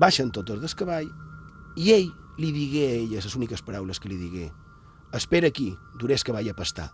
Baixen 0.00 0.30
tots 0.32 0.56
del 0.56 0.72
cavall 0.72 1.10
i 1.76 1.92
ell 1.92 2.08
li 2.40 2.50
digué 2.56 2.86
a 2.86 2.96
ella 3.02 3.20
les 3.20 3.36
úniques 3.36 3.60
paraules 3.60 4.00
que 4.00 4.08
li 4.08 4.16
digué 4.16 4.48
«Espera 5.12 5.52
aquí, 5.52 5.68
durés 6.00 6.24
que 6.24 6.32
vaig 6.32 6.48
a 6.48 6.56
pastar». 6.56 6.88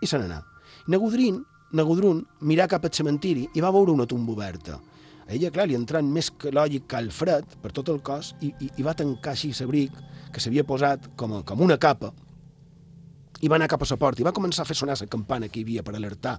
I 0.00 0.06
se 0.06 0.22
n'anà. 0.22 0.44
Nagudrin, 0.86 1.42
Nagudrun 1.74 2.22
mirà 2.46 2.70
cap 2.70 2.86
al 2.86 2.94
cementiri 2.94 3.48
i 3.58 3.60
va 3.60 3.74
veure 3.74 3.90
una 3.90 4.06
tumba 4.06 4.32
oberta. 4.38 4.78
A 5.26 5.34
ella, 5.34 5.50
clar, 5.50 5.66
li 5.66 5.74
entrant 5.74 6.06
més 6.06 6.30
calògic 6.30 6.86
que 6.86 7.02
el 7.02 7.10
fred 7.10 7.58
per 7.58 7.74
tot 7.74 7.90
el 7.90 7.98
cos 7.98 8.36
i, 8.40 8.54
i, 8.62 8.70
i 8.78 8.86
va 8.86 8.94
tancar 8.94 9.34
així 9.34 9.50
l'abric 9.58 9.98
que 10.30 10.38
s'havia 10.38 10.62
posat 10.62 11.16
com, 11.18 11.40
a, 11.40 11.42
com 11.42 11.66
una 11.66 11.82
capa 11.82 12.14
i 13.42 13.50
va 13.50 13.58
anar 13.58 13.68
cap 13.70 13.82
a 13.82 13.88
la 13.90 13.98
porta 13.98 14.22
i 14.22 14.26
va 14.26 14.34
començar 14.34 14.62
a 14.62 14.68
fer 14.68 14.76
sonar 14.78 14.96
la 15.00 15.10
campana 15.10 15.48
que 15.48 15.60
hi 15.60 15.66
havia 15.66 15.82
per 15.82 15.96
alertar 15.98 16.38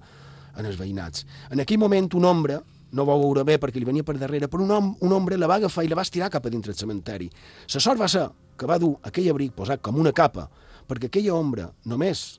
en 0.56 0.66
els 0.66 0.78
veïnats. 0.80 1.26
En 1.50 1.60
aquell 1.60 1.78
moment 1.78 2.08
un 2.16 2.24
ombra, 2.24 2.60
no 2.94 3.04
va 3.04 3.16
veure 3.18 3.42
bé 3.44 3.58
perquè 3.58 3.80
li 3.82 3.88
venia 3.88 4.06
per 4.06 4.16
darrere, 4.18 4.48
però 4.48 4.62
un, 4.62 4.70
hom, 4.70 4.92
un 5.02 5.12
ombra 5.12 5.38
la 5.38 5.48
va 5.50 5.58
agafar 5.58 5.84
i 5.84 5.90
la 5.90 5.98
va 5.98 6.06
estirar 6.06 6.30
cap 6.30 6.46
a 6.46 6.52
dintre 6.52 6.72
del 6.72 6.78
cementeri. 6.78 7.28
La 7.74 7.82
sort 7.82 8.00
va 8.00 8.08
ser 8.08 8.28
que 8.56 8.68
va 8.70 8.78
dur 8.78 8.94
aquell 9.02 9.32
abric 9.32 9.54
posat 9.56 9.82
com 9.82 9.98
una 9.98 10.14
capa, 10.14 10.46
perquè 10.86 11.10
aquella 11.10 11.34
ombra 11.34 11.66
només 11.90 12.38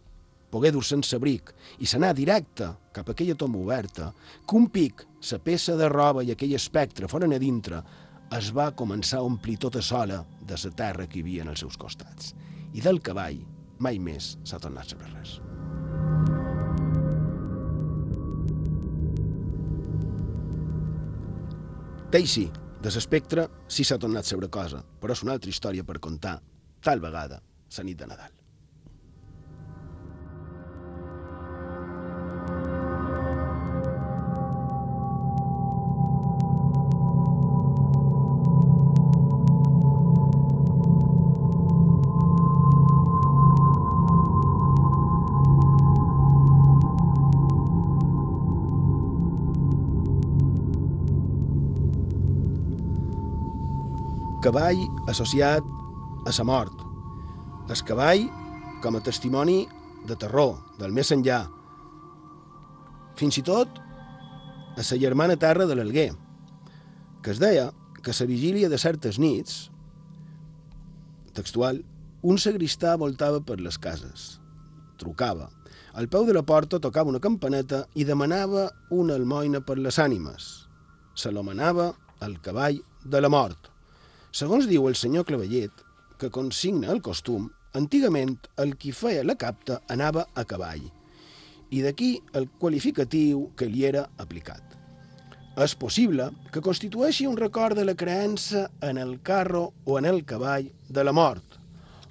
pogué 0.53 0.71
dur 0.71 0.85
sense 0.87 1.17
abric 1.17 1.51
i 1.83 1.89
s'anà 1.89 2.13
directe 2.15 2.69
cap 2.95 3.09
a 3.09 3.11
aquella 3.11 3.35
tomba 3.35 3.59
oberta, 3.59 4.13
que 4.47 4.55
un 4.55 4.69
pic, 4.71 5.03
la 5.31 5.39
peça 5.43 5.75
de 5.75 5.89
roba 5.91 6.23
i 6.23 6.31
aquell 6.31 6.55
espectre 6.55 7.09
foren 7.11 7.35
a 7.35 7.41
dintre, 7.41 7.81
es 8.35 8.53
va 8.55 8.71
començar 8.71 9.19
a 9.19 9.27
omplir 9.27 9.57
tota 9.59 9.81
sola 9.83 10.21
de 10.41 10.55
la 10.55 10.71
terra 10.71 11.09
que 11.09 11.19
hi 11.19 11.25
havia 11.25 11.43
en 11.43 11.51
els 11.51 11.59
seus 11.59 11.75
costats. 11.77 12.31
I 12.73 12.81
del 12.81 13.01
cavall 13.03 13.43
mai 13.79 13.99
més 13.99 14.35
s'ha 14.43 14.59
tornat 14.61 14.91
sobre 14.91 15.09
res. 15.13 15.39
Daisy, 22.11 22.47
De 22.85 22.91
l'espectre 22.93 23.47
sí 23.65 23.81
s'ha 23.81 23.97
tornat 23.97 24.27
sobre 24.29 24.45
cosa, 24.53 24.83
però 25.01 25.15
és 25.15 25.23
una 25.25 25.33
altra 25.33 25.49
història 25.49 25.87
per 25.87 25.97
contar, 25.97 26.37
tal 26.85 27.01
vegada, 27.01 27.41
la 27.79 27.83
nit 27.87 27.97
de 27.97 28.05
Nadal. 28.11 28.44
Cavall 54.45 54.77
associat 55.09 55.65
a 56.29 56.31
la 56.37 56.43
mort. 56.45 56.81
El 57.65 57.79
cavall 57.81 58.27
com 58.83 58.93
a 58.93 59.01
testimoni 59.01 59.63
de 60.05 60.17
terror, 60.21 60.59
del 60.77 60.93
més 60.93 61.09
enllà. 61.15 61.39
Fins 63.17 63.39
i 63.41 63.45
tot 63.47 63.81
a 63.81 64.83
la 64.83 64.99
germana 65.01 65.39
terra 65.41 65.65
de 65.65 65.79
l'Alguer, 65.79 66.11
que 67.23 67.33
es 67.33 67.41
deia 67.41 67.71
que 68.03 68.13
a 68.13 68.17
la 68.19 68.29
vigília 68.29 68.69
de 68.69 68.77
certes 68.77 69.17
nits, 69.17 69.71
textual, 71.33 71.81
un 72.21 72.37
sagristà 72.37 72.95
voltava 73.01 73.41
per 73.41 73.57
les 73.57 73.81
cases, 73.81 74.39
trucava. 75.01 75.49
Al 75.97 76.05
peu 76.07 76.25
de 76.25 76.37
la 76.37 76.45
porta 76.45 76.77
tocava 76.77 77.09
una 77.09 77.23
campaneta 77.23 77.87
i 77.95 78.05
demanava 78.05 78.69
una 78.91 79.15
almoina 79.15 79.65
per 79.65 79.79
les 79.79 79.97
ànimes. 79.97 80.67
Se 81.15 81.31
l'homenava 81.31 81.95
el 82.21 82.37
cavall 82.45 82.83
de 83.05 83.21
la 83.21 83.29
mort. 83.29 83.71
Segons 84.35 84.65
diu 84.67 84.89
el 84.89 84.97
senyor 84.99 85.23
Clavellet, 85.23 85.71
que 86.19 86.27
consigna 86.27 86.89
el 86.91 86.97
costum, 86.99 87.45
antigament 87.79 88.33
el 88.59 88.73
qui 88.75 88.91
feia 88.91 89.21
la 89.23 89.37
capta 89.39 89.77
anava 89.93 90.25
a 90.35 90.43
cavall, 90.49 90.83
i 91.71 91.79
d'aquí 91.85 92.09
el 92.35 92.49
qualificatiu 92.59 93.45
que 93.55 93.69
li 93.71 93.85
era 93.87 94.03
aplicat. 94.19 94.75
És 95.55 95.77
possible 95.79 96.27
que 96.51 96.65
constitueixi 96.67 97.29
un 97.31 97.39
record 97.39 97.79
de 97.79 97.87
la 97.87 97.95
creença 97.95 98.67
en 98.83 98.99
el 98.99 99.21
carro 99.23 99.69
o 99.85 99.95
en 100.01 100.11
el 100.11 100.25
cavall 100.27 100.67
de 100.89 101.07
la 101.07 101.15
mort, 101.15 101.55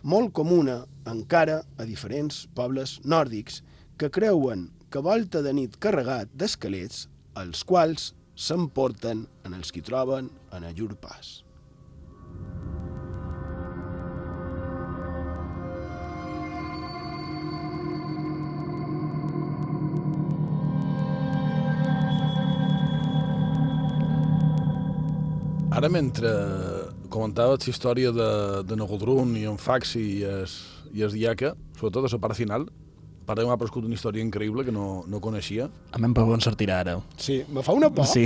molt 0.00 0.32
comuna 0.32 0.80
encara 1.04 1.60
a 1.76 1.84
diferents 1.84 2.46
pobles 2.56 3.02
nòrdics 3.04 3.60
que 4.00 4.08
creuen 4.08 4.70
que 4.88 5.04
volta 5.04 5.44
de 5.44 5.52
nit 5.52 5.76
carregat 5.76 6.32
d'esquelets, 6.32 7.04
els 7.36 7.68
quals 7.68 8.14
s'emporten 8.34 9.26
en 9.44 9.52
els 9.52 9.68
qui 9.76 9.84
troben 9.84 10.32
en 10.56 10.64
a 10.64 10.72
llur 10.72 10.94
pas. 10.96 11.43
Ara, 25.85 25.93
mentre 25.93 26.30
comentava 27.12 27.59
la 27.59 27.68
història 27.68 28.09
de, 28.09 28.28
de 28.64 28.76
Nogodrun 28.80 29.35
i 29.37 29.43
en 29.45 29.59
Faxi 29.61 30.01
i 30.01 30.22
es, 30.24 30.55
i 30.97 31.05
es 31.05 31.12
Diaca, 31.12 31.51
sobretot 31.76 32.07
a 32.09 32.09
la 32.09 32.20
part 32.22 32.39
final, 32.39 32.64
per 33.28 33.37
m'ha 33.45 33.59
prescut 33.61 33.85
una 33.85 33.93
història 33.93 34.24
increïble 34.24 34.64
que 34.64 34.72
no, 34.72 35.05
no 35.05 35.20
coneixia. 35.20 35.68
A 35.93 36.01
mi 36.01 36.09
em 36.09 36.14
per 36.16 36.24
on 36.24 36.41
sortirà 36.41 36.80
ara. 36.87 36.97
Sí, 37.20 37.43
me 37.53 37.61
fa 37.61 37.76
una 37.76 37.93
por. 37.93 38.09
Sí. 38.09 38.24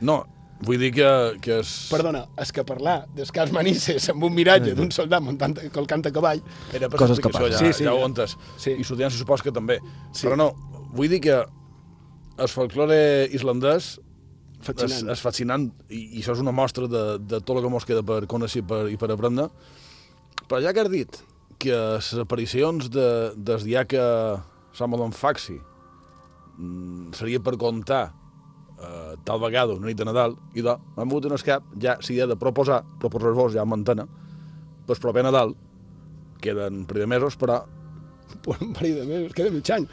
No, 0.00 0.22
vull 0.64 0.80
dir 0.80 0.92
que, 0.96 1.12
que 1.44 1.60
és... 1.60 1.74
Perdona, 1.92 2.24
és 2.40 2.54
que 2.56 2.64
parlar 2.64 2.96
d'Escars 3.12 3.52
Manises 3.52 4.08
amb 4.08 4.24
un 4.24 4.32
miratge 4.32 4.72
d'un 4.78 4.88
soldat 4.94 5.20
muntant 5.20 5.58
colcant 5.76 6.08
a 6.08 6.16
cavall... 6.16 6.40
Era 6.72 6.88
per 6.88 7.04
Coses 7.04 7.20
que 7.20 7.28
l'explicació, 7.28 7.52
ja, 7.52 7.60
passen. 7.60 7.76
Sí, 7.76 7.82
sí, 7.82 7.90
ja 7.90 7.92
ho 7.92 8.08
entes. 8.08 8.38
Sí. 8.56 8.72
I 8.72 8.88
se 8.88 9.18
supos 9.20 9.44
que 9.44 9.52
també. 9.52 9.82
Sí. 10.14 10.24
Però 10.24 10.40
no, 10.40 10.54
vull 10.96 11.12
dir 11.12 11.20
que 11.28 11.42
el 12.38 12.48
folklore 12.48 13.28
islandès 13.36 13.98
Fascinant. 14.58 15.06
És, 15.06 15.14
és 15.14 15.22
fascinant 15.22 15.66
i, 15.88 16.00
i 16.18 16.20
això 16.20 16.34
és 16.34 16.42
una 16.42 16.54
mostra 16.54 16.88
de, 16.90 17.02
de 17.22 17.38
tot 17.40 17.56
el 17.56 17.64
que 17.64 17.72
mos 17.72 17.86
queda 17.86 18.02
per 18.06 18.24
conèixer 18.30 18.64
per, 18.66 18.84
i 18.90 18.98
per 18.98 19.12
aprendre. 19.14 19.48
Però 20.48 20.60
ja 20.64 20.74
que 20.74 20.82
has 20.82 20.92
dit 20.92 21.20
que 21.62 21.74
les 21.74 22.12
aparicions 22.22 22.90
de, 22.94 23.08
des 23.36 23.66
diaca 23.66 24.04
Samuel 24.78 25.12
Faxi 25.14 25.58
seria 27.14 27.40
per 27.42 27.54
contar 27.58 28.08
eh, 28.78 29.14
tal 29.26 29.40
vegada 29.42 29.74
una 29.74 29.88
nit 29.90 29.98
de 29.98 30.06
Nadal, 30.06 30.36
i 30.54 30.62
de, 30.64 30.74
m'han 30.96 31.08
vingut 31.08 31.28
en 31.28 31.36
el 31.36 31.44
cap, 31.46 31.66
ja 31.82 31.96
si 32.04 32.18
he 32.18 32.26
de 32.26 32.36
proposar, 32.38 32.82
proposar-vos 33.02 33.54
ja 33.54 33.66
en 33.66 33.74
antena, 33.78 34.06
pues 34.86 35.02
proper 35.02 35.24
Nadal, 35.26 35.54
queden 36.42 36.82
un 36.82 36.86
parell 36.86 37.06
de 37.06 37.12
mesos, 37.14 37.38
però 37.38 37.60
un 38.60 38.74
parell 38.74 39.00
de 39.02 39.06
mesos, 39.06 39.34
queda 39.34 39.54
mig 39.54 39.70
any. 39.74 39.88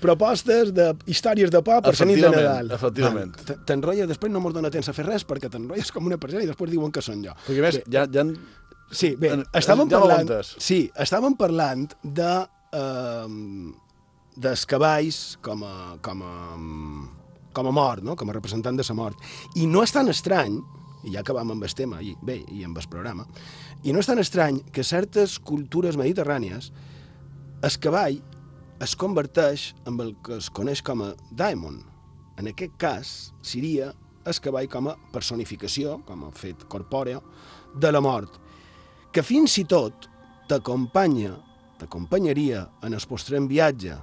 Propostes 0.00 0.70
de 0.74 0.92
històries 1.10 1.50
de 1.50 1.60
por 1.62 1.80
per 1.82 1.94
la 1.98 2.06
nit 2.06 2.20
de 2.22 2.30
Nadal. 2.30 2.70
efectivament. 2.76 3.32
Va, 3.36 3.44
t- 3.48 3.56
T'enrotlles, 3.66 4.08
després 4.08 4.30
no 4.32 4.40
mos 4.40 4.54
dona 4.54 4.70
temps 4.70 4.88
a 4.88 4.94
fer 4.94 5.04
res 5.06 5.24
perquè 5.26 5.50
t'enrotlles 5.50 5.90
com 5.92 6.06
una 6.06 6.18
persona 6.18 6.44
i 6.44 6.46
després 6.46 6.70
diuen 6.70 6.92
que 6.94 7.02
són 7.02 7.24
jo. 7.24 7.34
perquè 7.46 7.60
més, 7.64 7.80
ja, 7.90 8.06
ja 8.06 8.24
Sí, 8.90 9.16
bé, 9.20 9.34
En- 9.34 9.42
estàvem 9.52 9.90
ja 9.90 9.98
parlant... 10.00 10.30
Sí, 10.58 10.90
estàvem 10.96 11.34
parlant 11.36 11.88
de... 12.02 12.30
Eh, 12.72 13.74
dels 14.38 14.62
cavalls 14.70 15.36
com 15.42 15.64
a, 15.66 15.96
com 16.00 16.20
a, 16.22 16.32
com 17.52 17.66
a 17.66 17.70
mort, 17.74 18.04
no? 18.06 18.14
com 18.14 18.30
a 18.30 18.32
representant 18.36 18.76
de 18.78 18.84
la 18.88 18.94
mort. 18.94 19.18
I 19.58 19.66
no 19.66 19.82
és 19.82 19.90
tan 19.92 20.08
estrany, 20.08 20.60
i 21.04 21.10
ja 21.16 21.20
acabam 21.24 21.50
amb 21.56 21.64
el 21.66 21.74
tema, 21.74 21.98
i, 22.00 22.14
bé, 22.22 22.36
i 22.54 22.62
amb 22.64 22.78
el 22.78 22.86
programa, 22.88 23.26
i 23.82 23.92
no 23.92 23.98
és 23.98 24.06
tan 24.06 24.18
estrany 24.22 24.60
que 24.72 24.84
certes 24.86 25.38
cultures 25.40 25.98
mediterrànies 25.98 26.70
el 27.66 27.76
cavall 27.82 28.20
es 28.80 28.94
converteix 28.94 29.72
en 29.86 29.98
el 30.02 30.14
que 30.22 30.36
es 30.38 30.50
coneix 30.54 30.82
com 30.86 31.02
a 31.02 31.14
daemon. 31.30 31.80
En 32.38 32.50
aquest 32.50 32.76
cas, 32.78 33.14
seria 33.42 33.90
el 34.28 34.38
cavall 34.44 34.68
com 34.70 34.90
a 34.90 34.96
personificació, 35.14 35.98
com 36.06 36.26
a 36.26 36.30
fet 36.36 36.66
corpòreo, 36.70 37.22
de 37.74 37.90
la 37.92 38.02
mort, 38.04 38.38
que 39.12 39.24
fins 39.24 39.58
i 39.58 39.66
tot 39.68 40.08
t'acompanya, 40.48 41.34
t'acompanyaria 41.80 42.64
en 42.86 42.94
el 42.94 43.10
postrem 43.10 43.50
viatge, 43.50 43.98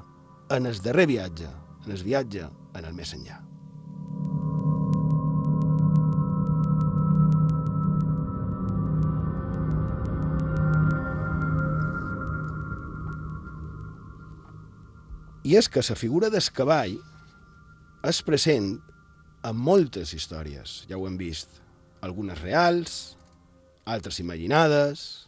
en 0.52 0.70
el 0.70 0.84
darrer 0.84 1.08
viatge, 1.10 1.50
en 1.86 1.96
el 1.96 2.06
viatge 2.06 2.48
en 2.76 2.86
el 2.86 2.94
més 2.94 3.16
enllà. 3.16 3.45
I 15.46 15.54
és 15.60 15.70
que 15.70 15.84
la 15.86 15.96
figura 15.96 16.32
del 16.34 16.46
cavall 16.58 16.96
és 18.10 18.22
present 18.26 18.72
en 19.46 19.58
moltes 19.62 20.16
històries, 20.18 20.86
ja 20.90 20.98
ho 20.98 21.06
hem 21.06 21.20
vist. 21.20 21.62
Algunes 22.02 22.42
reals, 22.42 23.16
altres 23.86 24.18
imaginades, 24.20 25.28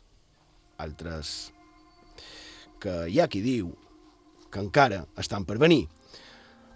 altres 0.82 1.52
que 2.82 3.04
hi 3.10 3.20
ha 3.22 3.28
qui 3.30 3.44
diu 3.46 3.70
que 4.50 4.62
encara 4.62 5.04
estan 5.22 5.46
per 5.46 5.58
venir. 5.62 5.86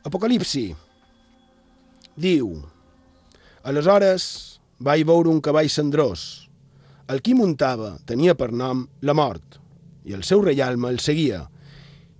Apocalipsi 0.05 0.67
diu 2.17 2.53
Aleshores 3.61 4.23
vaig 4.81 5.05
veure 5.05 5.29
un 5.29 5.41
cavall 5.41 5.69
cendrós. 5.69 6.47
El 7.09 7.21
qui 7.21 7.35
muntava 7.37 7.95
tenia 8.09 8.33
per 8.37 8.49
nom 8.53 8.87
la 9.05 9.13
mort, 9.17 9.57
i 10.05 10.13
el 10.17 10.23
seu 10.25 10.41
reialme 10.41 10.89
el 10.89 10.97
seguia, 11.01 11.43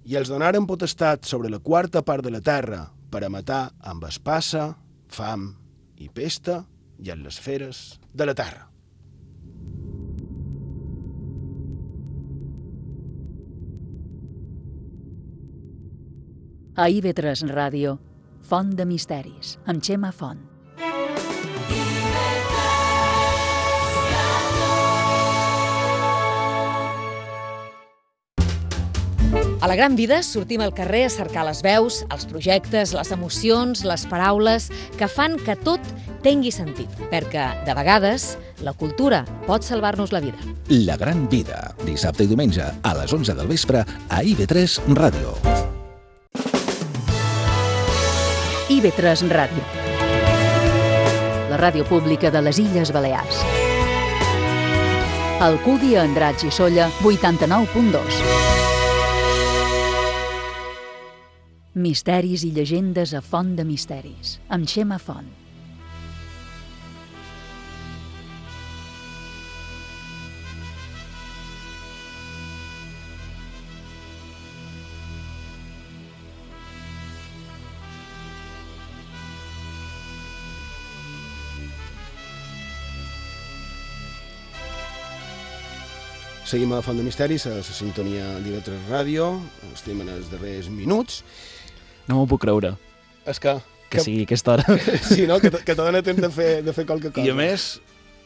i 0.06 0.18
els 0.18 0.32
donaren 0.32 0.66
potestat 0.68 1.28
sobre 1.30 1.50
la 1.52 1.60
quarta 1.60 2.02
part 2.02 2.26
de 2.26 2.34
la 2.34 2.42
terra 2.42 2.86
per 3.12 3.24
a 3.26 3.30
matar 3.30 3.72
amb 3.86 4.06
espassa, 4.08 4.72
fam 5.12 5.52
i 6.02 6.10
pesta 6.10 6.64
i 7.02 7.12
en 7.14 7.24
les 7.26 7.40
feres 7.40 8.00
de 8.14 8.26
la 8.26 8.36
terra. 8.38 8.68
A 16.82 16.88
IB3 16.88 17.52
Ràdio, 17.52 17.98
Font 18.48 18.72
de 18.74 18.88
Misteris, 18.88 19.58
amb 19.70 19.84
Xema 19.84 20.10
Font. 20.16 20.51
A 29.62 29.68
la 29.68 29.76
gran 29.76 29.96
vida 29.96 30.24
sortim 30.24 30.62
al 30.66 30.74
carrer 30.74 31.04
a 31.06 31.10
cercar 31.14 31.44
les 31.46 31.62
veus, 31.62 32.00
els 32.10 32.26
projectes, 32.26 32.96
les 32.98 33.12
emocions, 33.14 33.84
les 33.86 34.06
paraules 34.10 34.72
que 34.98 35.06
fan 35.06 35.38
que 35.38 35.54
tot 35.54 35.86
tingui 36.26 36.50
sentit, 36.50 36.90
perquè, 37.12 37.46
de 37.68 37.76
vegades, 37.78 38.40
la 38.66 38.74
cultura 38.74 39.22
pot 39.46 39.62
salvar-nos 39.62 40.10
la 40.16 40.24
vida. 40.26 40.42
La 40.74 40.98
gran 40.98 41.28
vida, 41.30 41.76
dissabte 41.86 42.26
i 42.26 42.32
diumenge 42.32 42.66
a 42.66 42.96
les 42.98 43.14
11 43.14 43.38
del 43.38 43.54
vespre 43.54 43.86
a 43.86 44.24
IB3 44.26 44.80
Ràdio. 44.98 45.38
IB3 48.74 49.30
Ràdio. 49.30 49.70
la 51.52 51.58
ràdio 51.60 51.84
pública 51.84 52.32
de 52.32 52.42
les 52.42 52.58
Illes 52.64 52.94
Balears. 52.96 53.42
Alcúdia, 55.44 56.06
Andratx 56.08 56.46
i 56.48 56.52
Solla, 56.52 56.88
89.2. 57.04 58.81
Misteris 61.74 62.44
i 62.44 62.50
llegendes 62.52 63.14
a 63.16 63.22
Font 63.24 63.54
de 63.56 63.64
Misteris, 63.64 64.42
amb 64.52 64.68
Xema 64.68 64.98
Font. 65.00 65.30
Seguim 86.52 86.74
a 86.76 86.82
Font 86.84 87.00
de 87.00 87.08
Misteris, 87.08 87.48
a 87.48 87.56
la 87.56 87.64
sintonia 87.64 88.28
d'Ivetres 88.44 88.92
Ràdio, 88.92 89.38
estem 89.72 90.04
en 90.04 90.12
els 90.12 90.28
darrers 90.28 90.68
minuts. 90.68 91.24
No 92.12 92.20
m'ho 92.20 92.28
puc 92.28 92.44
creure. 92.44 92.76
És 93.26 93.40
que... 93.40 93.56
Que 93.92 94.04
sigui 94.04 94.26
aquesta 94.28 94.54
hora. 94.56 94.78
Sí, 95.12 95.26
no? 95.28 95.40
Que, 95.44 95.52
que 95.52 95.74
te 95.74 95.80
dona 95.80 96.04
temps 96.04 96.22
de 96.24 96.30
fer, 96.32 96.52
de 96.64 96.76
fer 96.76 96.86
qualque 96.88 97.12
cosa. 97.12 97.26
I 97.28 97.34
a 97.34 97.36
més, 97.36 97.74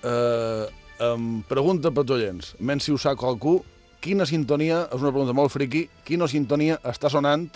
eh, 0.05 0.65
em 1.07 1.29
pregunta 1.49 1.93
pels 1.93 2.13
oients, 2.17 2.51
menys 2.59 2.85
si 2.85 2.93
ho 2.93 2.99
sap 3.01 3.17
qualcú, 3.21 3.59
quina 4.05 4.27
sintonia, 4.29 4.83
és 4.93 5.01
una 5.01 5.13
pregunta 5.13 5.33
molt 5.37 5.53
friqui, 5.53 5.87
quina 6.05 6.29
sintonia 6.29 6.77
està 6.85 7.09
sonant 7.09 7.47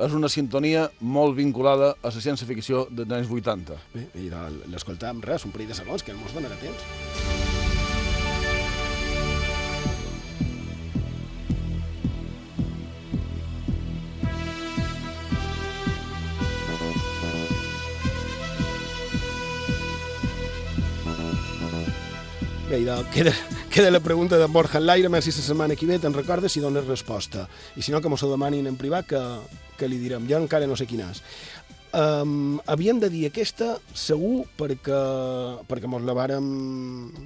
és 0.00 0.14
una 0.16 0.30
sintonia 0.32 0.86
molt 1.00 1.36
vinculada 1.36 1.92
a 1.92 2.08
la 2.08 2.22
ciència-ficció 2.24 2.86
dels 2.88 3.12
anys 3.18 3.32
80. 3.40 3.76
Bé, 3.92 4.06
i 4.16 4.30
l'escoltam 4.72 5.20
res, 5.26 5.44
un 5.44 5.52
parell 5.52 5.74
de 5.74 5.76
segons, 5.76 6.06
que 6.06 6.16
no 6.16 6.24
ens 6.24 6.36
donarà 6.36 6.56
temps. 6.62 7.19
Bé, 22.70 22.78
idò, 22.78 23.02
queda, 23.10 23.32
queda 23.68 23.90
la 23.90 23.98
pregunta 23.98 24.38
de 24.38 24.46
Borja 24.46 24.78
Enlaire, 24.78 25.08
a 25.08 25.10
veure 25.10 25.24
si 25.26 25.32
la 25.34 25.42
setmana 25.42 25.74
que 25.74 25.88
ve 25.90 25.96
te'n 25.98 26.14
recordes 26.14 26.52
si 26.54 26.60
dones 26.62 26.84
resposta. 26.86 27.48
I 27.74 27.82
si 27.82 27.90
no, 27.90 27.98
que 27.98 28.06
mos 28.08 28.22
ho 28.22 28.28
demanin 28.30 28.68
en 28.70 28.76
privat, 28.78 29.08
que, 29.10 29.22
que 29.74 29.88
li 29.90 29.98
direm. 29.98 30.28
Jo 30.30 30.38
encara 30.38 30.68
no 30.70 30.76
sé 30.78 30.86
quina 30.86 31.08
és. 31.10 31.18
Um, 31.90 32.60
havíem 32.70 33.00
de 33.02 33.08
dir 33.10 33.24
aquesta 33.26 33.72
segur 33.98 34.44
perquè, 34.54 34.98
perquè 35.66 35.88
mos 35.90 36.04
la 36.06 36.14
vàrem, 36.14 36.44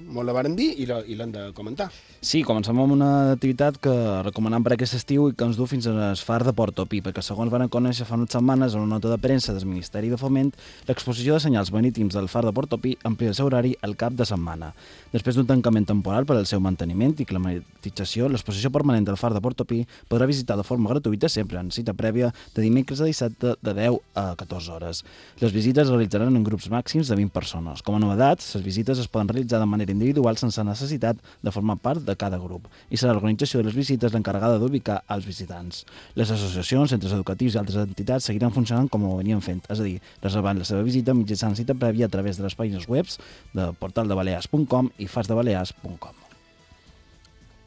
mos 0.09 0.25
la 0.25 0.33
vàrem 0.33 0.55
dir 0.57 0.71
i 0.81 0.87
l'hem 0.89 1.33
de 1.35 1.43
comentar. 1.53 1.91
Sí, 2.25 2.41
comencem 2.41 2.79
amb 2.81 2.95
una 2.95 3.09
activitat 3.35 3.77
que 3.77 3.93
recomanem 4.25 4.63
per 4.65 4.73
aquest 4.73 4.97
estiu 4.97 5.27
i 5.29 5.35
que 5.37 5.45
ens 5.45 5.59
du 5.59 5.67
fins 5.69 5.85
al 5.85 6.17
far 6.17 6.39
de 6.47 6.53
Portopí, 6.57 7.03
perquè 7.05 7.21
segons 7.21 7.53
van 7.53 7.69
conèixer 7.69 8.07
fa 8.09 8.17
unes 8.17 8.33
setmanes 8.33 8.73
en 8.73 8.81
una 8.81 8.95
nota 8.95 9.11
de 9.11 9.19
premsa 9.21 9.53
del 9.53 9.67
Ministeri 9.69 10.09
de 10.09 10.17
Foment, 10.17 10.49
l'exposició 10.89 11.37
de 11.37 11.45
senyals 11.45 11.69
marítims 11.69 12.17
del 12.17 12.31
far 12.31 12.41
de 12.47 12.55
Portopí 12.55 12.95
amplia 13.05 13.29
el 13.29 13.37
seu 13.37 13.45
horari 13.45 13.75
al 13.85 13.93
cap 13.93 14.17
de 14.17 14.25
setmana. 14.25 14.71
Després 15.13 15.37
d'un 15.37 15.45
tancament 15.45 15.85
temporal 15.85 16.25
per 16.25 16.39
al 16.39 16.49
seu 16.49 16.63
manteniment 16.63 17.13
i 17.21 17.29
climatització, 17.29 18.31
l'exposició 18.33 18.73
permanent 18.73 19.05
del 19.05 19.21
far 19.21 19.35
de 19.35 19.45
Portopí 19.45 19.83
podrà 20.09 20.25
visitar 20.25 20.57
de 20.57 20.65
forma 20.65 20.89
gratuïta 20.89 21.29
sempre 21.29 21.61
en 21.61 21.69
cita 21.69 21.93
prèvia 21.93 22.33
de 22.55 22.65
dimecres 22.65 23.05
a 23.05 23.11
dissabte 23.13 23.53
de 23.61 23.77
10 23.77 24.01
a 24.17 24.31
14 24.33 24.54
hores. 24.69 25.03
Les 25.41 25.51
visites 25.51 25.85
es 25.85 25.91
realitzaran 25.91 26.35
en 26.35 26.45
grups 26.47 26.69
màxims 26.71 27.11
de 27.11 27.17
20 27.19 27.33
persones. 27.35 27.83
Com 27.85 27.97
a 27.97 28.01
novedat, 28.01 28.41
les 28.55 28.63
visites 28.63 29.01
es 29.01 29.09
poden 29.11 29.29
realitzar 29.29 29.59
de 29.59 29.67
manera 29.69 29.91
individual 29.91 30.39
sense 30.39 30.63
necessitat 30.63 31.19
de 31.43 31.53
formar 31.53 31.77
part 31.83 32.01
de 32.07 32.15
cada 32.15 32.39
grup 32.41 32.69
i 32.89 32.97
serà 32.97 33.13
l'organització 33.13 33.59
de 33.59 33.69
les 33.69 33.77
visites 33.77 34.15
l'encarregada 34.15 34.59
d'ubicar 34.61 35.01
els 35.11 35.27
visitants. 35.27 35.83
Les 36.15 36.31
associacions, 36.31 36.95
centres 36.95 37.13
educatius 37.13 37.55
i 37.55 37.61
altres 37.61 37.81
entitats 37.83 38.31
seguiran 38.31 38.55
funcionant 38.55 38.89
com 38.89 39.05
ho 39.05 39.17
venien 39.19 39.43
fent, 39.43 39.63
és 39.69 39.79
a 39.79 39.87
dir, 39.87 39.97
reservant 40.23 40.59
la 40.59 40.67
seva 40.67 40.85
visita 40.87 41.13
mitjançant 41.13 41.57
cita 41.59 41.77
prèvia 41.77 42.09
a 42.09 42.13
través 42.13 42.39
de 42.39 42.47
les 42.47 42.55
pàgines 42.57 42.87
webs 42.89 43.19
de 43.53 43.71
portaldebalears.com 43.81 44.93
i 44.97 45.11
farsdebalears.com. 45.11 46.24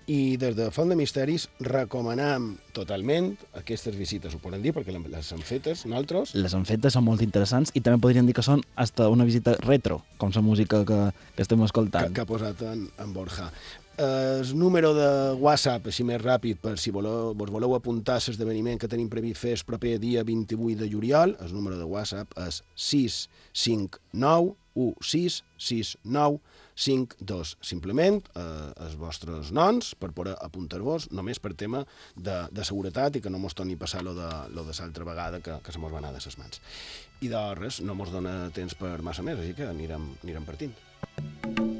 I 0.08 0.38
des 0.40 0.54
de 0.56 0.70
Font 0.72 0.88
de 0.88 0.96
Misteris 0.96 1.50
recomanam 1.60 2.54
totalment 2.72 3.34
aquestes 3.60 3.92
visites, 3.92 4.32
ho 4.32 4.40
podem 4.40 4.62
dir, 4.64 4.72
perquè 4.72 4.94
les 4.96 5.32
hem 5.34 5.42
fetes 5.44 5.84
nosaltres. 5.84 6.32
Les 6.32 6.54
han 6.56 6.64
fetes, 6.68 6.96
són 6.96 7.04
molt 7.04 7.20
interessants 7.24 7.74
i 7.76 7.82
també 7.84 8.00
podríem 8.06 8.24
dir 8.24 8.36
que 8.38 8.44
són 8.46 8.64
hasta 8.74 9.10
una 9.12 9.26
visita 9.28 9.58
retro, 9.66 10.00
com 10.16 10.32
la 10.32 10.44
música 10.44 10.80
que, 10.88 11.02
que 11.36 11.44
estem 11.44 11.60
escoltant. 11.66 12.08
que, 12.08 12.16
que 12.16 12.24
ha 12.24 12.30
posat 12.30 12.64
en, 12.70 12.88
en 12.96 13.12
Borja. 13.12 13.50
Eh, 13.98 14.38
El 14.40 14.56
número 14.56 14.94
de 14.94 15.34
WhatsApp, 15.34 15.88
així 15.90 16.04
més 16.06 16.20
ràpid, 16.22 16.60
per 16.62 16.76
si 16.78 16.92
voleu, 16.94 17.32
vos 17.34 17.50
voleu 17.50 17.74
apuntar 17.74 18.20
a 18.20 18.22
l'esdeveniment 18.22 18.78
que 18.78 18.86
tenim 18.86 19.08
previst 19.10 19.42
fer 19.42 19.56
el 19.56 19.64
proper 19.66 19.96
dia 19.98 20.22
28 20.22 20.78
de 20.78 20.88
juliol, 20.92 21.34
el 21.42 21.52
número 21.52 21.76
de 21.80 21.82
WhatsApp 21.82 22.30
és 22.46 22.62
659 22.76 24.54
1669 24.78 26.38
52. 26.78 27.56
Simplement 27.58 28.22
eh, 28.38 28.84
els 28.84 28.94
vostres 29.00 29.50
noms 29.50 29.96
per 29.98 30.12
poder 30.14 30.36
apuntar-vos 30.46 31.08
només 31.10 31.42
per 31.42 31.56
tema 31.58 31.82
de, 32.14 32.36
de 32.54 32.62
seguretat 32.62 33.18
i 33.18 33.24
que 33.24 33.32
no 33.34 33.42
mos 33.42 33.58
torni 33.58 33.74
a 33.74 33.82
passar 33.82 34.04
lo 34.06 34.14
de, 34.14 34.30
lo 34.54 34.62
de 34.62 34.78
l'altra 34.78 35.08
vegada 35.10 35.42
que, 35.42 35.58
que 35.58 35.74
se 35.74 35.82
mos 35.82 35.90
va 35.92 35.98
anar 35.98 36.14
de 36.14 36.22
ses 36.22 36.38
mans. 36.38 36.62
I 37.18 37.34
de 37.34 37.42
res, 37.58 37.82
no 37.82 37.98
mos 37.98 38.14
dona 38.14 38.52
temps 38.54 38.78
per 38.78 39.02
massa 39.02 39.26
més, 39.26 39.42
així 39.42 39.58
que 39.58 39.66
anirem, 39.66 40.12
anirem 40.22 40.46
partint. 40.46 40.78
I 41.18 41.26
de, 41.26 41.77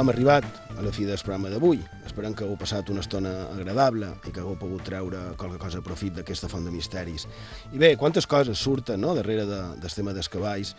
hem 0.00 0.08
arribat 0.12 0.65
a 0.76 0.82
la 0.84 0.92
fi 0.92 1.06
del 1.08 1.18
programa 1.24 1.50
d'avui. 1.50 1.80
Esperem 2.06 2.34
que 2.36 2.44
heu 2.44 2.56
passat 2.60 2.90
una 2.92 3.02
estona 3.04 3.32
agradable 3.54 4.10
i 4.28 4.32
que 4.32 4.40
hagueu 4.42 4.58
pogut 4.60 4.84
treure 4.86 5.22
qualque 5.40 5.58
cosa 5.60 5.80
a 5.80 5.84
profit 5.84 6.18
d'aquesta 6.18 6.50
font 6.52 6.64
de 6.66 6.72
misteris. 6.74 7.26
I 7.72 7.80
bé, 7.80 7.94
quantes 7.96 8.28
coses 8.28 8.60
surten 8.60 9.00
no?, 9.00 9.14
darrere 9.16 9.46
de, 9.48 9.60
del 9.80 9.96
tema 9.96 10.14
dels 10.16 10.28
cavalls. 10.32 10.74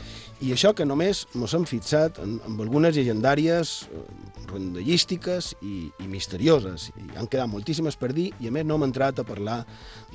I 0.46 0.54
això 0.54 0.74
que 0.78 0.86
només 0.86 1.26
ens 1.36 1.56
hem 1.58 1.66
fixat 1.70 2.22
en, 2.24 2.38
en 2.46 2.60
algunes 2.62 2.96
llegendàries 2.96 3.74
eh, 3.90 4.04
rondallístiques 4.48 5.54
i, 5.62 5.90
i 6.04 6.10
misterioses. 6.12 6.90
I 6.96 7.18
han 7.18 7.30
quedat 7.32 7.50
moltíssimes 7.52 7.98
per 8.00 8.14
dir 8.16 8.30
i 8.40 8.50
a 8.50 8.54
més 8.54 8.68
no 8.68 8.78
hem 8.78 8.88
entrat 8.88 9.20
a 9.20 9.28
parlar 9.28 9.60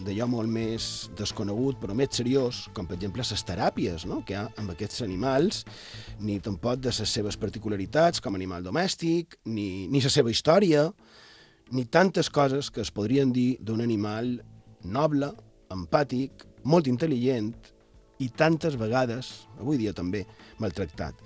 d'allò 0.02 0.28
molt 0.30 0.50
més 0.50 0.88
desconegut 1.18 1.80
però 1.82 1.96
més 1.98 2.14
seriós, 2.16 2.66
com 2.76 2.86
per 2.86 2.96
exemple 2.98 3.24
les 3.26 3.46
teràpies 3.46 4.06
no? 4.08 4.22
que 4.26 4.36
hi 4.36 4.40
ha 4.40 4.46
amb 4.60 4.72
aquests 4.74 5.02
animals, 5.04 5.62
ni 6.22 6.38
tampoc 6.44 6.80
de 6.82 6.92
les 6.94 7.12
seves 7.18 7.38
particularitats 7.40 8.22
com 8.22 8.36
animal 8.38 8.64
domèstic, 8.64 9.38
ni, 9.44 9.71
ni 9.90 10.02
la 10.02 10.12
seva 10.12 10.30
història, 10.32 10.88
ni 11.72 11.86
tantes 11.88 12.28
coses 12.30 12.70
que 12.70 12.82
es 12.84 12.92
podrien 12.92 13.32
dir 13.32 13.56
d'un 13.60 13.80
animal 13.80 14.34
noble, 14.84 15.32
empàtic, 15.72 16.44
molt 16.68 16.88
intel·ligent 16.90 17.52
i 18.22 18.28
tantes 18.36 18.76
vegades, 18.78 19.32
avui 19.58 19.80
dia 19.80 19.94
també, 19.96 20.26
maltractat. 20.62 21.18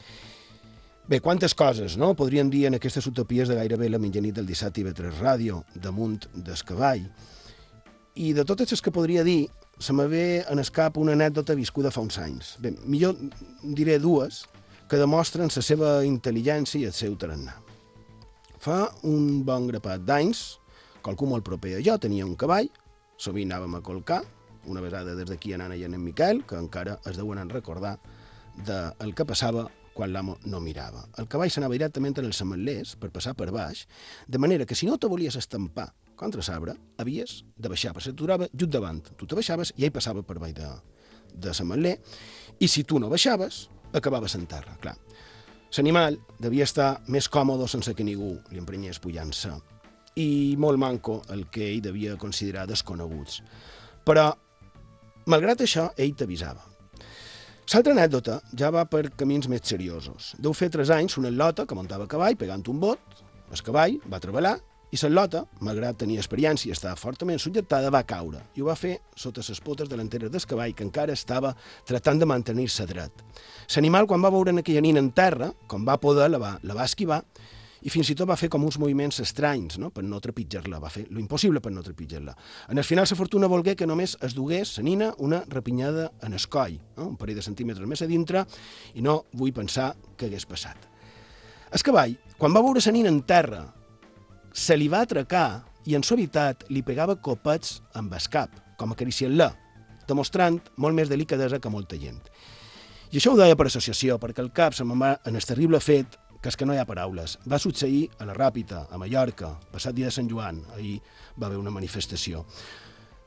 Bé, 1.07 1.21
quantes 1.23 1.55
coses, 1.55 1.95
no?, 1.99 2.15
podríem 2.19 2.49
dir 2.51 2.65
en 2.67 2.79
aquestes 2.79 3.07
utopies 3.07 3.47
de 3.47 3.55
gairebé 3.55 3.91
la 3.93 4.01
mitjanit 4.03 4.35
del 4.35 4.49
dissabte 4.49 4.83
i 4.83 4.87
vetres 4.89 5.21
ràdio, 5.21 5.61
damunt 5.75 6.25
del 6.35 6.63
cavall. 6.67 7.05
I 8.19 8.33
de 8.35 8.47
totes 8.49 8.73
les 8.75 8.83
que 8.83 8.95
podria 8.95 9.23
dir, 9.23 9.45
se 9.79 9.93
me 9.93 10.07
ve 10.11 10.43
en 10.49 10.59
el 10.59 10.73
cap 10.73 10.97
una 10.99 11.15
anècdota 11.15 11.55
viscuda 11.55 11.93
fa 11.95 12.03
uns 12.03 12.19
anys. 12.19 12.57
Bé, 12.59 12.73
millor 12.87 13.15
diré 13.63 14.01
dues 14.03 14.47
que 14.89 14.99
demostren 14.99 15.53
la 15.53 15.63
seva 15.63 16.01
intel·ligència 16.07 16.81
i 16.81 16.89
el 16.91 16.97
seu 16.97 17.15
tarannà. 17.15 17.66
Fa 18.67 18.89
un 19.07 19.45
bon 19.47 19.69
grapat 19.71 20.03
d'anys, 20.03 20.41
qualcú 20.99 21.29
molt 21.31 21.45
proper 21.47 21.77
a 21.77 21.83
jo 21.87 21.93
tenia 22.03 22.25
un 22.27 22.33
cavall, 22.35 22.67
sovint 23.15 23.53
anàvem 23.53 23.77
a 23.79 23.81
colcar, 23.87 24.25
una 24.67 24.83
vegada 24.83 25.15
des 25.15 25.29
d'aquí 25.31 25.53
anant 25.55 25.71
allà 25.71 25.87
en 25.87 26.03
Miquel, 26.03 26.41
que 26.43 26.59
encara 26.59 26.97
es 27.07 27.15
deuen 27.15 27.39
recordar 27.53 27.93
del 28.67 29.15
que 29.15 29.29
passava 29.31 29.69
quan 29.95 30.11
l'amo 30.11 30.41
no 30.51 30.59
mirava. 30.59 31.05
El 31.15 31.31
cavall 31.31 31.55
s'anava 31.55 31.79
directament 31.79 32.19
en 32.19 32.27
els 32.27 32.43
sametlers 32.43 32.97
per 32.99 33.13
passar 33.15 33.37
per 33.39 33.53
baix, 33.55 33.87
de 34.27 34.43
manera 34.43 34.67
que 34.67 34.75
si 34.75 34.91
no 34.91 34.99
te 34.99 35.07
volies 35.07 35.39
estampar 35.39 35.93
contra 36.17 36.43
l'arbre, 36.43 36.75
havies 36.99 37.45
de 37.55 37.71
baixar, 37.71 37.95
perquè 37.95 38.09
si 38.09 38.17
t'aturava 38.17 38.51
just 38.51 38.75
davant. 38.75 39.05
Tu 39.15 39.31
te 39.31 39.39
baixaves 39.39 39.77
i 39.77 39.87
ell 39.87 39.95
passava 39.95 40.27
per 40.27 40.41
baix 40.43 40.59
de, 40.59 40.75
de 41.39 41.55
sametler, 41.55 42.01
i 42.59 42.67
si 42.67 42.83
tu 42.83 42.99
no 42.99 43.15
baixaves, 43.15 43.69
acabaves 43.95 44.35
en 44.35 44.51
terra, 44.51 44.75
clar. 44.83 44.99
L'animal 45.75 46.17
devia 46.41 46.65
estar 46.65 47.01
més 47.13 47.29
còmode 47.29 47.67
sense 47.69 47.93
que 47.95 48.05
ningú 48.07 48.37
li 48.53 48.61
emprenyés 48.63 49.01
pujant-se 49.03 49.51
i 50.17 50.55
molt 50.57 50.81
manco 50.81 51.19
el 51.35 51.47
que 51.53 51.67
ell 51.67 51.83
devia 51.85 52.17
considerar 52.17 52.65
desconeguts. 52.69 53.43
Però, 54.07 54.31
malgrat 55.29 55.61
això, 55.67 55.91
ell 55.99 56.15
t'avisava. 56.17 56.63
L'altra 57.67 57.93
anècdota 57.93 58.39
ja 58.57 58.71
va 58.71 58.85
per 58.87 59.11
camins 59.19 59.49
més 59.51 59.67
seriosos. 59.67 60.35
Deu 60.39 60.55
fer 60.55 60.71
tres 60.71 60.93
anys 60.95 61.19
una 61.19 61.33
lota 61.35 61.67
que 61.67 61.75
muntava 61.75 62.07
cavall 62.07 62.39
pegant 62.39 62.63
un 62.71 62.81
bot, 62.81 63.21
el 63.51 63.63
cavall 63.67 63.99
va 64.07 64.23
treballar 64.23 64.55
i 64.95 64.99
la 65.11 65.27
malgrat 65.61 65.99
tenir 65.99 66.19
experiència 66.19 66.69
i 66.69 66.73
estar 66.73 66.95
fortament 66.97 67.41
subjectada, 67.43 67.91
va 67.91 68.05
caure 68.07 68.43
i 68.55 68.63
ho 68.63 68.67
va 68.67 68.77
fer 68.77 69.01
sota 69.15 69.43
les 69.49 69.61
potes 69.61 69.89
delanteres 69.89 70.31
del 70.31 70.47
cavall 70.47 70.75
que 70.75 70.85
encara 70.85 71.13
estava 71.13 71.55
tractant 71.85 72.19
de 72.19 72.27
mantenir-se 72.27 72.87
dret. 72.87 73.13
L'animal, 73.75 74.07
quan 74.07 74.23
va 74.23 74.31
veure 74.31 74.55
aquella 74.59 74.81
nina 74.81 75.01
en 75.01 75.11
terra, 75.11 75.53
com 75.67 75.85
va 75.85 75.99
poder, 75.99 76.31
la 76.31 76.39
va, 76.39 76.59
la 76.63 76.75
va 76.75 76.85
esquivar 76.85 77.23
i 77.83 77.91
fins 77.91 78.09
i 78.11 78.17
tot 78.19 78.27
va 78.27 78.39
fer 78.39 78.49
com 78.51 78.65
uns 78.65 78.79
moviments 78.83 79.21
estranys 79.23 79.77
no? 79.79 79.91
per 79.95 80.03
no 80.03 80.21
trepitjar-la, 80.23 80.81
va 80.83 80.91
fer 80.91 81.05
lo 81.11 81.21
impossible 81.21 81.61
per 81.61 81.71
no 81.75 81.85
trepitjar-la. 81.87 82.35
En 82.71 82.79
el 82.79 82.85
final, 82.85 83.07
la 83.11 83.19
fortuna 83.19 83.51
volgué 83.51 83.77
que 83.77 83.87
només 83.87 84.17
es 84.27 84.35
dugués 84.35 84.77
la 84.79 84.85
nina 84.87 85.13
una 85.19 85.43
repinyada 85.47 86.11
en 86.23 86.35
el 86.35 86.49
coll, 86.49 86.79
no? 86.97 87.11
un 87.13 87.17
parell 87.17 87.39
de 87.39 87.47
centímetres 87.47 87.87
més 87.87 88.03
a 88.03 88.11
dintre, 88.11 88.47
i 88.95 89.03
no 89.03 89.25
vull 89.35 89.55
pensar 89.55 89.93
què 90.17 90.27
hagués 90.31 90.47
passat. 90.47 90.89
El 91.71 91.83
cavall, 91.83 92.17
quan 92.39 92.55
va 92.55 92.63
veure 92.65 92.83
la 92.83 92.95
nina 92.95 93.13
en 93.13 93.23
terra, 93.27 93.65
se 94.57 94.77
li 94.77 94.89
va 94.89 95.03
atracar 95.05 95.67
i 95.85 95.95
en 95.95 96.03
suavitat 96.03 96.65
li 96.73 96.81
pegava 96.83 97.19
copets 97.21 97.83
amb 97.95 98.15
el 98.17 98.29
cap, 98.33 98.55
com 98.81 98.95
acariciant-la, 98.95 99.51
demostrant 100.09 100.57
molt 100.81 100.97
més 100.97 101.11
delicadesa 101.13 101.61
que 101.61 101.73
molta 101.73 101.99
gent. 102.01 102.23
I 103.13 103.21
això 103.21 103.35
ho 103.35 103.39
deia 103.39 103.57
per 103.57 103.69
associació, 103.69 104.17
perquè 104.19 104.41
el 104.43 104.55
cap 104.57 104.75
se 104.75 104.85
va 104.85 105.19
en 105.25 105.37
el 105.37 105.45
terrible 105.45 105.81
fet 105.81 106.17
que 106.41 106.49
és 106.49 106.57
que 106.57 106.67
no 106.67 106.75
hi 106.75 106.79
ha 106.79 106.87
paraules. 106.89 107.39
Va 107.45 107.59
succeir 107.59 108.09
a 108.19 108.25
la 108.25 108.35
Ràpita, 108.35 108.87
a 108.91 108.99
Mallorca, 108.99 109.53
passat 109.73 109.95
dia 109.95 110.09
de 110.09 110.15
Sant 110.15 110.29
Joan. 110.31 110.63
Ahir 110.77 111.01
va 111.41 111.47
haver 111.47 111.59
una 111.59 111.71
manifestació. 111.71 112.45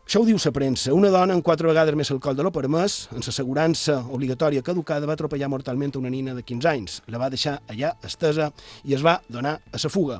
Això 0.05 0.21
ho 0.23 0.25
diu 0.25 0.39
la 0.41 0.51
premsa. 0.51 0.93
Una 0.93 1.11
dona 1.13 1.35
amb 1.35 1.45
quatre 1.45 1.67
vegades 1.67 1.95
més 1.95 2.09
alcohol 2.11 2.35
de 2.35 2.43
lo 2.43 2.51
permès, 2.51 3.07
en 3.13 3.21
l'assegurança 3.21 3.99
obligatòria 4.09 4.63
caducada, 4.65 5.05
va 5.05 5.13
atropellar 5.13 5.49
mortalment 5.49 5.93
una 5.99 6.09
nina 6.09 6.33
de 6.33 6.41
15 6.41 6.69
anys. 6.69 7.01
La 7.07 7.21
va 7.21 7.29
deixar 7.29 7.59
allà 7.67 7.93
estesa 8.03 8.49
i 8.83 8.97
es 8.97 9.05
va 9.05 9.19
donar 9.29 9.59
a 9.59 9.83
la 9.83 9.89
fuga. 9.93 10.19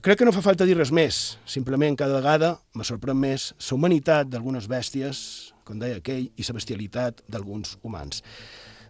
Crec 0.00 0.16
que 0.16 0.24
no 0.24 0.32
fa 0.32 0.40
falta 0.40 0.64
dir 0.64 0.78
res 0.78 0.88
més. 0.96 1.16
Simplement, 1.44 1.92
cada 1.92 2.14
vegada 2.16 2.54
me 2.72 2.86
sorprèn 2.88 3.18
més 3.20 3.50
la 3.52 3.74
humanitat 3.76 4.30
d'algunes 4.32 4.64
bèsties, 4.64 5.52
com 5.68 5.76
deia 5.76 5.98
aquell, 6.00 6.30
i 6.40 6.46
la 6.46 6.56
bestialitat 6.56 7.20
d'alguns 7.28 7.74
humans. 7.84 8.22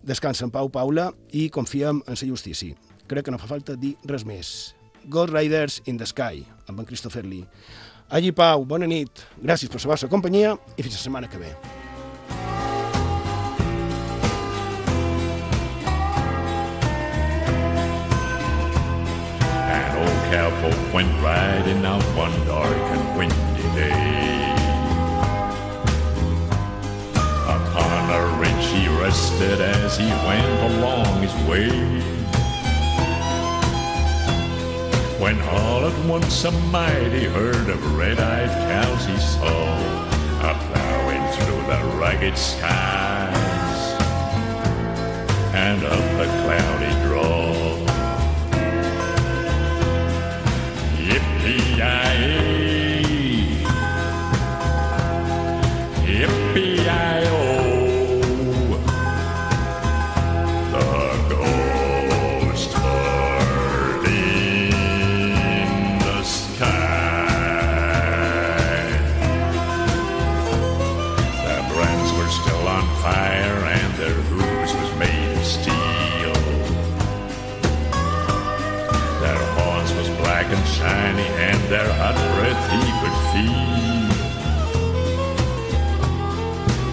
Descansa 0.07 0.47
en 0.47 0.55
pau, 0.55 0.71
Paula, 0.71 1.09
i 1.35 1.49
confiem 1.51 1.99
en 2.07 2.15
la 2.15 2.31
justícia. 2.31 2.79
Crec 3.11 3.27
que 3.27 3.35
no 3.35 3.43
fa 3.43 3.51
falta 3.51 3.75
dir 3.75 3.97
res 4.07 4.23
més. 4.23 4.77
Ghost 5.11 5.35
Riders 5.35 5.83
in 5.91 5.99
the 5.99 6.07
Sky, 6.07 6.47
amb 6.69 6.79
en 6.79 6.87
Christopher 6.87 7.27
Lee. 7.27 7.49
Allí, 8.09 8.31
Pau, 8.31 8.63
bona 8.63 8.87
nit. 8.87 9.27
Gràcies 9.43 9.67
per 9.67 9.83
la 9.83 9.97
vostra 9.97 10.15
companyia 10.15 10.55
i 10.77 10.83
fins 10.85 10.95
la 10.95 11.07
setmana 11.09 11.27
que 11.27 11.43
ve. 11.43 11.80
Cowpoke 20.31 20.95
went 20.95 21.13
riding 21.21 21.85
out 21.85 22.03
one 22.15 22.31
dark 22.47 22.77
and 22.95 23.19
windy 23.19 23.69
day. 23.75 24.55
Upon 27.57 28.03
a 28.11 28.39
ridge 28.39 28.67
he 28.71 28.87
rested 29.03 29.61
as 29.61 29.99
he 29.99 30.07
went 30.29 30.73
along 30.73 31.21
his 31.21 31.35
way. 31.49 31.69
When 35.19 35.41
all 35.41 35.87
at 35.87 36.07
once 36.07 36.45
a 36.45 36.53
mighty 36.71 37.25
herd 37.25 37.69
of 37.69 37.99
red-eyed 37.99 38.51
cows 38.71 39.07
he 39.07 39.19
saw 39.19 39.65
a 40.49 40.55
plowing 40.65 41.25
through 41.35 41.63
the 41.71 41.99
ragged 41.99 42.39
skies 42.39 43.81
and 45.53 45.83
up 45.83 46.07
the 46.19 46.27
cloudy 46.45 47.09
draw. 47.09 47.40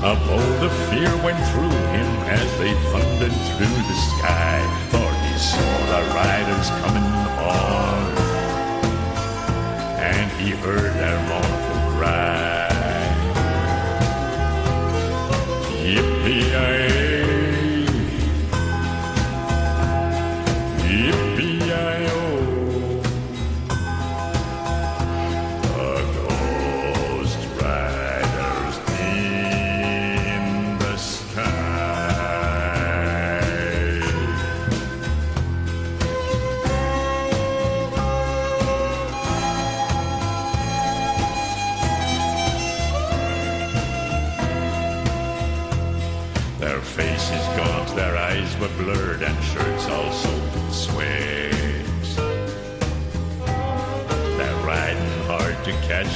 A 0.08 0.16
bolt 0.26 0.64
of 0.64 0.72
fear 0.89 1.14
went 1.22 1.38
through 1.51 1.68
him 1.68 2.10
as 2.32 2.58
they 2.60 2.74
thundered 2.91 3.36
through 3.51 3.78
the 3.89 3.97
sky, 4.16 4.64
for 4.88 5.03
he 5.03 5.34
saw 5.38 5.74
the 5.91 6.01
riders 6.16 6.70
coming 6.80 7.03
on, 7.43 7.99
and 9.99 10.32
he 10.39 10.51
heard 10.51 10.86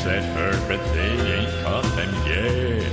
that 0.04 0.24
herd, 0.34 0.60
but 0.68 0.84
they 0.94 1.12
ain't 1.36 1.64
caught 1.64 1.84
them 1.96 2.14
yet. 2.26 2.92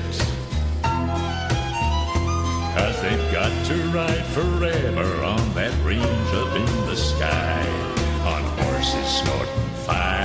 Cause 2.77 3.01
they've 3.01 3.33
got 3.33 3.53
to 3.67 3.75
ride 3.95 4.27
forever 4.27 5.25
on 5.25 5.55
that 5.55 5.73
range 5.85 6.05
up 6.35 6.55
in 6.55 6.87
the 6.87 6.97
sky, 6.97 7.67
on 8.27 8.43
horses 8.59 9.09
snorting 9.23 9.69
fire. 9.87 10.18